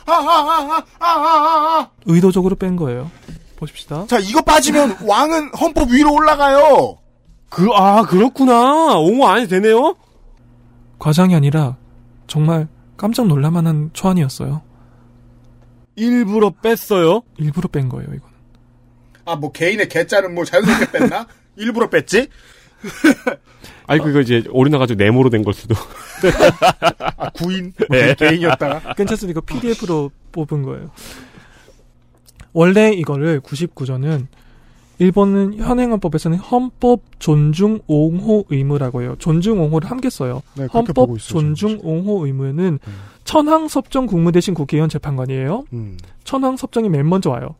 의도적으로 2.06 2.56
뺀 2.56 2.76
거예요. 2.76 3.10
보십시다. 3.56 4.08
자, 4.08 4.18
이거 4.20 4.42
빠지면 4.42 4.98
왕은 5.08 5.52
헌법 5.56 5.90
위로 5.92 6.14
올라가요. 6.14 6.98
그, 7.50 7.70
아, 7.74 8.04
그렇구나. 8.04 8.98
옹호 8.98 9.28
안 9.28 9.38
해도 9.40 9.50
되네요? 9.50 9.96
과장이 11.00 11.36
아니라 11.36 11.78
정말 12.28 12.68
깜짝 12.98 13.28
놀랄만한 13.28 13.92
초안이었어요. 13.94 14.62
일부러 15.96 16.50
뺐어요? 16.62 17.22
일부러 17.38 17.68
뺀 17.70 17.90
거예요, 17.90 18.08
이건. 18.14 18.30
아, 19.26 19.36
뭐 19.36 19.52
개인의 19.52 19.88
개자는 19.90 20.34
뭐 20.34 20.44
자연스럽게 20.46 20.92
뺐나? 20.92 21.28
일부러 21.56 21.90
뺐지? 21.90 22.28
아니, 23.88 24.02
그거 24.02 24.22
이제 24.22 24.44
오류나가지고 24.50 25.02
네모로 25.04 25.30
된 25.30 25.44
걸 25.44 25.54
수도. 25.54 25.76
아, 27.18 27.30
구인? 27.32 27.74
네. 27.90 28.16
개인이었다가? 28.16 28.94
괜찮습니다. 28.96 29.40
이거 29.40 29.42
PDF로 29.42 30.12
뽑은 30.32 30.64
거예요. 30.64 30.92
원래 32.54 32.92
이거를 32.94 33.40
99조는 33.42 34.28
일본은 35.00 35.56
현행헌법에서는 35.58 36.38
헌법 36.38 37.02
존중 37.18 37.80
옹호 37.88 38.46
의무라고 38.50 39.02
해요. 39.02 39.16
존중 39.20 39.60
옹호를 39.62 39.90
함께 39.90 40.10
써요. 40.10 40.44
네, 40.56 40.68
헌법 40.72 41.18
존중 41.18 41.80
옹호 41.82 42.26
의무는 42.26 42.78
천황 43.24 43.68
섭정 43.68 44.06
국무 44.06 44.32
대신 44.32 44.54
국회의원 44.54 44.90
재판관이에요. 44.90 45.64
음. 45.74 45.98
천황 46.24 46.56
섭정이 46.56 46.90
맨 46.90 47.08
먼저 47.10 47.32
와요. 47.32 47.56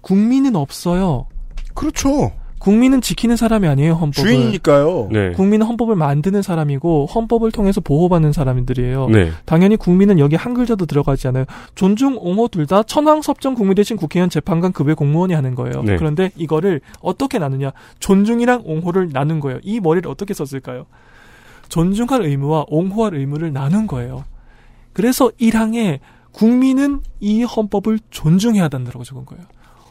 국민은 0.00 0.56
없어요. 0.56 1.26
그렇죠. 1.74 2.32
국민은 2.64 3.02
지키는 3.02 3.36
사람이 3.36 3.68
아니에요, 3.68 3.92
헌법을. 3.92 4.26
주인이니까요. 4.26 5.08
네. 5.12 5.32
국민은 5.32 5.66
헌법을 5.66 5.96
만드는 5.96 6.40
사람이고 6.40 7.04
헌법을 7.14 7.52
통해서 7.52 7.82
보호받는 7.82 8.32
사람들이에요. 8.32 9.08
네. 9.10 9.32
당연히 9.44 9.76
국민은 9.76 10.18
여기 10.18 10.34
한 10.34 10.54
글자도 10.54 10.86
들어가지 10.86 11.28
않아요. 11.28 11.44
존중, 11.74 12.16
옹호 12.18 12.48
둘 12.48 12.64
다 12.64 12.82
천황 12.82 13.20
섭정 13.20 13.54
국무 13.54 13.74
대신 13.74 13.98
국회의원 13.98 14.30
재판관 14.30 14.72
급의 14.72 14.94
공무원이 14.94 15.34
하는 15.34 15.54
거예요. 15.54 15.82
네. 15.82 15.96
그런데 15.96 16.30
이거를 16.36 16.80
어떻게 17.02 17.38
나누냐? 17.38 17.72
존중이랑 17.98 18.62
옹호를 18.64 19.10
나눈 19.12 19.40
거예요. 19.40 19.58
이 19.62 19.80
머리를 19.80 20.10
어떻게 20.10 20.32
썼을까요? 20.32 20.86
존중할 21.68 22.22
의무와 22.22 22.64
옹호할 22.68 23.14
의무를 23.14 23.52
나눈 23.52 23.86
거예요. 23.86 24.24
그래서 24.94 25.28
1항에 25.38 25.98
국민은 26.32 27.02
이 27.20 27.42
헌법을 27.42 27.98
존중해야 28.08 28.70
한다고 28.72 29.04
적은 29.04 29.26
거예요. 29.26 29.44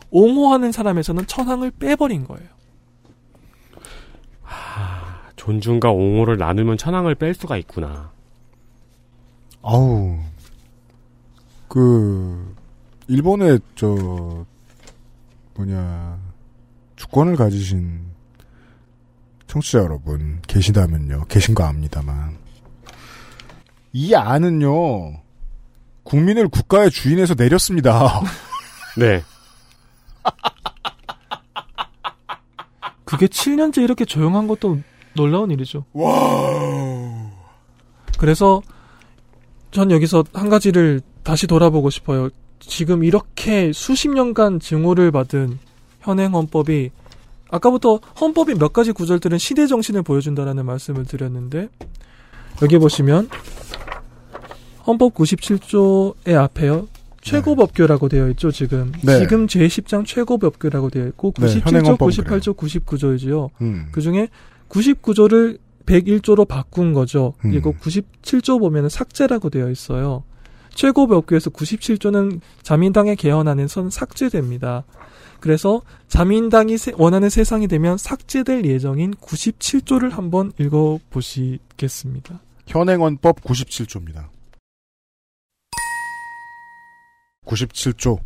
옹호하는 0.10 0.72
사람에서는 0.72 1.28
천황을 1.28 1.70
빼버린 1.70 2.24
거예요. 2.24 2.48
존중과 5.36 5.92
옹호를 5.92 6.38
나누면 6.38 6.78
천황을 6.78 7.16
뺄 7.16 7.34
수가 7.34 7.58
있구나. 7.58 8.12
아우, 9.62 10.18
그, 11.68 12.56
일본의, 13.08 13.60
저, 13.76 14.46
뭐냐, 15.56 16.18
주권을 16.96 17.36
가지신 17.36 18.02
청취자 19.48 19.80
여러분 19.80 20.42
계시다면요. 20.48 21.26
계신가 21.26 21.68
압니다만. 21.68 22.38
이 23.92 24.16
안은요, 24.16 25.22
국민을 26.04 26.48
국가의 26.48 26.90
주인에서 26.92 27.36
내렸습니다. 27.36 28.22
네. 28.98 29.22
그게 33.14 33.28
7년째 33.28 33.84
이렇게 33.84 34.06
조용한 34.06 34.48
것도 34.48 34.80
놀라운 35.16 35.52
일이죠. 35.52 35.86
그래서 38.18 38.62
전 39.70 39.92
여기서 39.92 40.24
한 40.34 40.50
가지를 40.50 41.02
다시 41.22 41.46
돌아보고 41.46 41.92
싶어요. 41.92 42.30
지금 42.60 43.04
이렇게 43.04 43.72
수십 43.72 44.10
년간 44.10 44.60
증오를 44.60 45.12
받은 45.12 45.60
현행 46.02 46.34
헌법이 46.34 46.90
아까부터 47.52 48.00
헌법의 48.20 48.56
몇 48.56 48.74
가지 48.74 48.92
구절들은 48.92 49.38
시대 49.38 49.68
정신을 49.68 50.02
보여준다라는 50.02 50.66
말씀을 50.66 51.06
드렸는데 51.06 51.70
여기 52.64 52.80
보시면 52.80 53.30
헌법 54.88 55.14
97조의 55.14 56.34
앞에요. 56.36 56.88
최고법규라고 57.24 58.10
되어 58.10 58.30
있죠, 58.30 58.52
지금. 58.52 58.92
네. 59.04 59.20
지금 59.20 59.48
제10장 59.48 60.06
최고법규라고 60.06 60.90
되어 60.90 61.08
있고, 61.08 61.34
네, 61.40 61.48
현행 61.60 61.84
97조, 61.84 61.88
헌법은 61.88 62.12
98조, 62.12 62.56
99조이지요. 62.58 63.50
음. 63.62 63.88
그 63.92 64.02
중에 64.02 64.28
99조를 64.70 65.58
101조로 65.86 66.48
바꾼 66.48 66.94
거죠. 66.94 67.34
음. 67.46 67.52
그리고 67.52 67.74
97조 67.74 68.60
보면은 68.60 68.90
삭제라고 68.90 69.50
되어 69.50 69.70
있어요. 69.70 70.24
최고법규에서 70.76 71.50
97조는 71.52 72.40
자민당의 72.64 73.16
개헌안에선 73.16 73.90
삭제됩니다. 73.90 74.84
그래서 75.40 75.82
자민당이 76.08 76.78
세- 76.78 76.94
원하는 76.98 77.30
세상이 77.30 77.68
되면 77.68 77.98
삭제될 77.98 78.66
예정인 78.66 79.14
97조를 79.16 80.12
한번 80.12 80.52
읽어보시겠습니다. 80.58 82.40
현행헌법 82.68 83.42
97조입니다. 83.44 84.28
97조. 87.46 88.20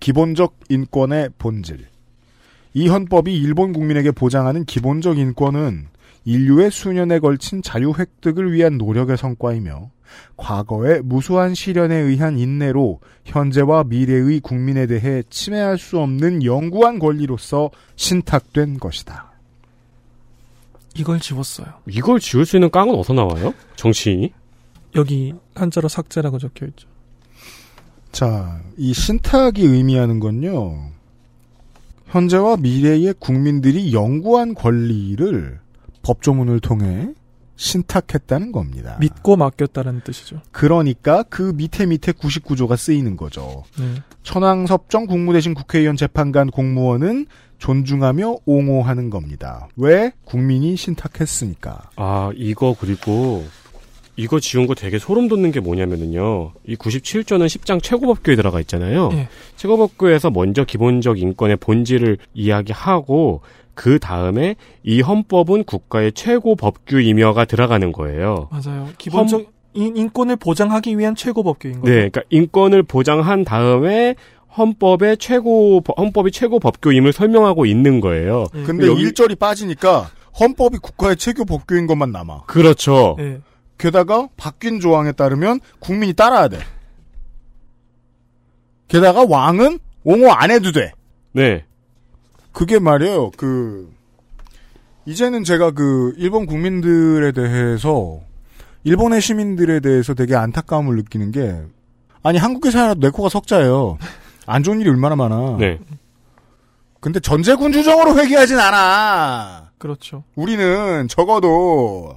기본적 0.00 0.56
인권의 0.68 1.30
본질. 1.38 1.86
이 2.74 2.88
헌법이 2.88 3.34
일본 3.34 3.72
국민에게 3.72 4.10
보장하는 4.10 4.64
기본적 4.64 5.18
인권은 5.18 5.86
인류의 6.24 6.70
수년에 6.70 7.20
걸친 7.20 7.62
자유 7.62 7.92
획득을 7.96 8.52
위한 8.52 8.76
노력의 8.78 9.16
성과이며 9.16 9.90
과거의 10.36 11.00
무수한 11.02 11.54
시련에 11.54 11.96
의한 11.96 12.38
인내로 12.38 13.00
현재와 13.24 13.84
미래의 13.84 14.40
국민에 14.40 14.86
대해 14.86 15.22
침해할 15.30 15.78
수 15.78 15.98
없는 15.98 16.44
영구한 16.44 16.98
권리로서 16.98 17.70
신탁된 17.96 18.78
것이다. 18.78 19.32
이걸 20.94 21.20
지웠어요. 21.20 21.66
이걸 21.88 22.20
지울 22.20 22.44
수 22.46 22.56
있는 22.56 22.70
깡은 22.70 22.94
어디서 22.94 23.12
나와요? 23.12 23.54
정치인이? 23.76 24.32
여기 24.94 25.34
한자로 25.54 25.88
삭제라고 25.88 26.38
적혀 26.38 26.66
있죠. 26.66 26.88
자, 28.12 28.60
이 28.76 28.92
신탁이 28.92 29.60
의미하는 29.60 30.20
건요. 30.20 30.90
현재와 32.06 32.56
미래의 32.58 33.14
국민들이 33.18 33.92
영구한 33.92 34.54
권리를 34.54 35.58
법조문을 36.02 36.60
통해 36.60 37.08
신탁했다는 37.56 38.52
겁니다. 38.52 38.96
믿고 39.00 39.36
맡겼다라는 39.36 40.02
뜻이죠. 40.04 40.40
그러니까 40.52 41.22
그 41.24 41.52
밑에 41.54 41.86
밑에 41.86 42.12
99조가 42.12 42.76
쓰이는 42.76 43.16
거죠. 43.16 43.64
네. 43.78 44.02
천황섭정 44.22 45.06
국무대신 45.06 45.54
국회의원 45.54 45.96
재판관 45.96 46.50
공무원은 46.50 47.26
존중하며 47.58 48.36
옹호하는 48.44 49.08
겁니다. 49.08 49.68
왜? 49.76 50.12
국민이 50.24 50.76
신탁했으니까. 50.76 51.90
아, 51.96 52.30
이거 52.36 52.76
그리고 52.78 53.44
이거 54.16 54.40
지운 54.40 54.66
거 54.66 54.74
되게 54.74 54.98
소름 54.98 55.28
돋는 55.28 55.52
게 55.52 55.60
뭐냐면은요. 55.60 56.52
이 56.66 56.76
97조는 56.76 57.46
10장 57.46 57.82
최고법규에 57.82 58.34
들어가 58.36 58.60
있잖아요. 58.60 59.10
예. 59.12 59.28
최고법규에서 59.56 60.30
먼저 60.30 60.64
기본적 60.64 61.18
인권의 61.20 61.56
본질을 61.56 62.18
이야기하고 62.34 63.42
그 63.74 63.98
다음에 63.98 64.56
이 64.82 65.02
헌법은 65.02 65.64
국가의 65.64 66.12
최고 66.12 66.56
법규이며가 66.56 67.44
들어가는 67.44 67.92
거예요. 67.92 68.48
맞아요. 68.50 68.88
기본적 68.96 69.52
인, 69.74 69.94
인권을 69.94 70.36
보장하기 70.36 70.98
위한 70.98 71.14
최고법규인 71.14 71.80
거죠. 71.80 71.84
네, 71.92 71.94
그러니까 71.96 72.22
인권을 72.30 72.82
보장한 72.84 73.44
다음에 73.44 74.14
헌법의 74.56 75.18
최고 75.18 75.82
헌법이 75.98 76.30
최고 76.30 76.58
법규임을 76.58 77.12
설명하고 77.12 77.66
있는 77.66 78.00
거예요. 78.00 78.46
근데 78.64 78.86
여기- 78.86 79.02
일절이 79.02 79.34
빠지니까 79.34 80.08
헌법이 80.40 80.78
국가의 80.78 81.16
최고 81.16 81.44
법규인 81.44 81.86
것만 81.86 82.10
남아. 82.12 82.44
그렇죠. 82.46 83.16
네. 83.18 83.40
게다가 83.78 84.28
바뀐 84.36 84.80
조항에 84.80 85.12
따르면 85.12 85.60
국민이 85.78 86.12
따라야 86.12 86.48
돼. 86.48 86.58
게다가 88.88 89.24
왕은 89.28 89.78
옹호 90.04 90.30
안 90.30 90.50
해도 90.50 90.72
돼. 90.72 90.92
네. 91.32 91.64
그게 92.52 92.78
말이에요. 92.78 93.32
그 93.36 93.92
이제는 95.04 95.44
제가 95.44 95.72
그 95.72 96.14
일본 96.16 96.46
국민들에 96.46 97.32
대해서 97.32 98.20
일본의 98.84 99.20
시민들에 99.20 99.80
대해서 99.80 100.14
되게 100.14 100.34
안타까움을 100.36 100.96
느끼는 100.96 101.32
게 101.32 101.60
아니 102.22 102.38
한국에 102.38 102.70
살아도 102.70 103.00
내 103.00 103.10
코가 103.10 103.28
석자예요. 103.28 103.98
안 104.46 104.62
좋은 104.62 104.80
일이 104.80 104.88
얼마나 104.88 105.16
많아. 105.16 105.56
네. 105.58 105.78
근데 107.00 107.20
전제군 107.20 107.72
주정으로 107.72 108.16
회귀하진 108.18 108.58
않아. 108.58 109.70
그렇죠. 109.78 110.24
우리는 110.34 111.06
적어도 111.08 112.16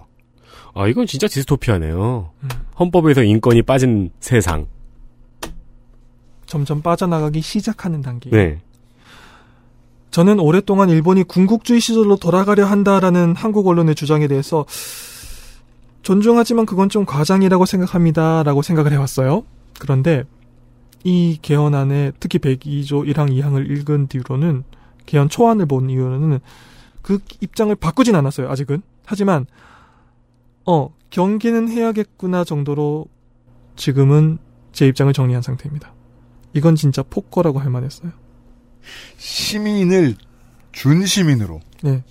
아, 0.73 0.87
이건 0.87 1.05
진짜 1.07 1.27
디스토피아네요. 1.27 2.31
헌법에서 2.79 3.23
인권이 3.23 3.63
빠진 3.63 4.11
세상. 4.19 4.67
점점 6.45 6.81
빠져나가기 6.81 7.41
시작하는 7.41 8.01
단계. 8.01 8.29
네. 8.29 8.61
저는 10.11 10.39
오랫동안 10.39 10.89
일본이 10.89 11.23
군국주의 11.23 11.79
시절로 11.79 12.15
돌아가려 12.15 12.65
한다라는 12.65 13.35
한국 13.35 13.67
언론의 13.67 13.93
주장에 13.93 14.27
대해서 14.27 14.65
존중하지만 16.01 16.65
그건 16.65 16.89
좀 16.89 17.05
과장이라고 17.05 17.65
생각합니다라고 17.65 18.61
생각을 18.63 18.91
해왔어요. 18.91 19.43
그런데 19.79 20.23
이 21.03 21.37
개헌안에 21.41 22.13
특히 22.19 22.39
102조 22.39 23.07
1항 23.13 23.31
2항을 23.31 23.69
읽은 23.69 24.07
뒤로는 24.07 24.63
개헌 25.05 25.29
초안을 25.29 25.67
본 25.67 25.89
이후로는 25.89 26.39
그 27.01 27.19
입장을 27.41 27.73
바꾸진 27.75 28.15
않았어요. 28.15 28.49
아직은. 28.49 28.81
하지만 29.05 29.45
어 30.69 30.93
경계는 31.09 31.67
해야겠구나 31.67 32.43
정도로 32.43 33.07
지금은 33.75 34.37
제 34.71 34.85
입장을 34.85 35.11
정리한 35.13 35.41
상태입니다. 35.41 35.95
이건 36.53 36.75
진짜 36.75 37.01
폭거라고 37.01 37.57
할 37.57 37.71
만했어요. 37.71 38.11
시민을 39.17 40.15
준 40.71 41.07
시민으로. 41.07 41.59
네. 41.81 42.03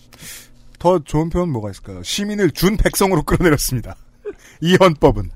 더 0.81 0.99
좋은 0.99 1.31
표현 1.31 1.51
뭐가 1.53 1.71
있을까요? 1.71 2.03
시민을 2.03 2.51
준 2.51 2.77
백성으로 2.77 3.23
끌어내렸습니다. 3.23 3.95
이 4.61 4.77
헌법은. 4.81 5.31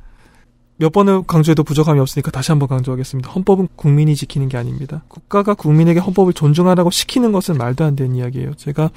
몇 0.78 0.90
번을 0.90 1.22
강조해도 1.22 1.62
부족함이 1.62 2.00
없으니까 2.00 2.32
다시 2.32 2.50
한번 2.50 2.68
강조하겠습니다. 2.68 3.30
헌법은 3.30 3.68
국민이 3.76 4.16
지키는 4.16 4.48
게 4.48 4.56
아닙니다. 4.56 5.04
국가가 5.06 5.54
국민에게 5.54 6.00
헌법을 6.00 6.32
존중하라고 6.32 6.90
시키는 6.90 7.30
것은 7.30 7.56
말도 7.56 7.84
안 7.84 7.94
되는 7.94 8.16
이야기예요. 8.16 8.54
제가 8.54 8.90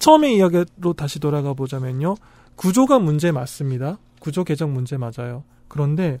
처음에 0.00 0.34
이야기로 0.34 0.94
다시 0.96 1.20
돌아가 1.20 1.54
보자면요. 1.54 2.16
구조가 2.56 2.98
문제 2.98 3.32
맞습니다. 3.32 3.98
구조 4.20 4.44
개정 4.44 4.72
문제 4.72 4.96
맞아요. 4.96 5.44
그런데 5.68 6.20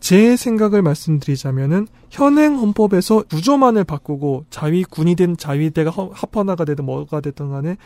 제 0.00 0.36
생각을 0.36 0.82
말씀드리자면은 0.82 1.86
현행 2.10 2.56
헌법에서 2.58 3.22
구조만을 3.30 3.84
바꾸고 3.84 4.44
자위군이 4.50 5.14
든 5.14 5.36
자위대가 5.36 5.90
허- 5.90 6.10
합헌화가 6.12 6.64
되든 6.64 6.84
뭐가 6.84 7.20
됐든 7.20 7.50
간에 7.50 7.76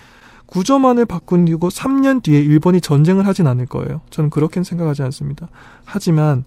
구조만을 0.47 1.07
바꾸고 1.07 1.69
3년 1.69 2.23
뒤에 2.23 2.41
일본이 2.41 2.81
전쟁을 2.81 3.27
하진 3.27 3.47
않을 3.47 3.67
거예요. 3.67 4.01
저는 4.11 4.31
그렇게는 4.31 4.65
생각하지 4.65 5.03
않습니다. 5.03 5.49
하지만 5.85 6.45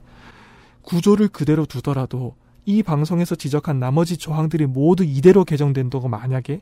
구조를 0.83 1.27
그대로 1.27 1.65
두더라도 1.65 2.35
이 2.65 2.81
방송에서 2.83 3.35
지적한 3.35 3.79
나머지 3.79 4.17
조항들이 4.17 4.65
모두 4.65 5.03
이대로 5.03 5.43
개정된다고 5.43 6.07
만약에 6.07 6.61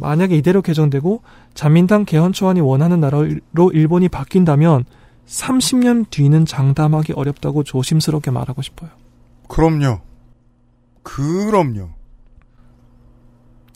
만약에 0.00 0.36
이대로 0.36 0.62
개정되고 0.62 1.22
자민당 1.54 2.04
개헌 2.04 2.32
초안이 2.32 2.60
원하는 2.60 3.00
나라로 3.00 3.70
일본이 3.72 4.08
바뀐다면 4.08 4.84
30년 5.26 6.10
뒤는 6.10 6.46
장담하기 6.46 7.12
어렵다고 7.12 7.62
조심스럽게 7.62 8.30
말하고 8.30 8.62
싶어요. 8.62 8.90
그럼요. 9.48 10.00
그럼요. 11.02 11.90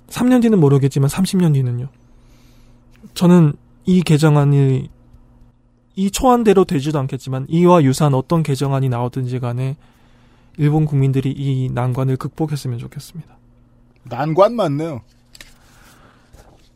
3년 0.08 0.42
뒤는 0.42 0.58
모르겠지만 0.58 1.08
30년 1.08 1.54
뒤는요. 1.54 1.88
저는 3.14 3.52
이 3.84 4.02
개정안이 4.02 4.88
이 5.96 6.10
초안대로 6.10 6.64
되지도 6.64 6.98
않겠지만 7.00 7.46
이와 7.48 7.82
유사한 7.82 8.14
어떤 8.14 8.42
개정안이 8.42 8.88
나오든지 8.88 9.38
간에 9.38 9.76
일본 10.56 10.86
국민들이 10.86 11.30
이 11.30 11.68
난관을 11.70 12.16
극복했으면 12.16 12.78
좋겠습니다. 12.78 13.36
난관 14.04 14.56
맞네요. 14.56 15.02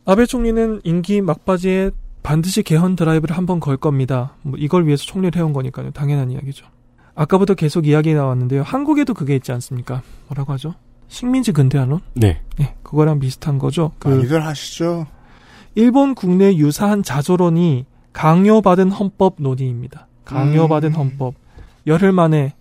아베 0.09 0.25
총리는 0.25 0.81
임기 0.85 1.21
막바지에 1.21 1.91
반드시 2.23 2.63
개헌 2.63 2.97
드라이브를 2.97 3.37
한번 3.37 3.61
걸 3.61 3.77
겁니다. 3.77 4.33
뭐 4.41 4.55
이걸 4.57 4.87
위해서 4.87 5.05
총리를 5.05 5.39
해온 5.39 5.53
거니까요. 5.53 5.91
당연한 5.91 6.31
이야기죠. 6.31 6.65
아까부터 7.15 7.53
계속 7.53 7.87
이야기 7.87 8.15
나왔는데요. 8.15 8.63
한국에도 8.63 9.13
그게 9.13 9.37
있지 9.37 9.53
않습니까? 9.53 10.01
뭐라고 10.29 10.55
하죠? 10.55 10.73
식민지 11.09 11.53
근대화론? 11.53 12.01
네. 12.15 12.41
네, 12.57 12.75
그거랑 12.83 13.19
비슷한 13.19 13.59
거죠. 13.59 13.93
그 13.99 14.09
많이들 14.09 14.43
하시죠. 14.47 15.07
일본 15.75 16.15
국내 16.15 16.57
유사한 16.57 17.03
자조론이 17.03 17.85
강요받은 18.15 18.91
헌법 18.91 19.35
논의입니다. 19.37 20.07
강요받은 20.25 20.89
음. 20.89 20.95
헌법. 20.95 21.35
열흘 21.87 22.13
만에 22.13 22.55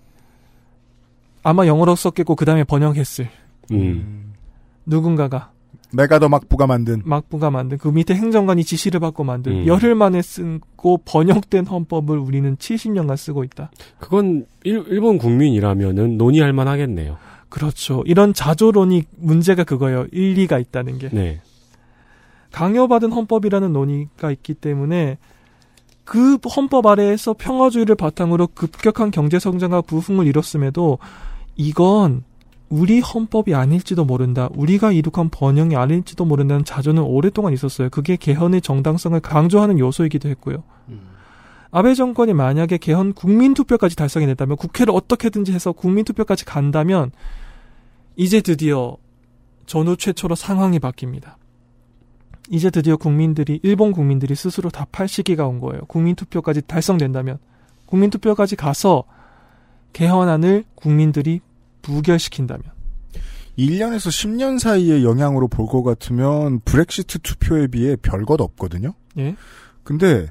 아마 1.43 1.65
영어로 1.65 1.95
썼겠고 1.95 2.35
그 2.35 2.43
다음에 2.43 2.65
번역했을 2.65 3.29
음. 3.71 4.33
누군가가 4.85 5.51
내가 5.93 6.19
더 6.19 6.27
막부가 6.27 6.67
만든 6.67 7.01
막부가 7.05 7.49
만든 7.49 7.77
그 7.77 7.87
밑에 7.87 8.13
행정관이 8.13 8.63
지시를 8.63 8.99
받고 8.99 9.23
만든 9.23 9.53
음. 9.53 9.67
열흘 9.67 9.95
만에 9.95 10.21
쓰고 10.21 10.99
번역된 11.05 11.65
헌법을 11.65 12.17
우리는 12.17 12.55
70년간 12.57 13.15
쓰고 13.15 13.43
있다. 13.43 13.71
그건 13.99 14.45
일, 14.63 14.83
일본 14.87 15.17
국민이라면은 15.17 16.17
논의할 16.17 16.53
만하겠네요. 16.53 17.17
그렇죠. 17.49 18.03
이런 18.05 18.33
자조론이 18.33 19.03
문제가 19.17 19.63
그거예요. 19.63 20.07
일리가 20.11 20.59
있다는 20.59 20.97
게. 20.97 21.09
네. 21.09 21.41
강요받은 22.51 23.11
헌법이라는 23.11 23.71
논의가 23.71 24.31
있기 24.31 24.55
때문에 24.55 25.17
그 26.03 26.37
헌법 26.55 26.87
아래에서 26.87 27.33
평화주의를 27.33 27.95
바탕으로 27.95 28.47
급격한 28.47 29.11
경제 29.11 29.39
성장과 29.39 29.81
부흥을 29.81 30.25
이뤘음에도 30.27 30.99
이건 31.55 32.23
우리 32.69 32.99
헌법이 32.99 33.55
아닐지도 33.55 34.03
모른다. 34.03 34.49
우리가 34.53 34.91
이룩한 34.91 35.29
번영이 35.29 35.75
아닐지도 35.75 36.25
모른다는 36.25 36.65
자조는 36.65 37.03
오랫동안 37.03 37.53
있었어요. 37.53 37.89
그게 37.89 38.17
개헌의 38.17 38.61
정당성을 38.61 39.17
강조하는 39.21 39.79
요소이기도 39.79 40.27
했고요. 40.29 40.63
아베 41.71 41.93
정권이 41.93 42.33
만약에 42.33 42.77
개헌 42.77 43.13
국민투표까지 43.13 43.95
달성해냈다면 43.95 44.57
국회를 44.57 44.93
어떻게든지 44.93 45.53
해서 45.53 45.71
국민투표까지 45.71 46.45
간다면 46.45 47.11
이제 48.15 48.41
드디어 48.41 48.97
전후 49.65 49.97
최초로 49.97 50.35
상황이 50.35 50.79
바뀝니다. 50.79 51.35
이제 52.49 52.69
드디어 52.69 52.95
국민들이 52.95 53.59
일본 53.63 53.91
국민들이 53.91 54.33
스스로 54.33 54.69
답할 54.69 55.07
시기가 55.07 55.45
온 55.47 55.59
거예요. 55.59 55.81
국민투표까지 55.87 56.61
달성된다면 56.61 57.37
국민투표까지 57.85 58.55
가서 58.55 59.03
개헌안을 59.93 60.63
국민들이 60.75 61.41
부결시킨다면 61.87 62.63
1년에서 63.57 64.09
10년 64.09 64.59
사이의 64.59 65.03
영향으로 65.03 65.47
볼 65.47 65.67
것 65.67 65.81
같으면 65.83 66.59
브렉시트 66.65 67.19
투표에 67.19 67.67
비해 67.67 67.95
별것 67.95 68.39
없거든요. 68.39 68.93
예. 69.17 69.35
근데 69.83 70.27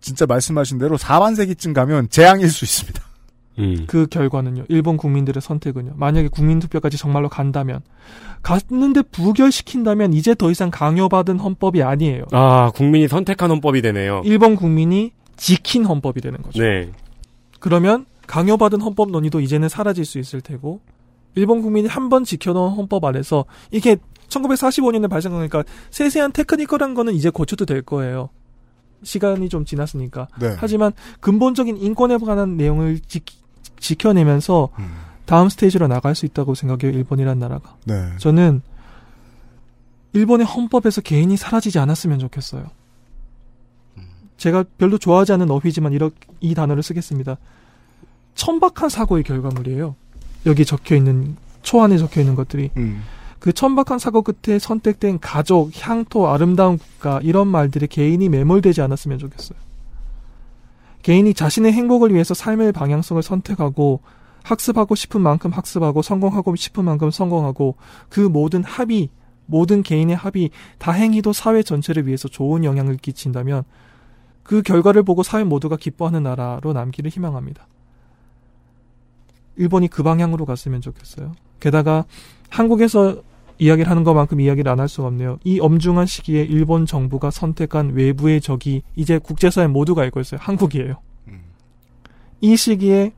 진짜 0.00 0.26
말씀하신 0.26 0.78
대로 0.78 0.96
4반세기쯤 0.98 1.72
가면 1.72 2.08
재앙일 2.10 2.50
수 2.50 2.64
있습니다. 2.64 3.00
음. 3.60 3.84
그 3.86 4.06
결과는요. 4.08 4.64
일본 4.68 4.96
국민들의 4.96 5.40
선택은요. 5.40 5.92
만약에 5.96 6.26
국민투표까지 6.28 6.96
정말로 6.98 7.28
간다면 7.28 7.80
갔는데 8.42 9.02
부결시킨다면 9.02 10.12
이제 10.12 10.34
더 10.34 10.50
이상 10.50 10.70
강요받은 10.70 11.38
헌법이 11.38 11.82
아니에요. 11.82 12.24
아, 12.32 12.72
국민이 12.74 13.06
선택한 13.06 13.50
헌법이 13.50 13.80
되네요. 13.82 14.22
일본 14.24 14.56
국민이 14.56 15.12
지킨 15.36 15.84
헌법이 15.84 16.20
되는 16.20 16.42
거죠. 16.42 16.60
네. 16.60 16.90
그러면 17.60 18.06
강요받은 18.26 18.80
헌법 18.80 19.10
논의도 19.12 19.40
이제는 19.40 19.68
사라질 19.68 20.04
수 20.04 20.18
있을 20.18 20.40
테고 20.40 20.80
일본 21.34 21.62
국민이 21.62 21.88
한 21.88 22.08
번 22.08 22.24
지켜놓은 22.24 22.74
헌법 22.74 23.04
안에서 23.04 23.44
이게 23.70 23.96
1945년에 24.28 25.08
발생하니까 25.08 25.64
세세한 25.90 26.32
테크니컬한 26.32 26.94
거는 26.94 27.14
이제 27.14 27.30
고쳐도 27.30 27.66
될 27.66 27.82
거예요. 27.82 28.30
시간이 29.02 29.48
좀 29.48 29.64
지났으니까. 29.64 30.28
네. 30.40 30.54
하지만 30.58 30.92
근본적인 31.20 31.76
인권에 31.76 32.16
관한 32.18 32.56
내용을 32.56 33.00
지, 33.00 33.20
지켜내면서 33.78 34.70
음. 34.78 34.94
다음 35.26 35.48
스테이지로 35.48 35.88
나갈 35.88 36.14
수 36.14 36.26
있다고 36.26 36.54
생각해요. 36.54 36.96
일본이란 36.96 37.38
나라가. 37.38 37.76
네. 37.84 37.94
저는 38.18 38.62
일본의 40.14 40.46
헌법에서 40.46 41.00
개인이 41.00 41.34
사라지지 41.36 41.78
않았으면 41.78 42.18
좋겠어요. 42.18 42.64
제가 44.36 44.64
별로 44.78 44.98
좋아하지 44.98 45.32
않는 45.32 45.50
어휘지만 45.50 45.92
이렇, 45.92 46.10
이 46.40 46.54
단어를 46.54 46.82
쓰겠습니다. 46.82 47.36
천박한 48.34 48.88
사고의 48.88 49.22
결과물이에요. 49.24 49.96
여기 50.46 50.64
적혀 50.64 50.96
있는 50.96 51.36
초안에 51.62 51.98
적혀 51.98 52.20
있는 52.20 52.34
것들이 52.34 52.70
음. 52.76 53.02
그 53.38 53.52
천박한 53.52 53.98
사고 53.98 54.22
끝에 54.22 54.58
선택된 54.58 55.20
가족, 55.20 55.70
향토, 55.74 56.28
아름다운 56.28 56.78
국가 56.78 57.20
이런 57.22 57.48
말들이 57.48 57.86
개인이 57.86 58.26
매몰되지 58.28 58.80
않았으면 58.80 59.18
좋겠어요. 59.18 59.58
개인이 61.02 61.34
자신의 61.34 61.72
행복을 61.72 62.14
위해서 62.14 62.32
삶의 62.32 62.72
방향성을 62.72 63.22
선택하고 63.22 64.00
학습하고 64.42 64.94
싶은 64.94 65.20
만큼 65.20 65.50
학습하고 65.50 66.00
성공하고 66.00 66.56
싶은 66.56 66.84
만큼 66.84 67.10
성공하고 67.10 67.76
그 68.08 68.20
모든 68.20 68.64
합의, 68.64 69.10
모든 69.44 69.82
개인의 69.82 70.16
합의, 70.16 70.50
다행히도 70.78 71.34
사회 71.34 71.62
전체를 71.62 72.06
위해서 72.06 72.28
좋은 72.28 72.64
영향을 72.64 72.96
끼친다면 72.96 73.64
그 74.42 74.62
결과를 74.62 75.02
보고 75.02 75.22
사회 75.22 75.44
모두가 75.44 75.76
기뻐하는 75.76 76.22
나라로 76.22 76.72
남기를 76.72 77.10
희망합니다. 77.10 77.66
일본이 79.56 79.88
그 79.88 80.02
방향으로 80.02 80.44
갔으면 80.46 80.80
좋겠어요. 80.80 81.32
게다가 81.60 82.04
한국에서 82.48 83.16
이야기를 83.58 83.88
하는 83.88 84.02
것만큼 84.04 84.40
이야기를 84.40 84.70
안 84.70 84.80
할 84.80 84.88
수가 84.88 85.08
없네요. 85.08 85.38
이 85.44 85.60
엄중한 85.60 86.06
시기에 86.06 86.42
일본 86.42 86.86
정부가 86.86 87.30
선택한 87.30 87.92
외부의 87.94 88.40
적이 88.40 88.82
이제 88.96 89.18
국제사회 89.18 89.66
모두가 89.68 90.02
알고 90.02 90.20
있어요. 90.20 90.40
한국이에요. 90.42 90.96
이 92.40 92.56
시기에 92.56 93.12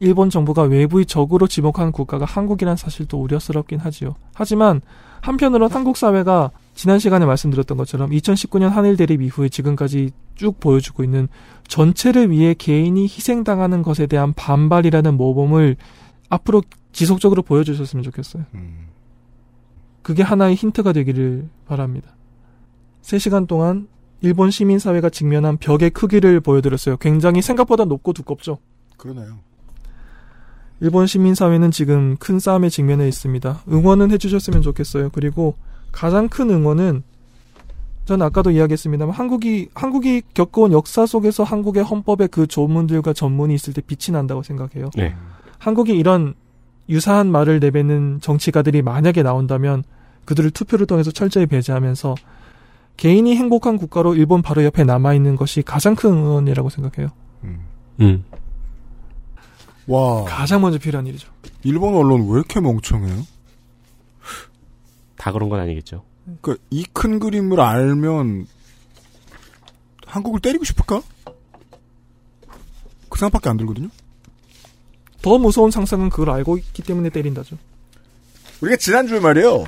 일본 0.00 0.28
정부가 0.28 0.62
외부의 0.62 1.06
적으로 1.06 1.46
지목하는 1.46 1.90
국가가 1.92 2.26
한국이란 2.26 2.76
사실도 2.76 3.22
우려스럽긴 3.22 3.78
하지요. 3.78 4.16
하지만 4.34 4.82
한편으론 5.22 5.72
한국 5.72 5.96
사회가 5.96 6.50
지난 6.74 6.98
시간에 6.98 7.24
말씀드렸던 7.24 7.78
것처럼 7.78 8.10
2019년 8.10 8.68
한일 8.68 8.98
대립 8.98 9.22
이후에 9.22 9.48
지금까지 9.48 10.10
쭉 10.34 10.60
보여주고 10.60 11.02
있는 11.02 11.28
전체를 11.68 12.30
위해 12.30 12.54
개인이 12.54 13.02
희생당하는 13.02 13.82
것에 13.82 14.06
대한 14.06 14.32
반발이라는 14.32 15.16
모범을 15.16 15.76
앞으로 16.28 16.62
지속적으로 16.92 17.42
보여주셨으면 17.42 18.02
좋겠어요. 18.02 18.44
그게 20.02 20.22
하나의 20.22 20.54
힌트가 20.54 20.92
되기를 20.92 21.48
바랍니다. 21.66 22.10
3시간 23.02 23.46
동안 23.46 23.88
일본 24.20 24.50
시민사회가 24.50 25.10
직면한 25.10 25.58
벽의 25.58 25.90
크기를 25.90 26.40
보여드렸어요. 26.40 26.96
굉장히 26.96 27.42
생각보다 27.42 27.84
높고 27.84 28.12
두껍죠. 28.12 28.58
그러네요. 28.96 29.38
일본 30.80 31.06
시민사회는 31.06 31.70
지금 31.70 32.16
큰 32.18 32.38
싸움에 32.38 32.68
직면해 32.68 33.08
있습니다. 33.08 33.62
응원은 33.68 34.10
해주셨으면 34.12 34.62
좋겠어요. 34.62 35.10
그리고 35.10 35.56
가장 35.92 36.28
큰 36.28 36.50
응원은 36.50 37.02
저는 38.06 38.24
아까도 38.24 38.52
이야기했습니다만 38.52 39.14
한국이 39.14 39.68
한국이 39.74 40.22
겪어온 40.32 40.72
역사 40.72 41.06
속에서 41.06 41.42
한국의 41.42 41.82
헌법에 41.82 42.28
그 42.28 42.46
조문들과 42.46 43.12
전문이 43.12 43.52
있을 43.54 43.74
때 43.74 43.82
빛이 43.82 44.12
난다고 44.12 44.42
생각해요. 44.42 44.90
네. 44.96 45.14
한국이 45.58 45.92
이런 45.92 46.34
유사한 46.88 47.30
말을 47.30 47.58
내뱉는 47.58 48.20
정치가들이 48.20 48.82
만약에 48.82 49.24
나온다면 49.24 49.82
그들을 50.24 50.52
투표를 50.52 50.86
통해서 50.86 51.10
철저히 51.10 51.46
배제하면서 51.46 52.14
개인이 52.96 53.34
행복한 53.36 53.76
국가로 53.76 54.14
일본 54.14 54.40
바로 54.40 54.64
옆에 54.64 54.84
남아 54.84 55.14
있는 55.14 55.34
것이 55.34 55.62
가장 55.62 55.96
큰 55.96 56.12
응원이라고 56.12 56.70
생각해요. 56.70 57.10
음. 58.00 58.24
와. 59.88 60.24
가장 60.24 60.60
먼저 60.60 60.78
필요한 60.78 61.06
일이죠. 61.08 61.28
일본 61.64 61.94
언론 61.94 62.28
왜 62.28 62.38
이렇게 62.38 62.60
멍청해요? 62.60 63.22
다 65.16 65.32
그런 65.32 65.48
건 65.48 65.58
아니겠죠. 65.58 66.04
그러니까 66.42 66.64
이 66.70 66.84
큰 66.92 67.18
그림을 67.18 67.60
알면 67.60 68.46
한국을 70.06 70.40
때리고 70.40 70.64
싶을까? 70.64 71.02
그 73.08 73.18
생각밖에 73.18 73.48
안 73.48 73.56
들거든요. 73.56 73.88
더 75.22 75.38
무서운 75.38 75.70
상상은 75.70 76.08
그걸 76.10 76.30
알고 76.30 76.58
있기 76.58 76.82
때문에 76.82 77.10
때린다죠. 77.10 77.56
우리가 78.60 78.76
지난주에 78.76 79.20
말이에요. 79.20 79.64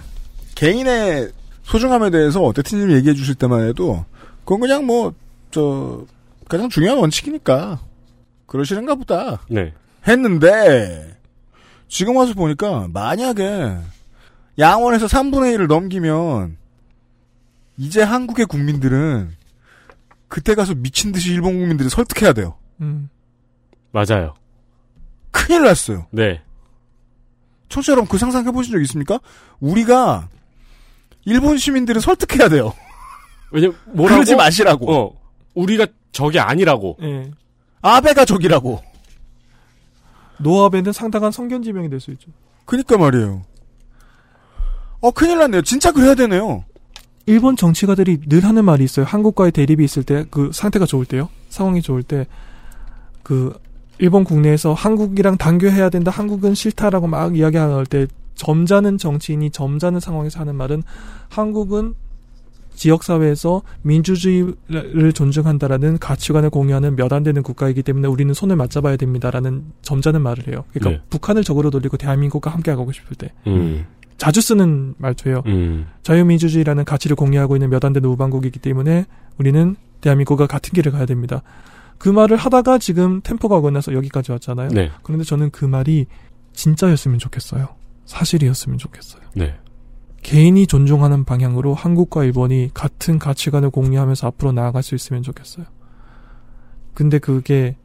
개인의 0.55 1.33
소중함에 1.63 2.11
대해서 2.11 2.53
대트님 2.53 2.91
얘기해 2.93 3.15
주실 3.15 3.35
때만 3.35 3.67
해도 3.69 4.05
그건 4.45 4.61
그냥 4.61 4.87
뭐 4.87 5.13
저 5.51 6.05
가장 6.47 6.69
중요한 6.69 6.99
원칙이니까 6.99 7.81
그러시는가 8.47 8.97
보다 8.97 9.41
네. 9.49 9.73
했는데 10.07 11.17
지금 11.89 12.17
와서 12.17 12.35
보니까 12.35 12.87
만약에 12.93 13.77
양원에서 14.59 15.07
3분의 15.07 15.57
1을 15.57 15.67
넘기면 15.69 16.57
이제 17.77 18.03
한국의 18.03 18.47
국민들은 18.47 19.31
그때 20.27 20.55
가서 20.55 20.75
미친 20.75 21.13
듯이 21.13 21.33
일본 21.33 21.59
국민들을 21.59 21.91
설득해야 21.91 22.33
돼요. 22.33 22.57
음. 22.81 23.09
맞아요. 23.93 24.35
큰일 25.31 25.63
났어요. 25.63 26.07
네. 26.11 26.43
청취자 27.69 27.93
여러분 27.93 28.09
그 28.09 28.19
상상해 28.19 28.51
보신 28.51 28.73
적 28.73 28.81
있습니까? 28.83 29.21
우리가 29.61 30.29
일본 31.25 31.57
시민들을 31.59 32.01
설득해야 32.01 32.49
돼요. 32.49 32.73
왜냐 33.51 33.69
뭐라고? 33.87 34.17
그러지 34.17 34.35
마시라고. 34.37 34.93
어. 34.93 35.21
우리가 35.55 35.87
적이 36.13 36.41
아니라고. 36.41 36.97
예. 37.03 37.31
아베가 37.81 38.25
적이라고. 38.25 38.83
노아베는 40.39 40.93
상당한 40.93 41.31
성견지명이 41.33 41.89
될 41.91 42.01
수 42.01 42.11
있죠. 42.13 42.31
그니까 42.65 42.97
말이에요. 42.99 43.45
어, 45.01 45.11
큰일 45.11 45.39
났네요. 45.39 45.63
진짜 45.63 45.93
그래야 45.93 46.15
되네요. 46.15 46.65
일본 47.27 47.57
정치가들이 47.57 48.21
늘 48.29 48.45
하는 48.45 48.65
말이 48.65 48.85
있어요. 48.85 49.05
한국과의 49.05 49.53
대립이 49.53 49.85
있을 49.85 50.03
때, 50.03 50.25
그 50.31 50.51
상태가 50.53 50.87
좋을 50.87 51.05
때요. 51.05 51.29
상황이 51.51 51.83
좋을 51.83 52.03
때, 52.03 52.27
그, 53.23 53.53
일본 53.99 54.25
국내에서 54.25 54.73
한국이랑 54.73 55.37
단교해야 55.37 55.91
된다, 55.91 56.11
한국은 56.11 56.55
싫다라고 56.55 57.07
막 57.07 57.37
이야기할 57.37 57.85
때, 57.87 58.07
점잖은 58.35 58.99
정치인이 58.99 59.51
점잖은 59.51 60.01
상황에서 60.01 60.41
하는 60.41 60.55
말은, 60.55 60.83
한국은 61.29 61.95
지역사회에서 62.75 63.63
민주주의를 63.83 65.13
존중한다라는 65.13 65.99
가치관을 65.99 66.49
공유하는 66.49 66.95
몇 66.95 67.13
안 67.13 67.25
되는 67.25 67.43
국가이기 67.43 67.83
때문에 67.83 68.07
우리는 68.07 68.33
손을 68.33 68.55
맞잡아야 68.55 68.97
됩니다라는 68.97 69.65
점잖은 69.83 70.23
말을 70.23 70.47
해요. 70.47 70.65
그러니까 70.73 70.91
네. 71.03 71.09
북한을 71.11 71.43
적으로 71.43 71.71
돌리고 71.71 71.97
대한민국과 71.97 72.51
함께 72.53 72.71
하고 72.71 72.93
싶을 72.93 73.17
때. 73.17 73.33
음. 73.49 73.85
자주 74.19 74.41
쓰는 74.41 74.95
말투예요. 74.99 75.43
음. 75.47 75.87
자유민주주의라는 76.03 76.85
가치를 76.85 77.17
공유하고 77.17 77.57
있는 77.57 77.71
몇 77.71 77.85
안 77.85 77.93
되는 77.93 78.09
우방국이기 78.11 78.59
때문에 78.59 79.07
우리는 79.39 79.77
대한민국과 80.01 80.47
같은 80.47 80.73
길을 80.75 80.93
가야 80.93 81.07
됩니다. 81.07 81.43
그 81.97 82.09
말을 82.09 82.37
하다가 82.37 82.79
지금 82.79 83.21
템포가 83.23 83.61
건너서 83.61 83.93
여기까지 83.95 84.33
왔잖아요. 84.33 84.69
네. 84.71 84.91
그런데 85.03 85.25
저는 85.25 85.51
그 85.51 85.65
말이 85.65 86.07
진짜였으면 86.53 87.19
좋겠어요. 87.19 87.69
사실이었으면 88.05 88.79
좋겠어요. 88.79 89.23
네. 89.35 89.55
개인이 90.23 90.67
존중하는 90.67 91.25
방향으로 91.25 91.75
한국과 91.75 92.25
일본이 92.25 92.71
같은 92.75 93.19
가치관을 93.21 93.71
공유하면서 93.71 94.27
앞으로 94.27 94.53
나아갈 94.53 94.83
수 94.83 94.95
있으면 94.97 95.23
좋겠어요. 95.23 95.65
근데 96.95 97.19
그게 97.21 97.77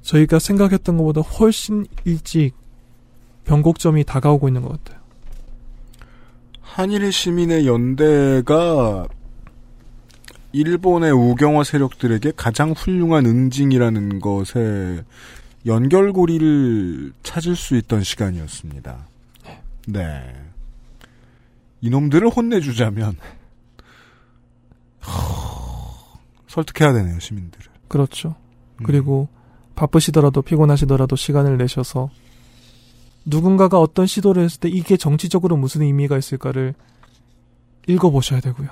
저희가 0.00 0.38
생각했던 0.38 0.96
것보다 0.96 1.20
훨씬 1.20 1.86
일찍 2.04 2.52
변곡점이 3.44 4.04
다가오고 4.04 4.48
있는 4.48 4.62
것 4.62 4.82
같아요. 4.82 5.03
한일 6.74 7.12
시민의 7.12 7.68
연대가 7.68 9.06
일본의 10.50 11.12
우경화 11.12 11.62
세력들에게 11.62 12.32
가장 12.34 12.72
훌륭한 12.72 13.26
응징이라는 13.26 14.18
것에 14.18 15.04
연결고리를 15.66 17.12
찾을 17.22 17.54
수 17.54 17.76
있던 17.76 18.02
시간이었습니다. 18.02 19.06
네. 19.86 20.34
이놈들을 21.80 22.28
혼내주자면 22.28 23.18
허, 25.06 26.18
설득해야 26.48 26.92
되네요 26.92 27.20
시민들을. 27.20 27.66
그렇죠. 27.86 28.34
그리고 28.82 29.28
바쁘시더라도 29.76 30.42
피곤하시더라도 30.42 31.14
시간을 31.14 31.56
내셔서 31.56 32.10
누군가가 33.24 33.80
어떤 33.80 34.06
시도를 34.06 34.44
했을 34.44 34.60
때 34.60 34.68
이게 34.68 34.96
정치적으로 34.96 35.56
무슨 35.56 35.82
의미가 35.82 36.18
있을까를 36.18 36.74
읽어보셔야 37.86 38.40
되고요. 38.40 38.68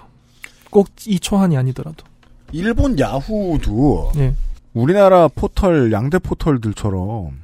꼭 0.70 0.88
이 1.06 1.18
초한이 1.20 1.56
아니더라도. 1.56 2.04
일본 2.52 2.98
야후도 2.98 4.12
예. 4.16 4.34
우리나라 4.74 5.28
포털 5.28 5.90
양대 5.92 6.18
포털들처럼 6.18 7.38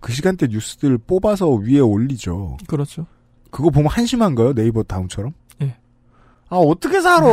그 0.00 0.12
시간대 0.12 0.46
뉴스들 0.48 0.98
뽑아서 0.98 1.50
위에 1.50 1.80
올리죠. 1.80 2.58
그렇죠. 2.66 3.06
그거 3.50 3.70
보면 3.70 3.88
한심한가요? 3.90 4.54
네이버 4.54 4.82
다음처럼? 4.82 5.32
예. 5.62 5.76
아 6.48 6.56
어떻게 6.56 7.00
살아? 7.00 7.26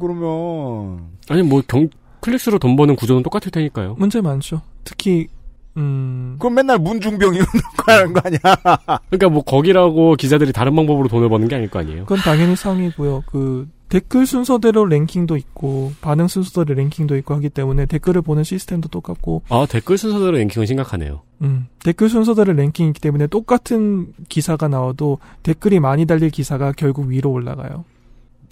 그러면 0.00 1.06
아니 1.28 1.42
뭐 1.42 1.62
경, 1.66 1.88
클릭수로 2.20 2.58
돈 2.58 2.74
버는 2.76 2.96
구조는 2.96 3.22
똑같을 3.22 3.50
테니까요. 3.52 3.94
문제 3.98 4.20
많죠. 4.20 4.62
특히 4.84 5.28
음 5.76 6.36
그럼 6.38 6.54
맨날 6.54 6.78
문중병 6.78 7.34
이런 7.34 7.46
거 7.76 7.92
하는 7.92 8.12
거 8.12 8.20
아니야? 8.24 8.40
그러니까 9.10 9.28
뭐 9.28 9.42
거기라고 9.42 10.16
기자들이 10.16 10.52
다른 10.52 10.74
방법으로 10.74 11.08
돈을 11.08 11.28
버는 11.28 11.48
게 11.48 11.56
아닐 11.56 11.68
거 11.70 11.78
아니에요. 11.78 12.02
그건 12.04 12.18
당연히 12.18 12.56
상이고요. 12.56 13.24
그 13.26 13.68
댓글 13.88 14.26
순서대로 14.26 14.84
랭킹도 14.86 15.36
있고 15.36 15.92
반응 16.00 16.28
순서대로 16.28 16.74
랭킹도 16.74 17.16
있고 17.18 17.34
하기 17.34 17.48
때문에 17.48 17.86
댓글을 17.86 18.22
보는 18.22 18.44
시스템도 18.44 18.88
똑같고 18.88 19.42
아 19.48 19.66
댓글 19.68 19.96
순서대로 19.96 20.32
랭킹은 20.32 20.66
심각하네요. 20.66 21.22
음, 21.42 21.66
댓글 21.82 22.08
순서대로 22.08 22.52
랭킹이 22.52 22.88
있기 22.90 23.00
때문에 23.00 23.28
똑같은 23.28 24.12
기사가 24.28 24.68
나와도 24.68 25.18
댓글이 25.42 25.80
많이 25.80 26.06
달릴 26.06 26.30
기사가 26.30 26.72
결국 26.72 27.08
위로 27.08 27.30
올라가요. 27.30 27.84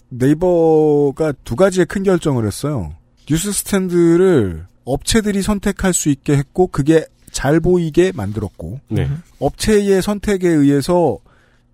네이버가 0.08 1.32
두 1.44 1.56
가지의 1.56 1.86
큰 1.86 2.02
결정을 2.02 2.46
했어요. 2.46 2.92
뉴스 3.28 3.52
스탠드를 3.52 4.66
업체들이 4.86 5.42
선택할 5.42 5.92
수 5.92 6.08
있게 6.08 6.36
했고 6.36 6.68
그게 6.68 7.04
잘 7.30 7.60
보이게 7.60 8.12
만들었고 8.14 8.80
네. 8.88 9.10
업체의 9.40 10.00
선택에 10.00 10.48
의해서 10.48 11.18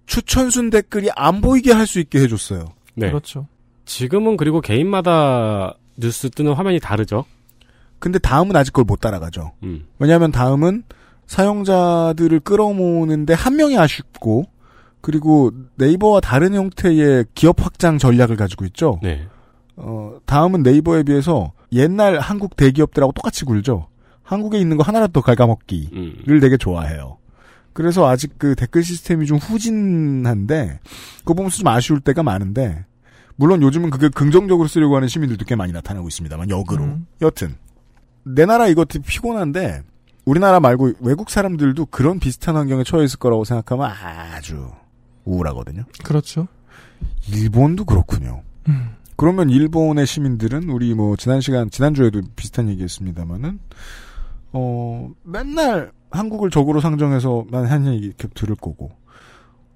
추천순 0.06 0.70
댓글이 0.70 1.10
안 1.14 1.40
보이게 1.40 1.72
할 1.72 1.86
수 1.86 2.00
있게 2.00 2.18
해줬어요. 2.20 2.64
네. 2.94 3.08
그렇죠. 3.08 3.46
지금은 3.84 4.36
그리고 4.36 4.60
개인마다 4.60 5.74
뉴스 5.96 6.30
뜨는 6.30 6.54
화면이 6.54 6.80
다르죠. 6.80 7.24
근데 7.98 8.18
다음은 8.18 8.56
아직 8.56 8.72
그걸 8.72 8.84
못 8.84 9.00
따라가죠. 9.00 9.52
음. 9.62 9.86
왜냐하면 10.00 10.32
다음은 10.32 10.82
사용자들을 11.26 12.40
끌어모으는데 12.40 13.34
한 13.34 13.56
명이 13.56 13.78
아쉽고 13.78 14.44
그리고 15.00 15.50
네이버와 15.76 16.20
다른 16.20 16.54
형태의 16.54 17.26
기업 17.34 17.64
확장 17.64 17.98
전략을 17.98 18.36
가지고 18.36 18.64
있죠. 18.66 18.98
네. 19.02 19.26
어, 19.76 20.18
다음은 20.26 20.62
네이버에 20.62 21.02
비해서 21.04 21.52
옛날 21.72 22.18
한국 22.18 22.56
대기업들하고 22.56 23.12
똑같이 23.12 23.44
굴죠. 23.44 23.88
한국에 24.22 24.58
있는 24.58 24.76
거 24.76 24.82
하나라도 24.82 25.12
더 25.12 25.20
갉아먹기를 25.22 25.90
음. 25.92 26.40
되게 26.40 26.56
좋아해요. 26.56 27.18
그래서 27.72 28.06
아직 28.06 28.38
그 28.38 28.54
댓글 28.54 28.82
시스템이 28.82 29.26
좀 29.26 29.38
후진한데 29.38 30.80
그거 31.20 31.34
보면서 31.34 31.58
좀 31.58 31.68
아쉬울 31.68 32.00
때가 32.00 32.22
많은데 32.22 32.84
물론 33.36 33.62
요즘은 33.62 33.90
그게 33.90 34.08
긍정적으로 34.08 34.68
쓰려고 34.68 34.96
하는 34.96 35.08
시민들도 35.08 35.44
꽤 35.46 35.56
많이 35.56 35.72
나타나고 35.72 36.06
있습니다만 36.08 36.50
역으로 36.50 36.84
음. 36.84 37.06
여튼 37.22 37.56
내 38.24 38.44
나라 38.44 38.68
이거 38.68 38.84
되게 38.84 39.04
피곤한데 39.04 39.82
우리나라 40.24 40.60
말고 40.60 40.92
외국 41.00 41.30
사람들도 41.30 41.86
그런 41.86 42.20
비슷한 42.20 42.56
환경에 42.56 42.84
처해 42.84 43.04
있을 43.04 43.18
거라고 43.18 43.44
생각하면 43.44 43.90
아주 43.90 44.70
우울하거든요. 45.24 45.84
그렇죠. 46.04 46.46
일본도 47.28 47.84
그렇군요. 47.84 48.42
음. 48.68 48.90
그러면 49.22 49.50
일본의 49.50 50.04
시민들은 50.04 50.68
우리 50.68 50.94
뭐 50.94 51.14
지난 51.14 51.40
시간 51.40 51.70
지난주에도 51.70 52.22
비슷한 52.34 52.68
얘기했습니다만은 52.70 53.60
어 54.52 55.10
맨날 55.22 55.92
한국을 56.10 56.50
적으로 56.50 56.80
상정해서만 56.80 57.66
한 57.66 57.86
얘기 57.86 58.06
이렇게 58.06 58.26
들을 58.34 58.56
거고 58.56 58.90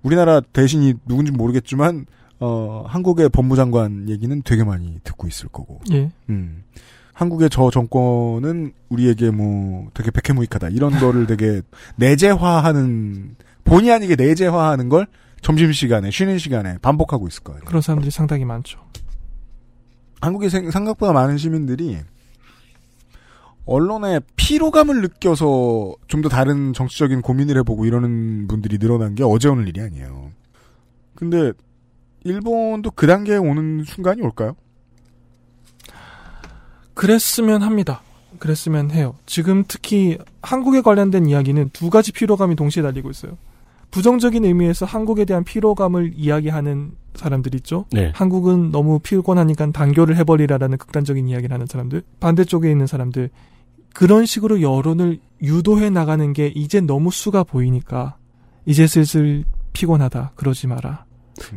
우리나라 0.03 0.41
대신이 0.41 0.95
누군지 1.07 1.31
모르겠지만 1.31 2.07
어, 2.41 2.87
한국의 2.89 3.29
법무장관 3.29 4.09
얘기는 4.09 4.43
되게 4.43 4.65
많이 4.65 4.99
듣고 5.05 5.29
있을 5.29 5.49
거고. 5.49 5.81
예. 5.93 6.11
음. 6.29 6.65
한국의 7.13 7.49
저 7.49 7.71
정권은 7.71 8.73
우리에게 8.89 9.31
뭐 9.31 9.89
되게 9.95 10.11
백해무익하다 10.11 10.71
이런 10.71 10.91
거를 10.99 11.29
되게 11.29 11.63
내재화하는 11.95 13.37
본의 13.63 13.93
아니게 13.93 14.17
내재화하는 14.17 14.89
걸 14.89 15.07
점심 15.41 15.73
시간에 15.73 16.11
쉬는 16.11 16.39
시간에 16.39 16.79
반복하고 16.83 17.29
있을 17.29 17.45
거예요. 17.45 17.61
그런 17.65 17.81
사람들이 17.81 18.11
상당히 18.11 18.45
많죠. 18.45 18.81
한국의 20.21 20.51
생- 20.51 20.71
생각보다 20.71 21.13
많은 21.13 21.37
시민들이 21.39 21.99
언론에 23.67 24.21
피로감을 24.37 25.01
느껴서 25.03 25.95
좀 26.09 26.23
더 26.23 26.29
다른 26.29 26.73
정치적인 26.73 27.21
고민을 27.23 27.59
해보고 27.59 27.85
이러는 27.85 28.47
분들이 28.49 28.79
늘어난 28.79 29.15
게 29.15 29.23
어제 29.25 29.49
오늘 29.49 29.69
일이 29.69 29.81
아니에요. 29.81 30.31
근데 31.15 31.53
일본도 32.25 32.93
그 32.93 33.07
단계에 33.07 33.37
오는 33.37 33.83
순간이 33.85 34.23
올까요? 34.23 34.55
그랬으면 36.95 37.63
합니다. 37.63 38.03
그랬으면 38.39 38.91
해요. 38.91 39.15
지금 39.27 39.65
특히 39.67 40.19
한국에 40.43 40.81
관련된 40.81 41.27
이야기는 41.27 41.71
두 41.73 41.91
가지 41.91 42.13
피로감이 42.13 42.55
동시에 42.57 42.83
달리고 42.83 43.11
있어요. 43.11 43.37
부정적인 43.97 44.45
의미에서 44.45 44.85
한국에 44.85 45.25
대한 45.25 45.43
피로감을 45.43 46.13
이야기하는 46.17 46.91
사람들 47.15 47.55
있죠. 47.55 47.87
네. 47.93 48.13
한국은 48.15 48.71
너무 48.71 48.99
피곤하니까 48.99 49.73
단교를 49.73 50.19
해버리라라는 50.19 50.77
극단적인 50.77 51.27
이야기를 51.27 51.55
하는 51.55 51.65
사람들. 51.67 52.03
반대쪽에 52.21 52.71
있는 52.71 52.87
사람들. 52.87 53.31
그런 53.95 54.27
식으로 54.27 54.61
여론을 54.61 55.19
유도해 55.41 55.89
나가는 55.89 56.31
게 56.35 56.49
이제 56.49 56.83
너무 56.83 57.11
수가 57.11 57.43
보이니까 57.43 58.19
이제 58.67 58.87
슬슬 58.87 59.45
피곤하다. 59.73 60.33
그러지 60.35 60.67
마라. 60.67 61.07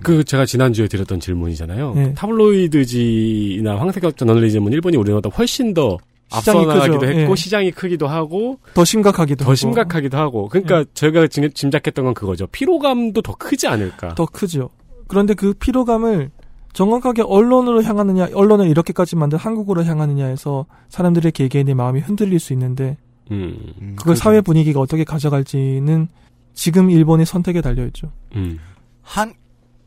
그 0.02 0.24
제가 0.24 0.46
지난주에 0.46 0.88
드렸던 0.88 1.20
질문이잖아요. 1.20 1.94
네. 1.94 2.14
타블로이드지나 2.14 3.78
황색적 3.78 4.16
저널리즘은 4.16 4.72
일본이 4.72 4.96
우리나라보다 4.96 5.36
훨씬 5.36 5.74
더 5.74 5.98
앞서 6.32 6.52
시장이 6.52 6.66
나가기도 6.68 7.00
크죠. 7.00 7.12
했고 7.20 7.32
예. 7.32 7.36
시장이 7.36 7.72
크기도 7.72 8.08
하고 8.08 8.60
더 8.74 8.86
심각하기도 8.86 9.44
더 9.44 9.50
하고. 9.52 9.56
심각하기도 9.56 10.18
하고 10.18 10.48
그러니까 10.50 10.86
제가 10.94 11.28
지- 11.28 11.50
짐작했던 11.54 12.06
건 12.06 12.14
그거죠. 12.14 12.48
피로감도 12.48 13.22
더 13.22 13.34
크지 13.36 13.68
않을까. 13.68 14.16
더 14.16 14.26
크죠. 14.26 14.70
그런데 15.08 15.34
그 15.34 15.54
피로감을 15.54 16.30
정확하게 16.74 17.24
언론으로 17.24 17.82
향하느냐, 17.84 18.30
언론을 18.34 18.68
이렇게까지 18.70 19.16
만든 19.16 19.40
한국으로 19.40 19.84
향하느냐에서 19.84 20.68
사람들의 20.90 21.32
개개인의 21.32 21.74
마음이 21.74 22.00
흔들릴 22.02 22.40
수 22.40 22.54
있는데 22.54 22.98
음. 23.32 23.96
그걸 23.98 24.16
사회 24.16 24.40
분위기가 24.42 24.80
어떻게 24.80 25.04
가져갈지는 25.04 26.08
지금 26.54 26.92
일본의 26.92 27.26
선택에 27.26 27.62
달려 27.62 27.86
있죠. 27.88 28.12
음. 28.36 28.60
한 29.02 29.34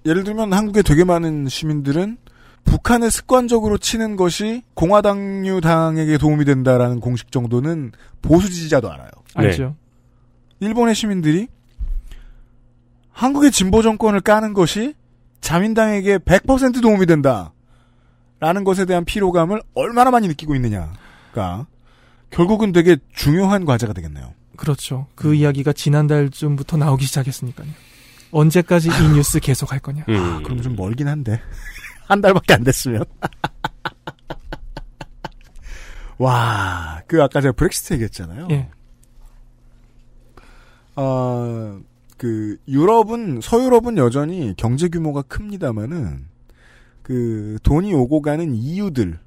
예를 0.05 0.25
들면 0.25 0.53
한국의 0.53 0.83
되게 0.83 1.05
많은 1.05 1.49
시민들은 1.49 2.17
북한을 2.65 3.11
습관적으로 3.11 3.79
치는 3.79 4.17
것이 4.17 4.63
공화당류 4.75 5.61
당에게 5.61 6.19
도움이 6.19 6.45
된다라는 6.45 7.01
공식 7.01 7.31
정도는 7.33 7.93
보수 8.23 8.49
지지자도 8.51 8.91
알아요. 8.91 9.09
알죠. 9.35 9.77
일본의 10.61 10.95
시민들이 10.95 11.49
한국의 13.11 13.51
진보 13.51 13.83
정권을 13.83 14.21
까는 14.21 14.53
것이 14.55 14.95
자민당에게 15.41 16.19
100% 16.19 16.81
도움이 16.83 17.07
된다. 17.07 17.53
라는 18.41 18.65
것에 18.65 18.87
대한 18.87 19.05
피로감을 19.05 19.63
얼마나 19.75 20.11
많이 20.11 20.27
느끼고 20.27 20.57
있느냐가 20.57 21.67
결국은 22.31 22.73
되게 22.73 22.97
중요한 23.15 23.65
과제가 23.65 23.93
되겠네요. 23.93 24.35
그렇죠. 24.57 25.07
그 25.15 25.35
이야기가 25.35 25.73
지난달쯤부터 25.73 26.77
나오기 26.77 27.05
시작했으니까요. 27.07 27.69
언제까지 28.33 28.89
이 28.89 29.09
뉴스 29.15 29.39
계속 29.39 29.71
할 29.73 29.79
거냐. 29.79 30.05
음. 30.09 30.17
아, 30.17 30.41
그럼 30.43 30.61
좀 30.61 30.75
멀긴 30.75 31.07
한데. 31.07 31.41
한 32.07 32.21
달밖에 32.21 32.55
안 32.55 32.65
됐으면. 32.65 33.05
와, 36.19 37.03
그 37.07 37.23
아까 37.23 37.41
제가 37.41 37.53
브렉시트 37.53 37.95
얘기했잖아요. 37.95 38.49
예. 38.51 38.69
어, 40.95 41.81
그 42.19 42.57
유럽은 42.69 43.41
서유럽은 43.43 43.97
여전히 43.97 44.55
경제 44.57 44.89
규모가 44.89 45.23
큽니다만은 45.23 46.27
그 47.03 47.59
돈이 47.63 47.93
오고 47.95 48.23
가는 48.23 48.55
이유들 48.55 49.19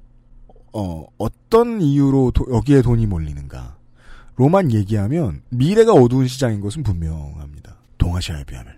어 0.72 1.06
어떤 1.18 1.80
이유로 1.82 2.30
도- 2.30 2.46
여기에 2.50 2.82
돈이 2.82 3.06
몰리는가 3.06 3.76
로만 4.36 4.72
얘기하면 4.72 5.42
미래가 5.50 5.92
어두운 5.92 6.26
시장인 6.28 6.60
것은 6.60 6.82
분명합니다. 6.82 7.76
동아시아에 7.98 8.44
비하면요. 8.44 8.76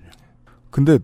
근데 0.71 0.99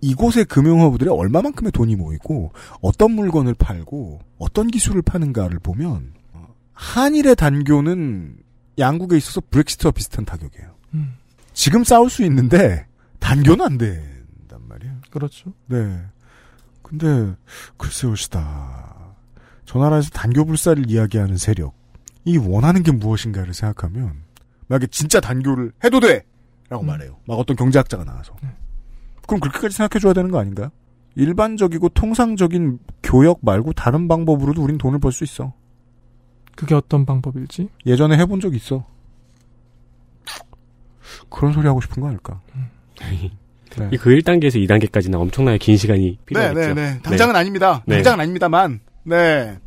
이곳의 0.00 0.44
금융허브들이 0.44 1.10
얼마만큼의 1.10 1.72
돈이 1.72 1.96
모이고 1.96 2.52
어떤 2.80 3.12
물건을 3.12 3.54
팔고 3.54 4.20
어떤 4.38 4.68
기술을 4.68 5.02
파는가를 5.02 5.58
보면 5.58 6.12
어, 6.32 6.54
한일의 6.72 7.36
단교는 7.36 8.36
양국에 8.78 9.16
있어서 9.16 9.40
브렉시트와 9.50 9.90
비슷한 9.90 10.24
타격이에요. 10.24 10.74
음. 10.94 11.14
지금 11.52 11.82
싸울 11.82 12.10
수 12.10 12.24
있는데 12.24 12.86
단교는 13.18 13.64
안 13.64 13.78
된단 13.78 14.60
말이에요. 14.68 14.94
그렇죠. 15.10 15.52
네. 15.66 16.00
근데 16.82 17.34
글쎄요 17.76 18.14
시다. 18.14 19.14
저 19.64 19.78
나라에서 19.78 20.08
단교 20.10 20.46
불사를 20.46 20.88
이야기하는 20.88 21.36
세력 21.36 21.74
이 22.24 22.38
원하는 22.38 22.82
게 22.82 22.92
무엇인가를 22.92 23.52
생각하면 23.52 24.22
만약에 24.68 24.86
진짜 24.86 25.20
단교를 25.20 25.72
해도 25.84 26.00
돼! 26.00 26.24
라고 26.68 26.84
말해요. 26.84 27.16
막 27.26 27.34
어떤 27.34 27.56
경제학자가 27.56 28.04
나와서. 28.04 28.36
그럼 29.28 29.40
그렇게까지 29.40 29.76
생각해줘야 29.76 30.14
되는 30.14 30.30
거 30.32 30.40
아닌가요? 30.40 30.70
일반적이고 31.14 31.90
통상적인 31.90 32.78
교역 33.02 33.38
말고 33.42 33.72
다른 33.74 34.08
방법으로도 34.08 34.62
우린 34.62 34.78
돈을 34.78 34.98
벌 34.98 35.12
수 35.12 35.22
있어. 35.22 35.52
그게 36.56 36.74
어떤 36.74 37.06
방법일지? 37.06 37.68
예전에 37.86 38.16
해본 38.18 38.40
적 38.40 38.54
있어. 38.54 38.84
그런 41.30 41.52
소리 41.52 41.66
하고 41.66 41.80
싶은 41.80 42.02
거 42.02 42.08
아닐까? 42.08 42.40
네. 43.00 43.30
이그 43.92 44.10
1단계에서 44.10 44.56
2단계까지는 44.66 45.14
엄청나게 45.14 45.58
긴 45.58 45.76
시간이 45.76 46.18
필요하겠죠. 46.26 46.60
네, 46.60 46.74
네, 46.74 46.94
네. 46.94 47.02
당장은 47.02 47.36
아닙니다. 47.36 47.82
네. 47.86 47.96
당장은 47.96 48.20
아닙니다만. 48.20 48.80
네. 49.04 49.58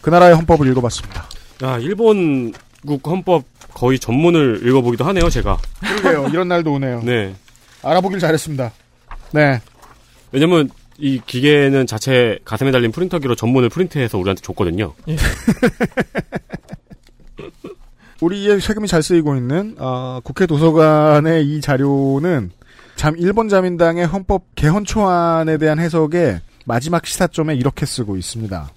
그 0.00 0.10
나라의 0.10 0.36
헌법을 0.36 0.68
읽어봤습니다. 0.68 1.24
야, 1.64 1.78
일본국 1.78 3.06
헌법 3.06 3.44
거의 3.74 3.98
전문을 3.98 4.66
읽어보기도 4.66 5.04
하네요, 5.06 5.28
제가. 5.28 5.58
그러게요. 5.80 6.28
이런 6.28 6.48
날도 6.48 6.74
오네요. 6.74 7.00
네. 7.02 7.34
알아보길 7.82 8.18
잘했습니다. 8.18 8.72
네. 9.32 9.60
왜냐면 10.32 10.70
이 10.98 11.20
기계는 11.24 11.86
자체 11.86 12.38
가슴에 12.44 12.70
달린 12.72 12.90
프린터기로 12.92 13.34
전문을 13.34 13.68
프린트해서 13.68 14.18
우리한테 14.18 14.42
줬거든요. 14.42 14.94
우리의 18.20 18.60
세금이 18.60 18.88
잘 18.88 19.02
쓰이고 19.02 19.36
있는 19.36 19.76
어, 19.78 20.20
국회 20.24 20.46
도서관의 20.46 21.46
이 21.46 21.60
자료는 21.60 22.50
잠 22.96 23.14
일본 23.18 23.50
자민당의 23.50 24.06
헌법 24.06 24.54
개헌 24.54 24.86
초안에 24.86 25.58
대한 25.58 25.78
해석의 25.78 26.40
마지막 26.64 27.06
시사점에 27.06 27.54
이렇게 27.54 27.84
쓰고 27.84 28.16
있습니다. 28.16 28.70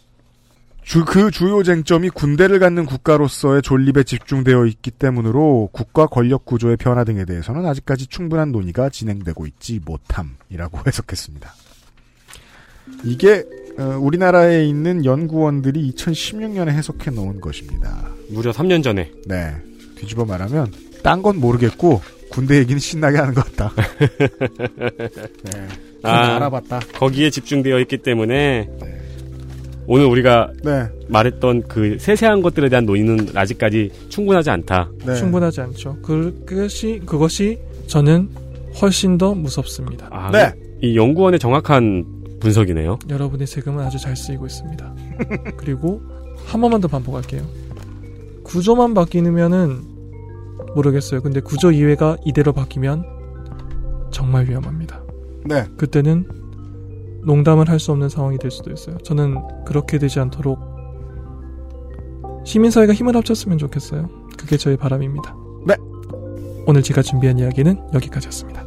주, 0.89 1.05
그 1.05 1.29
주요 1.29 1.61
쟁점이 1.61 2.09
군대를 2.09 2.57
갖는 2.57 2.87
국가로서의 2.87 3.61
존립에 3.61 4.01
집중되어 4.01 4.65
있기 4.65 4.89
때문으로 4.89 5.69
국가 5.71 6.07
권력 6.07 6.45
구조의 6.45 6.77
변화 6.77 7.03
등에 7.03 7.25
대해서는 7.25 7.63
아직까지 7.67 8.07
충분한 8.07 8.51
논의가 8.51 8.89
진행되고 8.89 9.45
있지 9.45 9.79
못함이라고 9.85 10.79
해석했습니다. 10.87 11.53
이게 13.03 13.45
어, 13.77 13.99
우리나라에 14.01 14.65
있는 14.65 15.05
연구원들이 15.05 15.91
2016년에 15.91 16.69
해석해 16.69 17.11
놓은 17.11 17.39
것입니다. 17.39 18.09
무려 18.29 18.49
3년 18.49 18.81
전에. 18.81 19.11
네. 19.27 19.55
뒤집어 19.95 20.25
말하면 20.25 20.73
딴 21.03 21.21
건 21.21 21.39
모르겠고 21.39 22.01
군대 22.31 22.57
얘기는 22.57 22.79
신나게 22.79 23.19
하는 23.19 23.35
것 23.35 23.45
같다. 23.45 23.75
네. 25.53 25.67
아, 26.01 26.35
알아봤다. 26.37 26.79
거기에 26.95 27.29
집중되어 27.29 27.79
있기 27.81 27.99
때문에 27.99 28.67
오늘 29.91 30.05
우리가 30.05 30.51
네. 30.63 30.87
말했던 31.07 31.63
그 31.67 31.97
세세한 31.99 32.43
것들에 32.43 32.69
대한 32.69 32.85
논의는 32.85 33.29
아직까지 33.33 33.91
충분하지 34.09 34.51
않다. 34.51 34.91
네. 35.03 35.15
충분하지 35.15 35.61
않죠. 35.61 35.97
그, 36.03 36.43
그것이, 36.45 37.01
그것이 37.07 37.57
저는 37.87 38.29
훨씬 38.79 39.17
더 39.17 39.33
무섭습니다. 39.33 40.07
아, 40.11 40.29
네. 40.29 40.53
이 40.83 40.95
연구원의 40.95 41.39
정확한 41.39 42.05
분석이네요. 42.39 42.99
여러분의 43.09 43.47
세금은 43.47 43.83
아주 43.83 43.97
잘 43.97 44.15
쓰이고 44.15 44.45
있습니다. 44.45 44.93
그리고 45.57 46.03
한 46.45 46.61
번만 46.61 46.81
더 46.81 46.87
반복할게요. 46.87 47.41
구조만 48.43 48.93
바뀌면은 48.93 49.81
모르겠어요. 50.75 51.21
근데 51.21 51.39
구조 51.39 51.71
이외가 51.71 52.15
이대로 52.25 52.53
바뀌면 52.53 53.03
정말 54.11 54.47
위험합니다. 54.47 55.01
네. 55.45 55.65
그때는 55.77 56.27
농담을 57.29 57.69
할 57.69 57.77
수 57.79 57.91
없는 57.91 58.09
상황이 58.09 58.39
될 58.39 58.49
수도 58.49 58.71
있어요. 58.71 58.97
저는 58.97 59.37
그렇게 59.63 59.99
되지 59.99 60.19
않도록 60.19 60.59
시민사회가 62.43 62.91
힘을 62.93 63.15
합쳤으면 63.15 63.59
좋겠어요. 63.59 64.09
그게 64.35 64.57
저의 64.57 64.77
바람입니다. 64.77 65.35
네. 65.67 65.75
오늘 66.65 66.81
제가 66.81 67.03
준비한 67.03 67.37
이야기는 67.37 67.89
여기까지였습니다. 67.93 68.65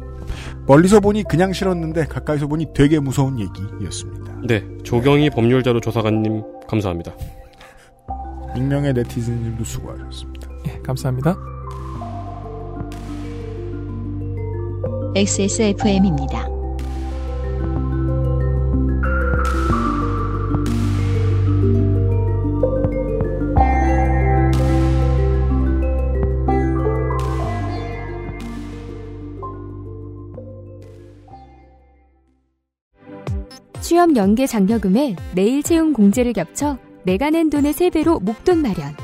멀리서 0.65 1.01
보니 1.01 1.23
그냥 1.23 1.51
싫었는데 1.51 2.05
가까이서 2.05 2.47
보니 2.47 2.67
되게 2.73 2.99
무서운 2.99 3.37
얘기였습니다. 3.37 4.33
네, 4.47 4.65
조경희 4.83 5.29
법률자료 5.31 5.81
조사관님 5.81 6.41
감사합니다. 6.67 7.13
익명의 8.55 8.93
네티즌님도 8.93 9.63
수고하셨습니다. 9.65 10.49
예, 10.67 10.79
감사합니다. 10.83 11.37
XSFM입니다. 15.15 16.52
취업 33.93 34.15
연계 34.15 34.47
장려금에 34.47 35.15
내일 35.35 35.61
채용 35.61 35.93
공제를 35.93 36.33
겹쳐 36.33 36.79
내가 37.03 37.29
낸 37.29 37.51
돈의 37.51 37.73
3배로 37.73 38.23
목돈 38.23 38.63
마련. 38.63 38.95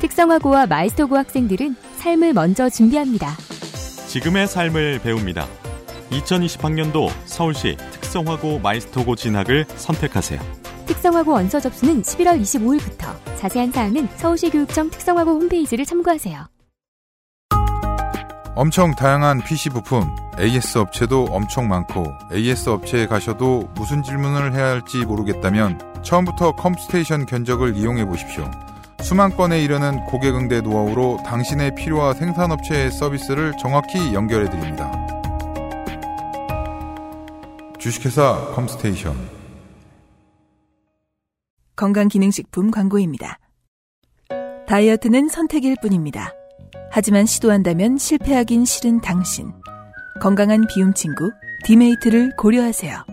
특성화고와 0.00 0.64
마이스터고 0.64 1.14
학생들은 1.18 1.76
삶을 1.98 2.32
먼저 2.32 2.70
준비합니다. 2.70 3.36
지금의 4.08 4.46
삶을 4.46 5.00
배웁니다. 5.00 5.46
2020학년도 6.10 7.10
서울시 7.26 7.76
특성화고 7.92 8.60
마이스터고 8.60 9.14
진학을 9.14 9.66
선택하세요. 9.76 10.40
특성화고 10.86 11.32
원서 11.32 11.60
접수는 11.60 12.00
11월 12.00 12.40
25일부터. 12.40 13.14
자세한 13.36 13.72
사항은 13.72 14.08
서울시 14.16 14.48
교육청 14.48 14.88
특성화고 14.88 15.32
홈페이지를 15.32 15.84
참고하세요. 15.84 16.59
엄청 18.60 18.94
다양한 18.94 19.40
PC 19.40 19.70
부품, 19.70 20.14
AS 20.38 20.76
업체도 20.76 21.28
엄청 21.30 21.66
많고 21.66 22.12
AS 22.30 22.68
업체에 22.68 23.06
가셔도 23.06 23.70
무슨 23.74 24.02
질문을 24.02 24.52
해야 24.52 24.66
할지 24.66 24.98
모르겠다면 24.98 26.02
처음부터 26.02 26.52
컴스테이션 26.56 27.24
견적을 27.24 27.74
이용해 27.74 28.04
보십시오. 28.04 28.50
수만 29.00 29.34
건에 29.34 29.62
이르는 29.64 30.04
고객 30.04 30.34
응대 30.34 30.60
노하우로 30.60 31.22
당신의 31.24 31.74
필요와 31.74 32.12
생산업체의 32.12 32.90
서비스를 32.90 33.54
정확히 33.58 34.12
연결해 34.12 34.50
드립니다. 34.50 34.92
주식회사 37.78 38.52
컴스테이션 38.54 39.16
건강기능식품 41.76 42.70
광고입니다. 42.70 43.38
다이어트는 44.66 45.28
선택일 45.28 45.76
뿐입니다. 45.80 46.34
하지만 46.90 47.24
시도한다면 47.24 47.98
실패하긴 47.98 48.64
싫은 48.64 49.00
당신. 49.00 49.52
건강한 50.20 50.66
비움 50.66 50.92
친구 50.92 51.30
디메이트를 51.64 52.36
고려하세요. 52.36 53.04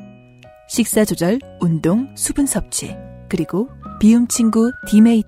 식사 0.67 1.05
조절, 1.05 1.39
운동, 1.61 2.13
수분 2.15 2.45
섭취, 2.45 2.95
그리고 3.29 3.69
비움 3.99 4.27
친구 4.27 4.71
디메이트. 4.87 5.27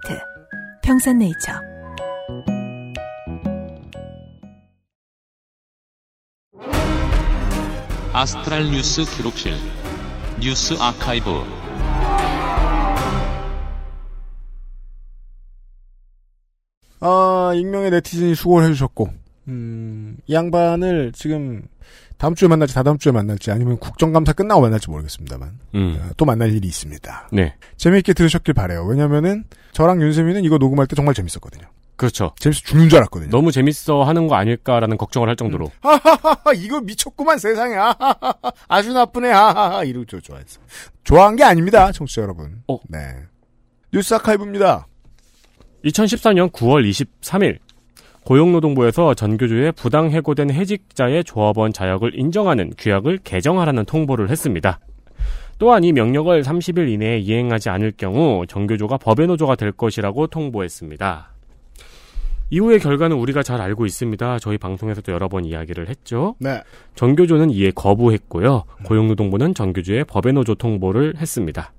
평산네이처. 0.81 1.53
아스트랄 8.11 8.71
뉴스 8.71 9.05
기록실 9.05 9.53
뉴스 10.41 10.73
아카이브 10.73 11.58
아, 17.01 17.51
익명의 17.55 17.91
네티즌이 17.91 18.35
수고를 18.35 18.67
해주셨고, 18.67 19.09
음, 19.47 20.17
이 20.27 20.33
양반을 20.33 21.11
지금 21.13 21.63
다음 22.17 22.35
주에 22.35 22.47
만날지 22.47 22.73
다다음 22.73 22.97
주에 22.97 23.11
만날지 23.11 23.51
아니면 23.51 23.77
국정감사 23.79 24.33
끝나고 24.33 24.61
만날지 24.61 24.89
모르겠습니다만, 24.89 25.59
음. 25.75 25.99
어, 26.01 26.09
또 26.17 26.25
만날 26.25 26.51
일이 26.51 26.67
있습니다. 26.67 27.29
네. 27.31 27.55
재미있게 27.77 28.13
들으셨길 28.13 28.53
바래요. 28.53 28.83
왜냐면은 28.85 29.45
저랑 29.71 30.01
윤세민은 30.01 30.43
이거 30.43 30.57
녹음할 30.57 30.87
때 30.87 30.95
정말 30.95 31.13
재밌었거든요. 31.15 31.65
그렇죠. 31.95 32.33
재밌어 32.39 32.61
죽는 32.63 32.87
줄 32.87 32.97
알았거든요. 32.99 33.29
너무 33.29 33.51
재밌어 33.51 34.03
하는 34.03 34.27
거 34.27 34.35
아닐까라는 34.35 34.95
걱정을 34.97 35.27
할 35.27 35.35
정도로. 35.35 35.69
하하하하 35.81 36.53
이거 36.55 36.79
미쳤구만 36.79 37.37
세상에 37.39 37.75
하하하 37.75 38.33
아주 38.69 38.93
나쁘네 38.93 39.29
하하하 39.29 39.83
이러고 39.83 40.05
저 40.05 40.21
좋아했어. 40.21 40.61
좋아한 41.03 41.35
게 41.35 41.43
아닙니다, 41.43 41.91
청취자 41.91 42.21
여러분. 42.21 42.63
어. 42.69 42.77
네. 42.87 43.15
뉴스 43.91 44.13
아카이브입니다. 44.13 44.87
2014년 45.83 46.51
9월 46.51 46.87
23일 46.89 47.57
고용노동부에서 48.25 49.13
전교조의 49.13 49.71
부당 49.71 50.11
해고된 50.11 50.51
해직자의 50.51 51.23
조합원 51.23 51.73
자격을 51.73 52.19
인정하는 52.19 52.73
규약을 52.77 53.19
개정하라는 53.23 53.85
통보를 53.85 54.29
했습니다. 54.29 54.79
또한 55.57 55.83
이 55.83 55.91
명령을 55.91 56.43
30일 56.43 56.89
이내에 56.89 57.19
이행하지 57.19 57.69
않을 57.69 57.93
경우 57.97 58.45
정교조가 58.47 58.97
법의 58.97 59.27
노조가 59.27 59.55
될 59.55 59.71
것이라고 59.71 60.27
통보했습니다. 60.27 61.33
이후의 62.51 62.79
결과는 62.79 63.17
우리가 63.17 63.43
잘 63.43 63.61
알고 63.61 63.85
있습니다. 63.85 64.39
저희 64.39 64.57
방송에서도 64.57 65.11
여러 65.11 65.27
번 65.27 65.45
이야기를 65.45 65.87
했죠. 65.87 66.35
네. 66.39 66.61
정교조는 66.95 67.51
이에 67.51 67.71
거부했고요. 67.71 68.63
고용노동부는 68.85 69.53
정교조의 69.53 70.05
법의 70.05 70.33
노조 70.33 70.55
통보를 70.55 71.15
했습니다. 71.17 71.73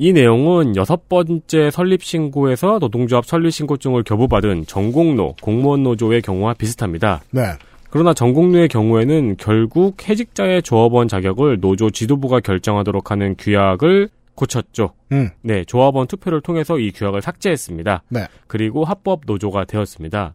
이 0.00 0.12
내용은 0.12 0.76
여섯 0.76 1.08
번째 1.08 1.72
설립신고에서 1.72 2.78
노동조합 2.78 3.26
설립신고증을 3.26 4.04
교부받은 4.04 4.66
전공노, 4.66 5.34
공무원 5.42 5.82
노조의 5.82 6.22
경우와 6.22 6.54
비슷합니다. 6.54 7.20
네. 7.32 7.42
그러나 7.90 8.14
전공노의 8.14 8.68
경우에는 8.68 9.36
결국 9.38 10.08
해직자의 10.08 10.62
조합원 10.62 11.08
자격을 11.08 11.58
노조 11.58 11.90
지도부가 11.90 12.38
결정하도록 12.38 13.10
하는 13.10 13.34
규약을 13.36 14.08
고쳤죠. 14.36 14.92
음. 15.10 15.30
네, 15.42 15.64
조합원 15.64 16.06
투표를 16.06 16.42
통해서 16.42 16.78
이 16.78 16.92
규약을 16.92 17.20
삭제했습니다. 17.20 18.04
네. 18.10 18.28
그리고 18.46 18.84
합법 18.84 19.22
노조가 19.26 19.64
되었습니다. 19.64 20.34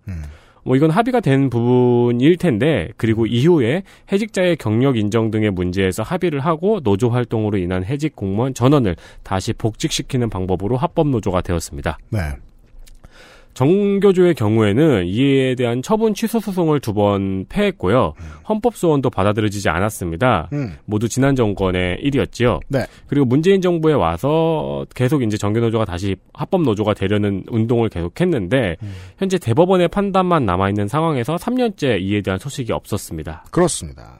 뭐 0.63 0.75
이건 0.75 0.91
합의가 0.91 1.19
된 1.19 1.49
부분일 1.49 2.37
텐데 2.37 2.89
그리고 2.97 3.25
이후에 3.25 3.83
해직자의 4.11 4.57
경력 4.57 4.97
인정 4.97 5.31
등의 5.31 5.51
문제에서 5.51 6.03
합의를 6.03 6.39
하고 6.39 6.79
노조 6.79 7.09
활동으로 7.09 7.57
인한 7.57 7.83
해직 7.83 8.15
공무원 8.15 8.53
전원을 8.53 8.95
다시 9.23 9.53
복직시키는 9.53 10.29
방법으로 10.29 10.77
합법 10.77 11.09
노조가 11.09 11.41
되었습니다. 11.41 11.97
네. 12.09 12.19
정교조의 13.53 14.33
경우에는 14.35 15.05
이에 15.07 15.55
대한 15.55 15.81
처분 15.81 16.13
취소 16.13 16.39
소송을 16.39 16.79
두 16.79 16.93
번 16.93 17.45
패했고요. 17.49 18.13
헌법 18.47 18.75
소원도 18.75 19.09
받아들여지지 19.09 19.67
않았습니다. 19.67 20.49
음. 20.53 20.73
모두 20.85 21.09
지난 21.09 21.35
정권의 21.35 21.97
일이었지요. 22.01 22.59
네. 22.67 22.85
그리고 23.07 23.25
문재인 23.25 23.61
정부에 23.61 23.93
와서 23.93 24.85
계속 24.93 25.23
이제 25.23 25.37
정교노조가 25.37 25.85
다시 25.85 26.15
합법 26.33 26.61
노조가 26.61 26.93
되려는 26.93 27.43
운동을 27.49 27.89
계속했는데 27.89 28.75
현재 29.17 29.37
대법원의 29.39 29.87
판단만 29.87 30.45
남아 30.45 30.69
있는 30.69 30.87
상황에서 30.87 31.35
3년째 31.35 31.99
이에 32.01 32.21
대한 32.21 32.37
소식이 32.37 32.71
없었습니다. 32.71 33.45
그렇습니다. 33.51 34.19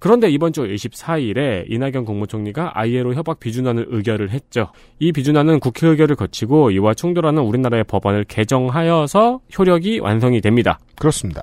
그런데 0.00 0.30
이번 0.30 0.52
주 0.52 0.62
24일에 0.62 1.70
이낙연 1.70 2.06
국무총리가 2.06 2.72
ILO 2.74 3.12
협약 3.12 3.38
비준안을 3.38 3.86
의결을 3.90 4.30
했죠. 4.30 4.72
이 4.98 5.12
비준안은 5.12 5.60
국회 5.60 5.86
의결을 5.88 6.16
거치고 6.16 6.70
이와 6.70 6.94
충돌하는 6.94 7.42
우리나라의 7.42 7.84
법안을 7.84 8.24
개정하여서 8.24 9.40
효력이 9.56 10.00
완성이 10.00 10.40
됩니다. 10.40 10.78
그렇습니다. 10.96 11.42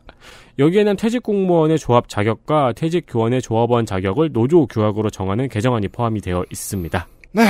여기에는 0.57 0.95
퇴직 0.95 1.21
공무원의 1.21 1.77
조합 1.77 2.09
자격과 2.09 2.73
퇴직 2.73 3.05
교원의 3.07 3.43
조합원 3.43 3.85
자격을 3.85 4.33
노조 4.33 4.65
규약으로 4.65 5.11
정하는 5.11 5.47
개정안이 5.49 5.89
포함이 5.89 6.21
되어 6.21 6.43
있습니다. 6.51 7.07
네. 7.33 7.43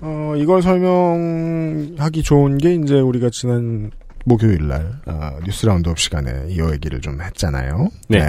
어, 0.00 0.34
이걸 0.36 0.62
설명하기 0.62 2.22
좋은 2.22 2.56
게 2.56 2.74
이제 2.74 2.98
우리가 2.98 3.28
지난 3.30 3.90
목요일 4.24 4.66
날 4.68 5.00
어, 5.06 5.38
뉴스 5.44 5.66
roundup 5.66 5.98
시간에 5.98 6.46
이 6.48 6.58
얘기를 6.60 7.00
좀 7.00 7.20
했잖아요. 7.20 7.88
네. 8.08 8.20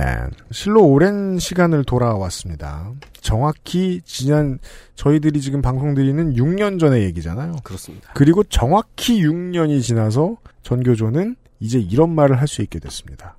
실로 0.51 0.85
오랜 0.85 1.39
시간을 1.39 1.85
돌아왔습니다. 1.85 2.91
정확히 3.21 4.01
지난 4.05 4.59
저희들이 4.95 5.39
지금 5.41 5.61
방송 5.61 5.95
드리는 5.95 6.33
6년 6.33 6.79
전의 6.79 7.03
얘기잖아요. 7.05 7.55
그렇습니다. 7.63 8.11
그리고 8.13 8.43
정확히 8.43 9.21
6년이 9.23 9.81
지나서 9.81 10.37
전교조는 10.63 11.35
이제 11.61 11.79
이런 11.79 12.13
말을 12.13 12.39
할 12.39 12.47
수 12.47 12.61
있게 12.61 12.79
됐습니다. 12.79 13.37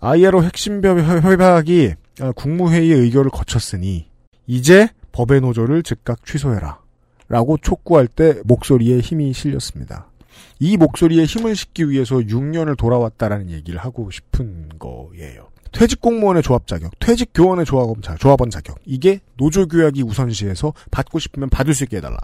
ILO 0.00 0.42
핵심 0.42 0.82
협약이 0.82 1.94
어, 2.20 2.32
국무회의의 2.32 2.98
의결을 2.98 3.30
거쳤으니 3.30 4.08
이제 4.46 4.88
법의 5.12 5.40
노조를 5.42 5.82
즉각 5.84 6.24
취소해라. 6.26 6.80
라고 7.28 7.56
촉구할 7.58 8.08
때 8.08 8.40
목소리에 8.44 8.98
힘이 8.98 9.32
실렸습니다. 9.32 10.09
이 10.58 10.76
목소리에 10.76 11.24
힘을 11.24 11.56
싣기 11.56 11.88
위해서 11.90 12.16
6년을 12.16 12.76
돌아왔다라는 12.76 13.50
얘기를 13.50 13.80
하고 13.80 14.10
싶은 14.10 14.68
거예요. 14.78 15.48
퇴직 15.72 16.00
공무원의 16.00 16.42
조합 16.42 16.66
자격, 16.66 16.90
퇴직 16.98 17.30
교원의 17.32 17.64
조합원, 17.64 18.02
자, 18.02 18.16
조합원 18.16 18.50
자격. 18.50 18.76
이게 18.84 19.20
노조 19.36 19.66
규약이 19.68 20.02
우선시해서 20.02 20.72
받고 20.90 21.18
싶으면 21.20 21.48
받을 21.48 21.74
수 21.74 21.84
있게 21.84 21.98
해달라. 21.98 22.18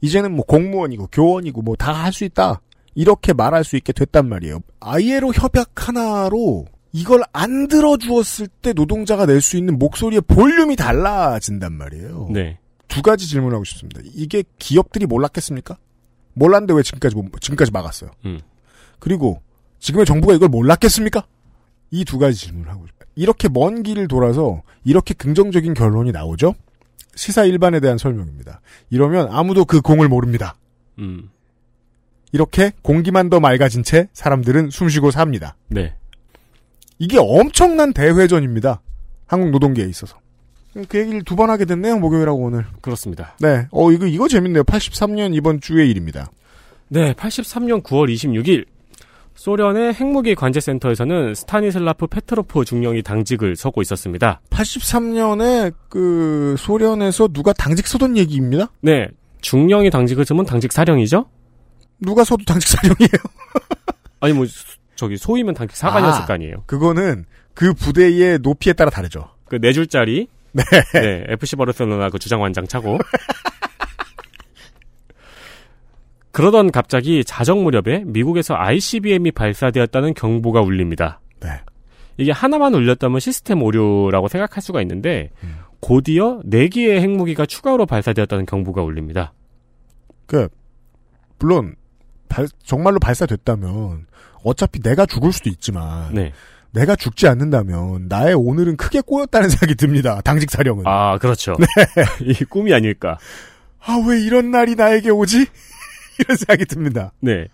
이제는 0.00 0.32
뭐 0.34 0.44
공무원이고 0.44 1.08
교원이고 1.10 1.62
뭐 1.62 1.74
다 1.76 1.92
할 1.92 2.12
수 2.12 2.24
있다. 2.24 2.60
이렇게 2.94 3.32
말할 3.32 3.64
수 3.64 3.76
있게 3.76 3.92
됐단 3.92 4.28
말이에요. 4.28 4.60
ILO 4.80 5.32
협약 5.32 5.88
하나로 5.88 6.66
이걸 6.92 7.22
안 7.32 7.66
들어주었을 7.68 8.48
때 8.48 8.72
노동자가 8.72 9.24
낼 9.26 9.40
수 9.40 9.56
있는 9.56 9.78
목소리의 9.78 10.20
볼륨이 10.22 10.76
달라진단 10.76 11.72
말이에요. 11.72 12.28
네. 12.30 12.58
두 12.86 13.00
가지 13.02 13.26
질문하고 13.26 13.64
싶습니다. 13.64 14.00
이게 14.14 14.44
기업들이 14.58 15.06
몰랐겠습니까? 15.06 15.78
몰랐는데 16.34 16.74
왜 16.74 16.82
지금까지 16.82 17.14
못- 17.16 17.40
지금까지 17.40 17.70
막았어요? 17.70 18.10
음. 18.26 18.40
그리고 18.98 19.40
지금의 19.80 20.06
정부가 20.06 20.34
이걸 20.34 20.48
몰랐겠습니까? 20.48 21.26
이 21.90 22.04
두 22.04 22.18
가지 22.18 22.38
질문을 22.38 22.70
하고 22.70 22.86
싶어요. 22.86 23.08
이렇게 23.16 23.48
먼 23.48 23.82
길을 23.82 24.08
돌아서 24.08 24.62
이렇게 24.84 25.12
긍정적인 25.14 25.74
결론이 25.74 26.12
나오죠? 26.12 26.54
시사 27.14 27.44
일반에 27.44 27.80
대한 27.80 27.98
설명입니다. 27.98 28.60
이러면 28.90 29.28
아무도 29.30 29.64
그 29.66 29.80
공을 29.82 30.08
모릅니다. 30.08 30.54
음. 30.98 31.28
이렇게 32.32 32.72
공기만 32.80 33.28
더 33.28 33.40
맑아진 33.40 33.82
채 33.82 34.08
사람들은 34.14 34.70
숨쉬고 34.70 35.10
삽니다. 35.10 35.54
네. 35.68 35.94
이게 36.98 37.18
엄청난 37.18 37.92
대회전입니다. 37.92 38.80
한국 39.26 39.50
노동계에 39.50 39.84
있어서. 39.86 40.16
그 40.88 40.98
얘기를 40.98 41.22
두 41.22 41.36
번 41.36 41.50
하게 41.50 41.64
됐네요, 41.64 41.98
목요일하고 41.98 42.38
오늘. 42.44 42.64
그렇습니다. 42.80 43.36
네. 43.40 43.66
어, 43.70 43.90
이거, 43.92 44.06
이거 44.06 44.28
재밌네요. 44.28 44.64
83년 44.64 45.34
이번 45.34 45.60
주의 45.60 45.90
일입니다. 45.90 46.30
네, 46.88 47.12
83년 47.14 47.82
9월 47.82 48.12
26일 48.12 48.66
소련의 49.34 49.94
핵무기 49.94 50.34
관제센터에서는 50.34 51.34
스타니슬라프 51.34 52.06
페트로프 52.06 52.64
중령이 52.66 53.02
당직을 53.02 53.56
서고 53.56 53.80
있었습니다. 53.82 54.40
83년에 54.50 55.72
그 55.88 56.54
소련에서 56.58 57.28
누가 57.28 57.52
당직 57.54 57.86
서던 57.86 58.16
얘기입니다. 58.18 58.70
네, 58.82 59.08
중령이 59.40 59.90
당직을 59.90 60.24
서면 60.26 60.44
당직 60.44 60.72
사령이죠? 60.72 61.26
누가 62.00 62.24
서도 62.24 62.44
당직 62.44 62.68
사령이에요. 62.68 63.22
아니 64.20 64.32
뭐 64.34 64.44
수- 64.46 64.76
저기 64.96 65.16
소위면 65.16 65.54
당직 65.54 65.76
사관이었을 65.76 66.22
아, 66.22 66.26
거 66.26 66.32
아니에요. 66.34 66.62
그거는 66.66 67.24
그 67.54 67.72
부대의 67.74 68.38
높이에 68.40 68.72
따라 68.74 68.90
다르죠. 68.90 69.30
그 69.46 69.58
네 69.58 69.72
줄짜리 69.72 70.28
네. 70.52 70.62
네, 70.92 71.24
FC 71.28 71.56
바르셀로나 71.56 72.10
그 72.10 72.18
주장 72.18 72.40
완장 72.42 72.66
차고. 72.66 72.98
그러던 76.32 76.70
갑자기 76.70 77.24
자정 77.24 77.62
무렵에 77.62 78.04
미국에서 78.06 78.54
ICBM이 78.56 79.32
발사되었다는 79.32 80.14
경보가 80.14 80.62
울립니다. 80.62 81.20
네. 81.40 81.48
이게 82.16 82.30
하나만 82.32 82.74
울렸다면 82.74 83.20
시스템 83.20 83.62
오류라고 83.62 84.28
생각할 84.28 84.62
수가 84.62 84.80
있는데 84.82 85.30
곧이어 85.80 86.40
4개의 86.44 87.00
핵무기가 87.00 87.44
추가로 87.46 87.86
발사되었다는 87.86 88.46
경보가 88.46 88.82
울립니다. 88.82 89.32
그, 90.26 90.48
물론, 91.38 91.74
발- 92.28 92.46
정말로 92.64 92.98
발사됐다면, 93.00 94.06
어차피 94.44 94.80
내가 94.80 95.04
죽을 95.04 95.32
수도 95.32 95.50
있지만, 95.50 96.14
네. 96.14 96.32
내가 96.72 96.96
죽지 96.96 97.26
않는다면, 97.28 98.06
나의 98.08 98.34
오늘은 98.34 98.76
크게 98.76 99.00
꼬였다는 99.02 99.48
생각이 99.50 99.74
듭니다. 99.74 100.20
당직 100.24 100.50
사령은. 100.50 100.84
아, 100.86 101.18
그렇죠. 101.18 101.54
네. 101.58 101.66
이 102.24 102.34
꿈이 102.44 102.72
아닐까. 102.72 103.18
아, 103.84 104.02
왜 104.08 104.20
이런 104.22 104.50
날이 104.50 104.74
나에게 104.74 105.10
오지? 105.10 105.36
이런 106.18 106.36
생각이 106.36 106.64
듭니다. 106.66 107.12
네. 107.20 107.46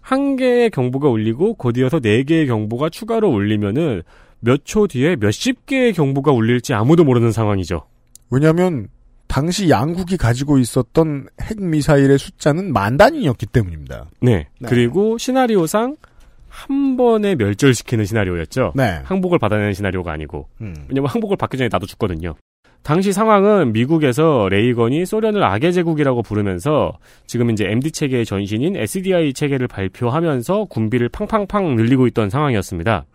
한 0.00 0.36
개의 0.36 0.70
경보가 0.70 1.08
울리고 1.08 1.54
곧이어서 1.54 2.00
네 2.00 2.24
개의 2.24 2.46
경보가 2.48 2.88
추가로 2.90 3.28
울리면은 3.30 4.02
몇 4.40 4.62
초 4.64 4.88
뒤에 4.88 5.14
몇십 5.16 5.66
개의 5.66 5.92
경보가 5.92 6.32
울릴지 6.32 6.74
아무도 6.74 7.04
모르는 7.04 7.30
상황이죠. 7.30 7.84
왜냐하면 8.28 8.88
당시 9.28 9.70
양국이 9.70 10.16
가지고 10.16 10.58
있었던 10.58 11.28
핵미사일의 11.40 12.18
숫자는 12.18 12.72
만 12.72 12.96
단위였기 12.96 13.46
때문입니다. 13.46 14.06
네. 14.20 14.48
네. 14.58 14.68
그리고 14.68 15.16
시나리오상 15.16 15.96
한 16.52 16.98
번에 16.98 17.34
멸절시키는 17.34 18.04
시나리오였죠. 18.04 18.74
네. 18.76 19.00
항복을 19.04 19.38
받아내는 19.38 19.72
시나리오가 19.72 20.12
아니고. 20.12 20.48
음. 20.60 20.74
왜냐면 20.88 21.08
항복을 21.08 21.38
받기 21.38 21.56
전에 21.56 21.70
나도 21.72 21.86
죽거든요. 21.86 22.34
당시 22.82 23.12
상황은 23.12 23.72
미국에서 23.72 24.48
레이건이 24.50 25.06
소련을 25.06 25.42
악의 25.42 25.72
제국이라고 25.72 26.22
부르면서 26.22 26.98
지금 27.26 27.50
이제 27.50 27.64
MD 27.64 27.92
체계의 27.92 28.26
전신인 28.26 28.76
SDI 28.76 29.32
체계를 29.32 29.66
발표하면서 29.68 30.64
군비를 30.64 31.08
팡팡팡 31.08 31.76
늘리고 31.76 32.06
있던 32.08 32.28
상황이었습니다. 32.28 33.06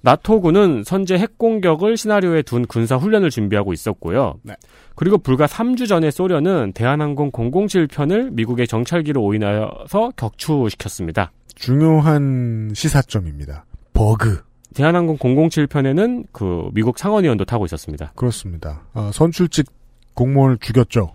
나토군은 0.00 0.84
선제 0.84 1.18
핵 1.18 1.36
공격을 1.36 1.96
시나리오에 1.96 2.42
둔 2.42 2.66
군사 2.66 2.96
훈련을 2.96 3.30
준비하고 3.30 3.72
있었고요. 3.72 4.34
네. 4.42 4.54
그리고 4.94 5.18
불과 5.18 5.46
3주 5.46 5.88
전에 5.88 6.10
소련은 6.10 6.72
대한항공 6.74 7.32
007편을 7.32 8.32
미국의 8.32 8.66
정찰기로 8.66 9.20
오인하여서 9.20 10.12
격추시켰습니다. 10.16 11.32
중요한 11.54 12.72
시사점입니다. 12.74 13.64
버그. 13.92 14.42
대한항공 14.74 15.18
007편에는 15.18 16.26
그 16.32 16.68
미국 16.72 16.98
상원의원도 16.98 17.44
타고 17.44 17.64
있었습니다. 17.64 18.12
그렇습니다. 18.16 18.82
어, 18.92 19.10
선출직 19.12 19.66
공무원을 20.14 20.58
죽였죠. 20.58 21.14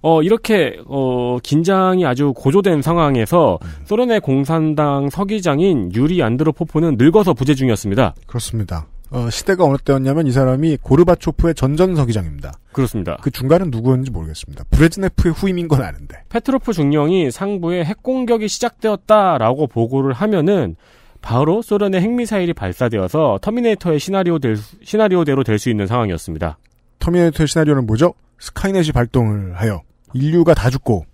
어, 0.00 0.22
이렇게, 0.22 0.78
어, 0.86 1.38
긴장이 1.42 2.06
아주 2.06 2.32
고조된 2.36 2.82
상황에서 2.82 3.58
소련의 3.86 4.20
공산당 4.20 5.08
서기장인 5.10 5.92
유리 5.94 6.22
안드로포프는 6.22 6.96
늙어서 6.98 7.34
부재 7.34 7.54
중이었습니다. 7.54 8.14
그렇습니다. 8.26 8.86
어, 9.10 9.30
시대가 9.30 9.64
어느 9.64 9.76
때였냐면 9.78 10.26
이 10.26 10.32
사람이 10.32 10.78
고르바초프의 10.82 11.54
전전서기장입니다. 11.54 12.52
그렇습니다. 12.72 13.16
그 13.22 13.30
중간은 13.30 13.70
누구였는지 13.70 14.10
모르겠습니다. 14.10 14.64
브레즈네프의 14.70 15.32
후임인 15.34 15.66
건 15.68 15.82
아는데. 15.82 16.22
페트로프 16.28 16.72
중령이 16.74 17.30
상부에 17.30 17.84
핵 17.84 18.02
공격이 18.02 18.48
시작되었다라고 18.48 19.66
보고를 19.68 20.12
하면은 20.12 20.76
바로 21.22 21.62
소련의 21.62 22.00
핵미사일이 22.02 22.52
발사되어서 22.52 23.38
터미네이터의 23.42 23.98
시나리오 23.98 24.38
될, 24.38 24.56
수- 24.56 24.76
시나리오대로 24.84 25.42
될 25.42 25.58
수 25.58 25.70
있는 25.70 25.86
상황이었습니다. 25.86 26.58
터미네이터의 26.98 27.48
시나리오는 27.48 27.86
뭐죠? 27.86 28.14
스카이넷이 28.38 28.92
발동을 28.92 29.54
하여 29.58 29.82
인류가 30.12 30.54
다 30.54 30.70
죽고 30.70 31.06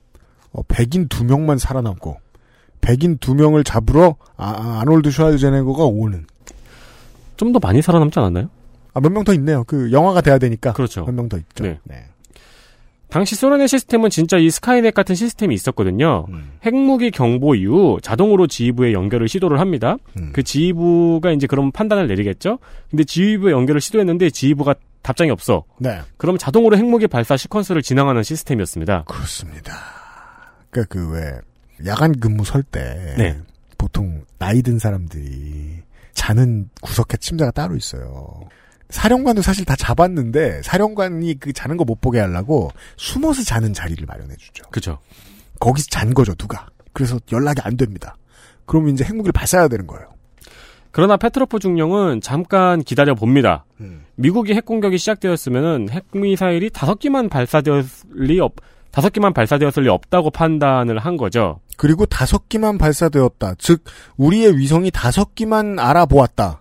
어, 0.53 0.63
백인 0.69 1.09
두 1.09 1.25
명만 1.25 1.57
살아남고 1.59 2.17
백인 2.81 3.17
두 3.19 3.35
명을 3.35 3.65
잡으러 3.65 4.17
아, 4.37 4.51
아, 4.51 4.81
아놀드 4.83 5.11
슈왈제네거가 5.11 5.85
오는 5.85 6.27
좀 7.37 7.53
더 7.53 7.59
많이 7.61 7.83
살아남지 7.83 8.19
않았나요? 8.19 8.49
아, 8.95 9.01
몇 9.01 9.11
명 9.13 9.25
더 9.25 9.33
있네요. 9.35 9.65
그 9.65 9.91
영화가 9.93 10.21
돼야 10.21 10.39
되니까 10.39 10.73
그렇죠. 10.73 11.05
몇 11.05 11.13
명 11.15 11.29
더 11.29 11.37
있죠. 11.39 11.65
네. 11.65 11.79
당시 13.11 13.37
소련의 13.37 13.69
시스템은 13.69 14.11
진짜 14.11 14.39
이 14.39 14.51
스카이넷 14.51 14.93
같은 14.93 15.15
시스템이 15.15 15.55
있었거든요. 15.55 16.27
핵무기 16.65 17.13
경보 17.13 17.55
이후 17.55 17.99
자동으로 18.03 18.49
지휘부에 18.49 18.93
연결을 18.93 19.29
시도를 19.29 19.61
합니다. 19.61 19.97
그 20.33 20.43
지휘부가 20.43 21.31
이제 21.31 21.47
그런 21.47 21.71
판단을 21.71 22.09
내리겠죠. 22.09 22.59
근데 22.91 23.05
지휘부에 23.05 23.53
연결을 23.53 23.81
시도했는데 23.81 24.31
지휘부가 24.31 24.75
답장이 25.03 25.31
없어. 25.31 25.63
네. 25.79 26.01
그럼 26.17 26.39
자동으로 26.39 26.77
핵무기 26.77 27.07
발사 27.07 27.37
시퀀스를 27.37 27.85
진행하는 27.85 28.25
시스템이었습니다. 28.25 29.05
그렇습니다. 29.07 29.73
그러니까 30.71 30.93
그 30.93 31.11
왜 31.13 31.39
야간 31.87 32.19
근무 32.19 32.45
설때 32.45 33.15
네. 33.17 33.39
보통 33.79 34.25
나이 34.39 34.61
든 34.63 34.79
사람들이 34.81 35.83
자는 36.15 36.69
구석에 36.81 37.17
침대가 37.19 37.51
따로 37.51 37.77
있어요. 37.77 38.41
사령관도 38.91 39.43
사실 39.43 39.65
다 39.65 39.75
잡았는데 39.77 40.63
사령관이 40.63 41.41
그 41.41 41.53
자는 41.53 41.77
거 41.77 41.85
못 41.85 42.01
보게 42.01 42.21
하려고 42.21 42.71
숨어서 42.97 43.43
자는 43.43 43.73
자리를 43.73 44.05
마련해 44.07 44.37
주죠. 44.37 44.65
그죠. 44.71 44.99
거기서 45.61 45.87
잔 45.91 46.15
거죠, 46.15 46.35
누가. 46.35 46.67
그래서 46.93 47.19
연락이 47.33 47.61
안 47.65 47.77
됩니다. 47.77 48.17
그러면 48.67 48.95
이제 48.95 49.05
핵무기를 49.05 49.33
발사해야 49.33 49.69
되는 49.69 49.87
거예요. 49.87 50.09
그러나 50.91 51.17
페트로프 51.17 51.59
중령은 51.59 52.21
잠깐 52.21 52.83
기다려 52.83 53.15
봅니다. 53.17 53.65
음. 53.81 54.05
미국이 54.15 54.55
핵 54.55 54.65
공격이 54.65 54.97
시작되었으면은 54.99 55.89
핵 55.91 56.05
미사일이 56.13 56.71
다섯 56.71 57.01
기만 57.01 57.29
발사되었을 57.29 58.11
리 58.15 58.39
없, 58.39 58.55
다섯 58.95 59.13
기만 59.13 59.33
발사되었을 59.33 59.83
리 59.83 59.89
없다고 59.89 60.31
판단을 60.31 60.99
한 61.01 61.17
거죠. 61.17 61.59
그리고 61.77 62.07
다섯 62.07 62.49
기만 62.49 62.79
발사되었다. 62.79 63.57
즉 63.59 63.83
우리의 64.17 64.57
위성이 64.57 64.93
다섯 64.93 65.35
기만 65.35 65.81
알아보았다. 65.81 66.61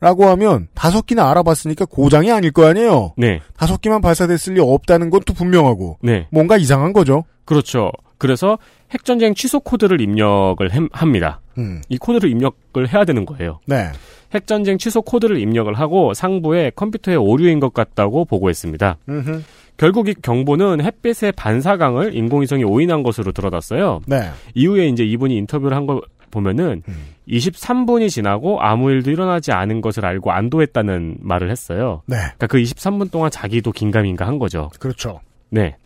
라고 0.00 0.26
하면 0.26 0.66
다섯 0.74 1.06
기나 1.06 1.30
알아봤으니까 1.30 1.84
고장이 1.84 2.32
아닐 2.32 2.50
거 2.50 2.66
아니에요. 2.66 3.12
네. 3.16 3.40
다섯 3.56 3.80
기만 3.80 4.00
발사됐을 4.00 4.54
리 4.54 4.60
없다는 4.60 5.08
건또 5.10 5.34
분명하고 5.34 5.98
네. 6.02 6.26
뭔가 6.32 6.56
이상한 6.56 6.92
거죠. 6.92 7.22
그렇죠. 7.44 7.92
그래서 8.18 8.58
핵전쟁 8.90 9.34
취소 9.34 9.60
코드를 9.60 10.00
입력을 10.00 10.68
햄- 10.72 10.88
합니다. 10.92 11.40
음. 11.58 11.80
이 11.88 11.96
코드를 11.96 12.28
입력을 12.28 12.92
해야 12.92 13.04
되는 13.04 13.24
거예요. 13.24 13.60
네. 13.66 13.90
핵전쟁 14.34 14.78
취소 14.78 15.00
코드를 15.00 15.38
입력을 15.38 15.72
하고 15.74 16.12
상부에 16.12 16.72
컴퓨터에 16.74 17.14
오류인 17.14 17.60
것 17.60 17.72
같다고 17.72 18.24
보고했습니다. 18.24 18.96
음흠. 19.08 19.42
결국 19.76 20.08
이 20.08 20.14
경보는 20.14 20.82
햇빛의 20.82 21.32
반사광을 21.32 22.14
인공위성이 22.14 22.64
오인한 22.64 23.02
것으로 23.02 23.32
드러났어요. 23.32 24.00
네. 24.06 24.30
이후에 24.54 24.88
이제 24.88 25.04
이분이 25.04 25.36
인터뷰를 25.36 25.76
한 25.76 25.86
거 25.86 26.00
보면은 26.30 26.82
음. 26.88 26.94
23분이 27.28 28.10
지나고 28.10 28.60
아무 28.60 28.90
일도 28.90 29.10
일어나지 29.10 29.52
않은 29.52 29.80
것을 29.80 30.04
알고 30.04 30.32
안도했다는 30.32 31.18
말을 31.20 31.50
했어요. 31.50 32.02
네. 32.06 32.16
그러니까 32.16 32.46
그 32.48 32.58
23분 32.58 33.10
동안 33.10 33.30
자기도 33.30 33.72
긴가민가 33.72 34.26
한 34.26 34.38
거죠. 34.38 34.70
그렇죠. 34.78 35.20
네. 35.50 35.76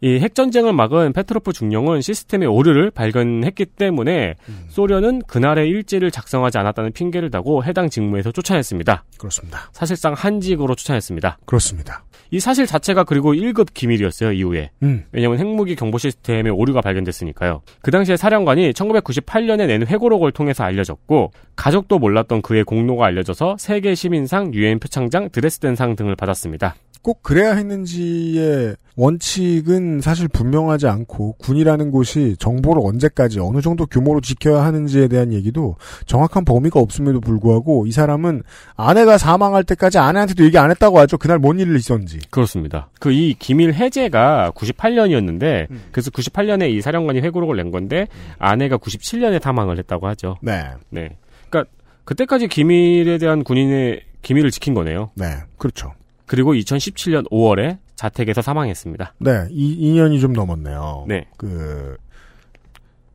이 0.00 0.18
핵전쟁을 0.18 0.72
막은 0.72 1.12
페트로프 1.12 1.52
중령은 1.52 2.00
시스템의 2.00 2.48
오류를 2.48 2.90
발견했기 2.90 3.66
때문에 3.66 4.34
소련은 4.68 5.22
그날의 5.26 5.68
일지를 5.68 6.10
작성하지 6.10 6.58
않았다는 6.58 6.92
핑계를 6.92 7.30
대고 7.30 7.64
해당 7.64 7.88
직무에서 7.88 8.32
쫓아냈습니다. 8.32 9.04
그렇습니다. 9.18 9.70
사실상 9.72 10.12
한직으로 10.12 10.74
쫓아냈습니다. 10.74 11.38
그렇습니다. 11.46 12.04
이 12.30 12.40
사실 12.40 12.66
자체가 12.66 13.04
그리고 13.04 13.34
1급 13.34 13.68
기밀이었어요, 13.72 14.32
이후에. 14.32 14.70
음. 14.82 15.04
왜냐면 15.12 15.38
핵무기 15.38 15.76
경보 15.76 15.98
시스템에 15.98 16.50
오류가 16.50 16.80
발견됐으니까요. 16.80 17.62
그 17.82 17.90
당시에 17.90 18.16
사령관이 18.16 18.72
1998년에 18.72 19.66
낸 19.66 19.86
회고록을 19.86 20.32
통해서 20.32 20.64
알려졌고, 20.64 21.30
가족도 21.54 21.98
몰랐던 21.98 22.42
그의 22.42 22.64
공로가 22.64 23.06
알려져서 23.06 23.56
세계 23.58 23.94
시민상, 23.94 24.54
유엔 24.54 24.78
표창장, 24.78 25.30
드레스덴상 25.30 25.96
등을 25.96 26.16
받았습니다. 26.16 26.74
꼭 27.06 27.22
그래야 27.22 27.54
했는지의 27.54 28.74
원칙은 28.96 30.00
사실 30.00 30.26
분명하지 30.26 30.88
않고 30.88 31.36
군이라는 31.38 31.92
곳이 31.92 32.34
정보를 32.40 32.82
언제까지 32.84 33.38
어느 33.38 33.60
정도 33.60 33.86
규모로 33.86 34.20
지켜야 34.20 34.64
하는지에 34.64 35.06
대한 35.06 35.32
얘기도 35.32 35.76
정확한 36.06 36.44
범위가 36.44 36.80
없음에도 36.80 37.20
불구하고 37.20 37.86
이 37.86 37.92
사람은 37.92 38.42
아내가 38.74 39.18
사망할 39.18 39.62
때까지 39.62 39.98
아내한테도 39.98 40.42
얘기 40.42 40.58
안 40.58 40.72
했다고 40.72 40.98
하죠. 40.98 41.16
그날 41.16 41.38
뭔 41.38 41.60
일을 41.60 41.76
있었는지. 41.76 42.18
그렇습니다. 42.28 42.88
그 42.98 43.12
이 43.12 43.36
기밀 43.38 43.72
해제가 43.72 44.50
98년이었는데, 44.56 45.70
음. 45.70 45.84
그래서 45.92 46.10
98년에 46.10 46.70
이 46.70 46.80
사령관이 46.80 47.20
회고록을 47.20 47.56
낸 47.56 47.70
건데, 47.70 48.08
아내가 48.40 48.78
97년에 48.78 49.40
사망을 49.40 49.78
했다고 49.78 50.08
하죠. 50.08 50.38
네. 50.42 50.64
네. 50.90 51.16
그러니까 51.48 51.70
그때까지 52.04 52.48
기밀에 52.48 53.18
대한 53.18 53.44
군인의 53.44 54.02
기밀을 54.22 54.50
지킨 54.50 54.74
거네요. 54.74 55.10
네. 55.14 55.26
그렇죠. 55.56 55.92
그리고 56.26 56.54
2017년 56.54 57.28
5월에 57.30 57.78
자택에서 57.94 58.42
사망했습니다. 58.42 59.14
네. 59.18 59.46
이 59.50 59.94
2년이 59.94 60.20
좀 60.20 60.32
넘었네요. 60.32 61.06
네. 61.08 61.26
그, 61.36 61.96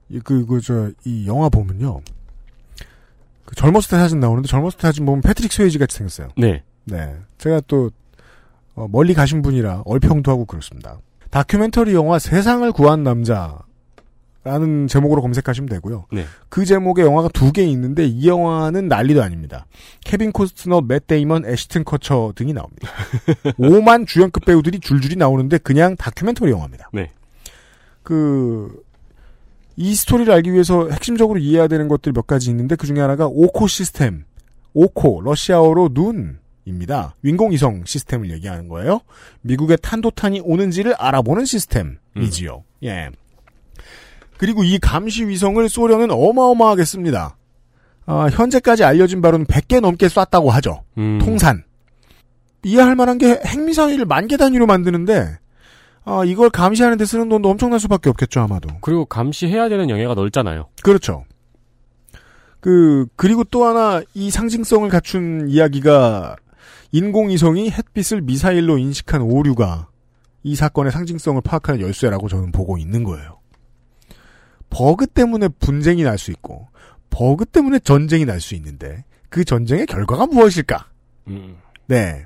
이, 0.10 0.20
그, 0.20 0.46
그, 0.46 0.62
저, 0.62 0.90
이 1.06 1.28
영화 1.28 1.50
보면요. 1.50 2.02
그 3.46 3.56
젊었을 3.56 3.90
때 3.90 3.98
사진 3.98 4.20
나오는데 4.20 4.48
젊었을 4.48 4.78
때 4.78 4.88
사진 4.88 5.06
보면 5.06 5.22
패트릭 5.22 5.52
스웨이지 5.52 5.78
같이 5.78 5.98
생겼어요. 5.98 6.30
네. 6.38 6.64
네. 6.86 7.16
제가 7.38 7.62
또, 7.68 7.92
어, 8.76 8.88
멀리 8.90 9.14
가신 9.14 9.42
분이라 9.42 9.84
얼평도 9.86 10.32
하고 10.32 10.46
그렇습니다. 10.46 10.98
다큐멘터리 11.30 11.94
영화 11.94 12.20
세상을 12.20 12.70
구한 12.72 13.04
남자. 13.04 13.60
라는 14.44 14.88
제목으로 14.88 15.22
검색하시면 15.22 15.70
되고요. 15.70 16.08
네. 16.12 16.26
그 16.50 16.66
제목의 16.66 17.06
영화가 17.06 17.30
두 17.30 17.52
개 17.52 17.64
있는데 17.64 18.06
이 18.08 18.28
영화는 18.28 18.88
난리도 18.88 19.22
아닙니다. 19.22 19.68
케빈 20.04 20.32
코스트너, 20.32 20.82
맷 20.82 21.06
데이먼, 21.06 21.46
애시튼 21.46 21.84
커처 21.84 22.34
등이 22.36 22.54
나옵니다. 22.54 22.88
오만 23.60 24.08
주연급 24.08 24.46
배우들이 24.46 24.80
줄줄이 24.80 25.16
나오는데 25.16 25.60
그냥 25.60 25.96
다큐멘터리 25.96 26.52
영화입니다. 26.52 26.90
네. 26.92 27.12
그, 28.04 28.82
이 29.76 29.94
스토리를 29.96 30.32
알기 30.34 30.52
위해서 30.54 30.90
핵심적으로 30.90 31.40
이해해야 31.40 31.68
되는 31.68 31.88
것들이 31.88 32.14
몇 32.14 32.26
가지 32.26 32.50
있는데 32.50 32.76
그 32.76 32.88
중에 32.88 33.00
하나가 33.00 33.28
오코 33.28 33.68
시스템. 33.68 34.24
오코, 34.74 35.22
러시아어로 35.22 35.90
눈 35.94 36.40
입니다. 36.66 37.16
인공위성 37.24 37.84
시스템을 37.86 38.32
얘기하는 38.32 38.68
거예요. 38.70 39.02
미국의 39.42 39.78
탄도탄이 39.82 40.42
오는지를 40.44 40.96
알아보는 40.96 41.46
시스템이지요. 41.46 42.64
예. 42.84 43.10
그리고 44.42 44.64
이 44.64 44.80
감시 44.80 45.28
위성을 45.28 45.70
소련은 45.70 46.10
어마어마하게 46.10 46.84
씁니다. 46.84 47.38
아, 48.08 48.28
현재까지 48.32 48.84
알려진 48.84 49.22
바로는 49.22 49.46
100개 49.46 49.80
넘게 49.80 50.10
쐈다고 50.10 50.50
하죠. 50.50 50.84
음. 50.98 51.20
통산. 51.22 51.64
이해할 52.64 52.96
만한 52.96 53.20
게 53.20 53.40
핵미사일을 53.46 54.06
만 54.06 54.28
개 54.28 54.38
단위로 54.38 54.66
만드는데 54.66 55.38
아, 56.06 56.24
이걸 56.26 56.50
감시하는 56.50 56.98
데 56.98 57.06
쓰는 57.06 57.30
돈도 57.30 57.50
엄청날 57.50 57.80
수밖에 57.80 58.10
없겠죠, 58.10 58.40
아마도. 58.42 58.70
그리고 58.82 59.06
감시해야 59.06 59.70
되는 59.70 59.92
영예가 59.92 60.16
넓잖아요. 60.16 60.70
그렇죠. 60.82 61.24
그, 62.60 63.06
그리고 63.16 63.44
또 63.44 63.66
하나 63.66 64.02
이 64.16 64.32
상징성을 64.32 64.90
갖춘 64.90 65.46
이야기가 65.50 66.36
인공위성이 66.92 67.70
햇빛을 67.70 68.22
미사일로 68.22 68.80
인식한 68.80 69.22
오류가 69.22 69.88
이 70.42 70.56
사건의 70.56 70.92
상징성을 70.92 71.40
파악하는 71.44 71.82
열쇠라고 71.82 72.28
저는 72.28 72.52
보고 72.52 72.80
있는 72.80 73.04
거예요. 73.04 73.41
버그 74.72 75.06
때문에 75.08 75.48
분쟁이 75.60 76.02
날 76.04 76.18
수 76.18 76.32
있고, 76.32 76.68
버그 77.12 77.46
때문에 77.46 77.78
전쟁이 77.80 78.26
날 78.26 78.40
수 78.42 78.56
있는데, 78.56 79.04
그 79.30 79.46
전쟁의 79.46 79.86
결과가 79.86 80.26
무엇일까? 80.26 80.88
음. 81.28 81.58
네. 81.86 82.26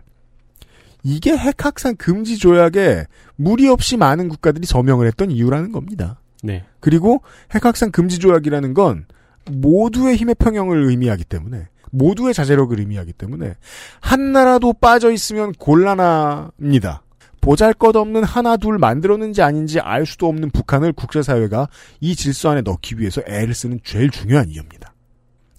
이게 1.03 1.35
핵 1.37 1.63
확산 1.63 1.95
금지 1.97 2.37
조약에 2.37 3.05
무리 3.35 3.67
없이 3.67 3.97
많은 3.97 4.29
국가들이 4.29 4.65
서명을 4.65 5.05
했던 5.05 5.29
이유라는 5.29 5.71
겁니다. 5.71 6.19
네. 6.41 6.63
그리고 6.79 7.21
핵 7.53 7.65
확산 7.65 7.91
금지 7.91 8.17
조약이라는 8.17 8.73
건 8.73 9.05
모두의 9.51 10.15
힘의 10.15 10.35
평형을 10.35 10.89
의미하기 10.89 11.25
때문에 11.25 11.67
모두의 11.91 12.33
자제력을 12.33 12.79
의미하기 12.79 13.13
때문에 13.13 13.55
한 14.01 14.31
나라도 14.31 14.73
빠져 14.73 15.11
있으면 15.11 15.53
곤란합니다. 15.53 17.03
보잘것없는 17.45 18.23
하나 18.23 18.57
둘 18.57 18.79
만들었는지 18.79 19.43
아닌지 19.43 19.79
알 19.79 20.07
수도 20.07 20.27
없는 20.27 20.49
북한을 20.49 20.93
국제사회가 20.93 21.69
이 21.99 22.15
질서 22.15 22.49
안에 22.49 22.61
넣기 22.61 22.99
위해서 22.99 23.21
애를 23.27 23.53
쓰는 23.53 23.79
제일 23.83 24.09
중요한 24.09 24.49
이유입니다. 24.49 24.93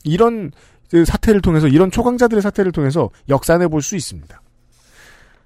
이런 0.02 0.50
그 0.90 1.04
사태를 1.04 1.40
통해서 1.40 1.68
이런 1.68 1.90
초강자들의 1.92 2.42
사태를 2.42 2.72
통해서 2.72 3.10
역산해 3.28 3.68
볼 3.68 3.82
수 3.82 3.94
있습니다. 3.96 4.42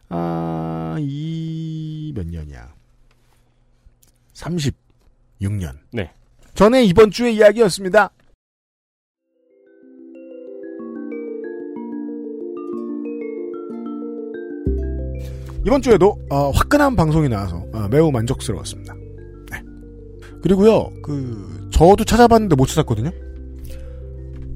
아, 0.08 0.96
이 0.98 2.12
몇 2.14 2.26
년이야? 2.26 2.72
36년. 4.34 5.76
네. 5.92 6.10
전에 6.54 6.82
이번 6.84 7.10
주의 7.10 7.34
이야기였습니다. 7.36 8.10
이번 15.66 15.82
주에도 15.82 16.16
어, 16.30 16.50
화끈한 16.50 16.96
방송이 16.96 17.28
나와서 17.28 17.64
어, 17.72 17.88
매우 17.90 18.10
만족스러웠습니다. 18.10 18.94
네. 19.50 19.62
그리고요, 20.42 20.90
그 21.02 21.68
저도 21.70 22.04
찾아봤는데 22.04 22.56
못 22.56 22.66
찾았거든요. 22.66 23.10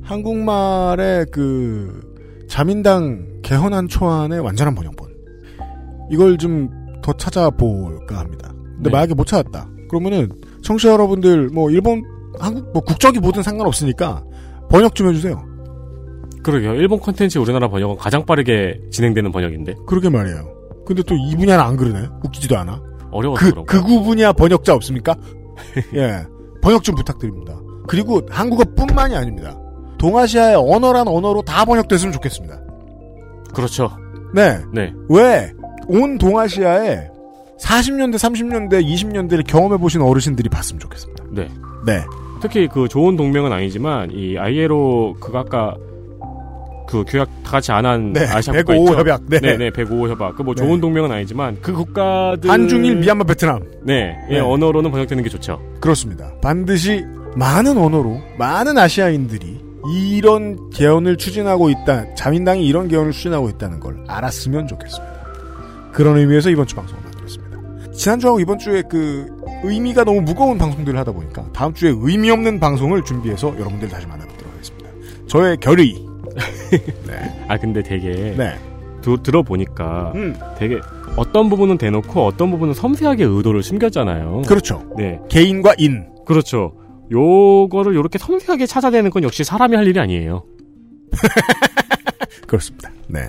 한국말의 0.02 1.26
그 1.32 2.01
자민당 2.48 3.40
개헌안 3.43 3.89
초안의 3.89 4.40
완전한 4.40 4.74
번역본. 4.74 5.14
이걸 6.10 6.39
좀 6.39 6.85
더 7.05 7.12
찾아볼까 7.12 8.18
합니다. 8.18 8.55
근데 8.76 8.89
네. 8.89 8.90
만약에 8.90 9.14
못 9.14 9.26
찾았다. 9.26 9.68
그러면은 9.90 10.31
청취자 10.62 10.90
여러분들 10.90 11.51
뭐 11.51 11.70
일본 11.70 12.02
한국 12.40 12.72
뭐 12.72 12.82
국적이 12.82 13.20
뭐든 13.20 13.43
상관없으니까 13.43 14.24
번역 14.70 14.94
좀 14.94 15.09
해주세요. 15.09 15.44
그러게요. 16.43 16.74
일본 16.76 16.98
콘텐츠 16.98 17.39
우리나라 17.39 17.68
번역은 17.68 17.97
가장 17.97 18.24
빠르게 18.24 18.81
진행되는 18.90 19.32
번역인데. 19.32 19.74
그러게 19.86 20.09
말이에요. 20.09 20.64
근데 20.86 21.02
또 21.02 21.15
이 21.15 21.36
분야는 21.36 21.65
안 21.65 21.77
그러네. 21.77 22.09
웃기지도 22.24 22.56
않아. 22.59 22.81
어려워서 23.11 23.44
그, 23.44 23.51
그런 23.51 23.65
극우 23.65 24.02
분야 24.05 24.32
번역자 24.32 24.74
없습니까? 24.74 25.15
예. 25.94 26.24
번역 26.62 26.82
좀 26.82 26.94
부탁드립니다. 26.94 27.55
그리고 27.86 28.23
한국어뿐만이 28.31 29.15
아닙니다. 29.15 29.56
동아시아의 29.98 30.56
언어란 30.56 31.06
언어로 31.09 31.43
다 31.43 31.65
번역됐으면 31.65 32.12
좋겠습니다. 32.12 32.61
그렇죠. 33.55 33.90
네. 34.35 34.59
네. 34.73 34.93
왜? 35.09 35.52
온 35.86 36.19
동아시아에 36.19 37.09
40년대, 37.61 38.15
30년대, 38.16 38.85
20년대를 38.85 39.47
경험해보신 39.47 40.01
어르신들이 40.02 40.48
봤으면 40.48 40.81
좋겠습니다. 40.81 41.24
네. 41.31 41.48
네. 41.86 42.05
특히 42.40 42.69
그 42.69 42.89
좋은 42.89 43.16
동맹은 43.16 43.52
아니지만 43.52 44.11
이 44.11 44.36
ILO 44.36 45.15
그거 45.20 45.39
아까 45.39 45.77
그 46.86 47.05
규약 47.06 47.28
다 47.43 47.52
같이 47.52 47.73
안한 47.73 48.12
네, 48.12 48.27
아시아 48.27 48.52
105 48.52 48.65
국가 48.65 48.74
있죠? 48.74 49.01
협약. 49.01 49.23
네. 49.28 49.40
네, 49.40 49.56
네, 49.56 49.70
105 49.70 50.09
협약. 50.09 50.36
그뭐 50.36 50.55
네. 50.55 50.62
좋은 50.62 50.81
동맹은 50.81 51.11
아니지만 51.11 51.59
그 51.62 51.73
국가들 51.73 52.51
한중일, 52.51 52.97
미얀마, 52.97 53.24
베트남. 53.24 53.62
네, 53.82 54.16
예, 54.31 54.35
네. 54.35 54.40
언어로는 54.40 54.90
번역되는 54.90 55.23
게 55.23 55.31
좋죠. 55.31 55.61
그렇습니다. 55.81 56.32
반드시 56.43 57.05
많은 57.36 57.78
언어로 57.78 58.20
많은 58.39 58.78
아시아인들이 58.78 59.62
이런 59.93 60.70
개헌을 60.70 61.16
추진하고 61.16 61.69
있다, 61.70 62.15
자민당이 62.15 62.66
이런 62.66 62.89
개헌을 62.89 63.12
추진하고 63.12 63.48
있다는 63.51 63.81
걸 63.81 64.02
알았으면 64.09 64.66
좋겠습니다. 64.66 65.15
그런 65.93 66.16
의미에서 66.16 66.51
이번 66.51 66.66
주 66.66 66.74
방송을 66.74 67.02
만들었습니다. 67.02 67.93
지난주하고 67.93 68.40
이번 68.40 68.59
주에 68.59 68.82
그 68.90 69.27
의미가 69.62 70.05
너무 70.05 70.20
무거운 70.20 70.59
방송들을 70.59 70.98
하다 70.98 71.12
보니까 71.12 71.47
다음 71.52 71.73
주에 71.73 71.93
의미 71.94 72.31
없는 72.31 72.61
방송을 72.61 73.02
준비해서 73.05 73.55
여러분들 73.59 73.89
다시 73.89 74.06
만나뵙도록 74.06 74.52
하겠습니다. 74.52 74.89
저의 75.27 75.56
결의. 75.59 76.03
네. 77.06 77.44
아 77.48 77.59
근데 77.59 77.82
되게 77.82 78.35
네. 78.36 78.56
두- 79.01 79.23
들어보니까 79.23 80.12
음. 80.15 80.35
되게 80.59 80.81
어떤 81.16 81.48
부분은 81.48 81.78
대놓고 81.78 82.24
어떤 82.27 82.51
부분은 82.51 82.74
섬세하게 82.74 83.24
의도를 83.24 83.62
숨겼잖아요. 83.62 84.43
그렇죠. 84.47 84.82
네. 84.97 85.20
개인과 85.28 85.74
인. 85.78 86.06
그렇죠. 86.27 86.74
요거를 87.12 87.94
요렇게 87.94 88.19
섬세하게 88.19 88.66
찾아내는 88.66 89.11
건 89.11 89.23
역시 89.24 89.44
사람이 89.44 89.77
할 89.77 89.86
일이 89.86 90.01
아니에요. 90.01 90.44
그렇습니다. 92.47 92.90
네. 93.09 93.20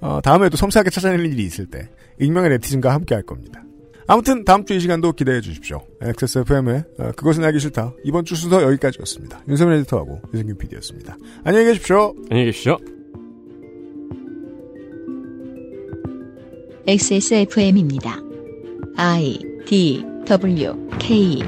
어, 0.00 0.20
다음에도 0.22 0.56
섬세하게 0.56 0.90
찾아낼 0.90 1.24
일이 1.26 1.44
있을 1.44 1.66
때 1.66 1.88
익명의 2.20 2.50
네티즌과 2.50 2.92
함께 2.92 3.14
할 3.14 3.22
겁니다. 3.22 3.62
아무튼 4.10 4.44
다음 4.44 4.64
주 4.64 4.74
이 4.74 4.80
시간도 4.80 5.12
기대해 5.12 5.40
주십시오. 5.42 5.82
XSFM의 6.00 6.84
어, 6.98 7.12
그것은 7.14 7.44
알기 7.44 7.60
싫다. 7.60 7.92
이번 8.04 8.24
주 8.24 8.34
순서 8.36 8.62
여기까지였습니다. 8.62 9.42
윤세민 9.46 9.74
에디터하고 9.80 10.22
유승균 10.32 10.56
PD였습니다. 10.56 11.16
안녕히 11.44 11.66
계십시오. 11.66 12.14
안녕히 12.30 12.46
계십시오. 12.46 12.78
XSFM입니다. 16.86 18.16
I 18.96 19.38
D 19.66 20.02
W 20.24 20.88
K 20.98 21.42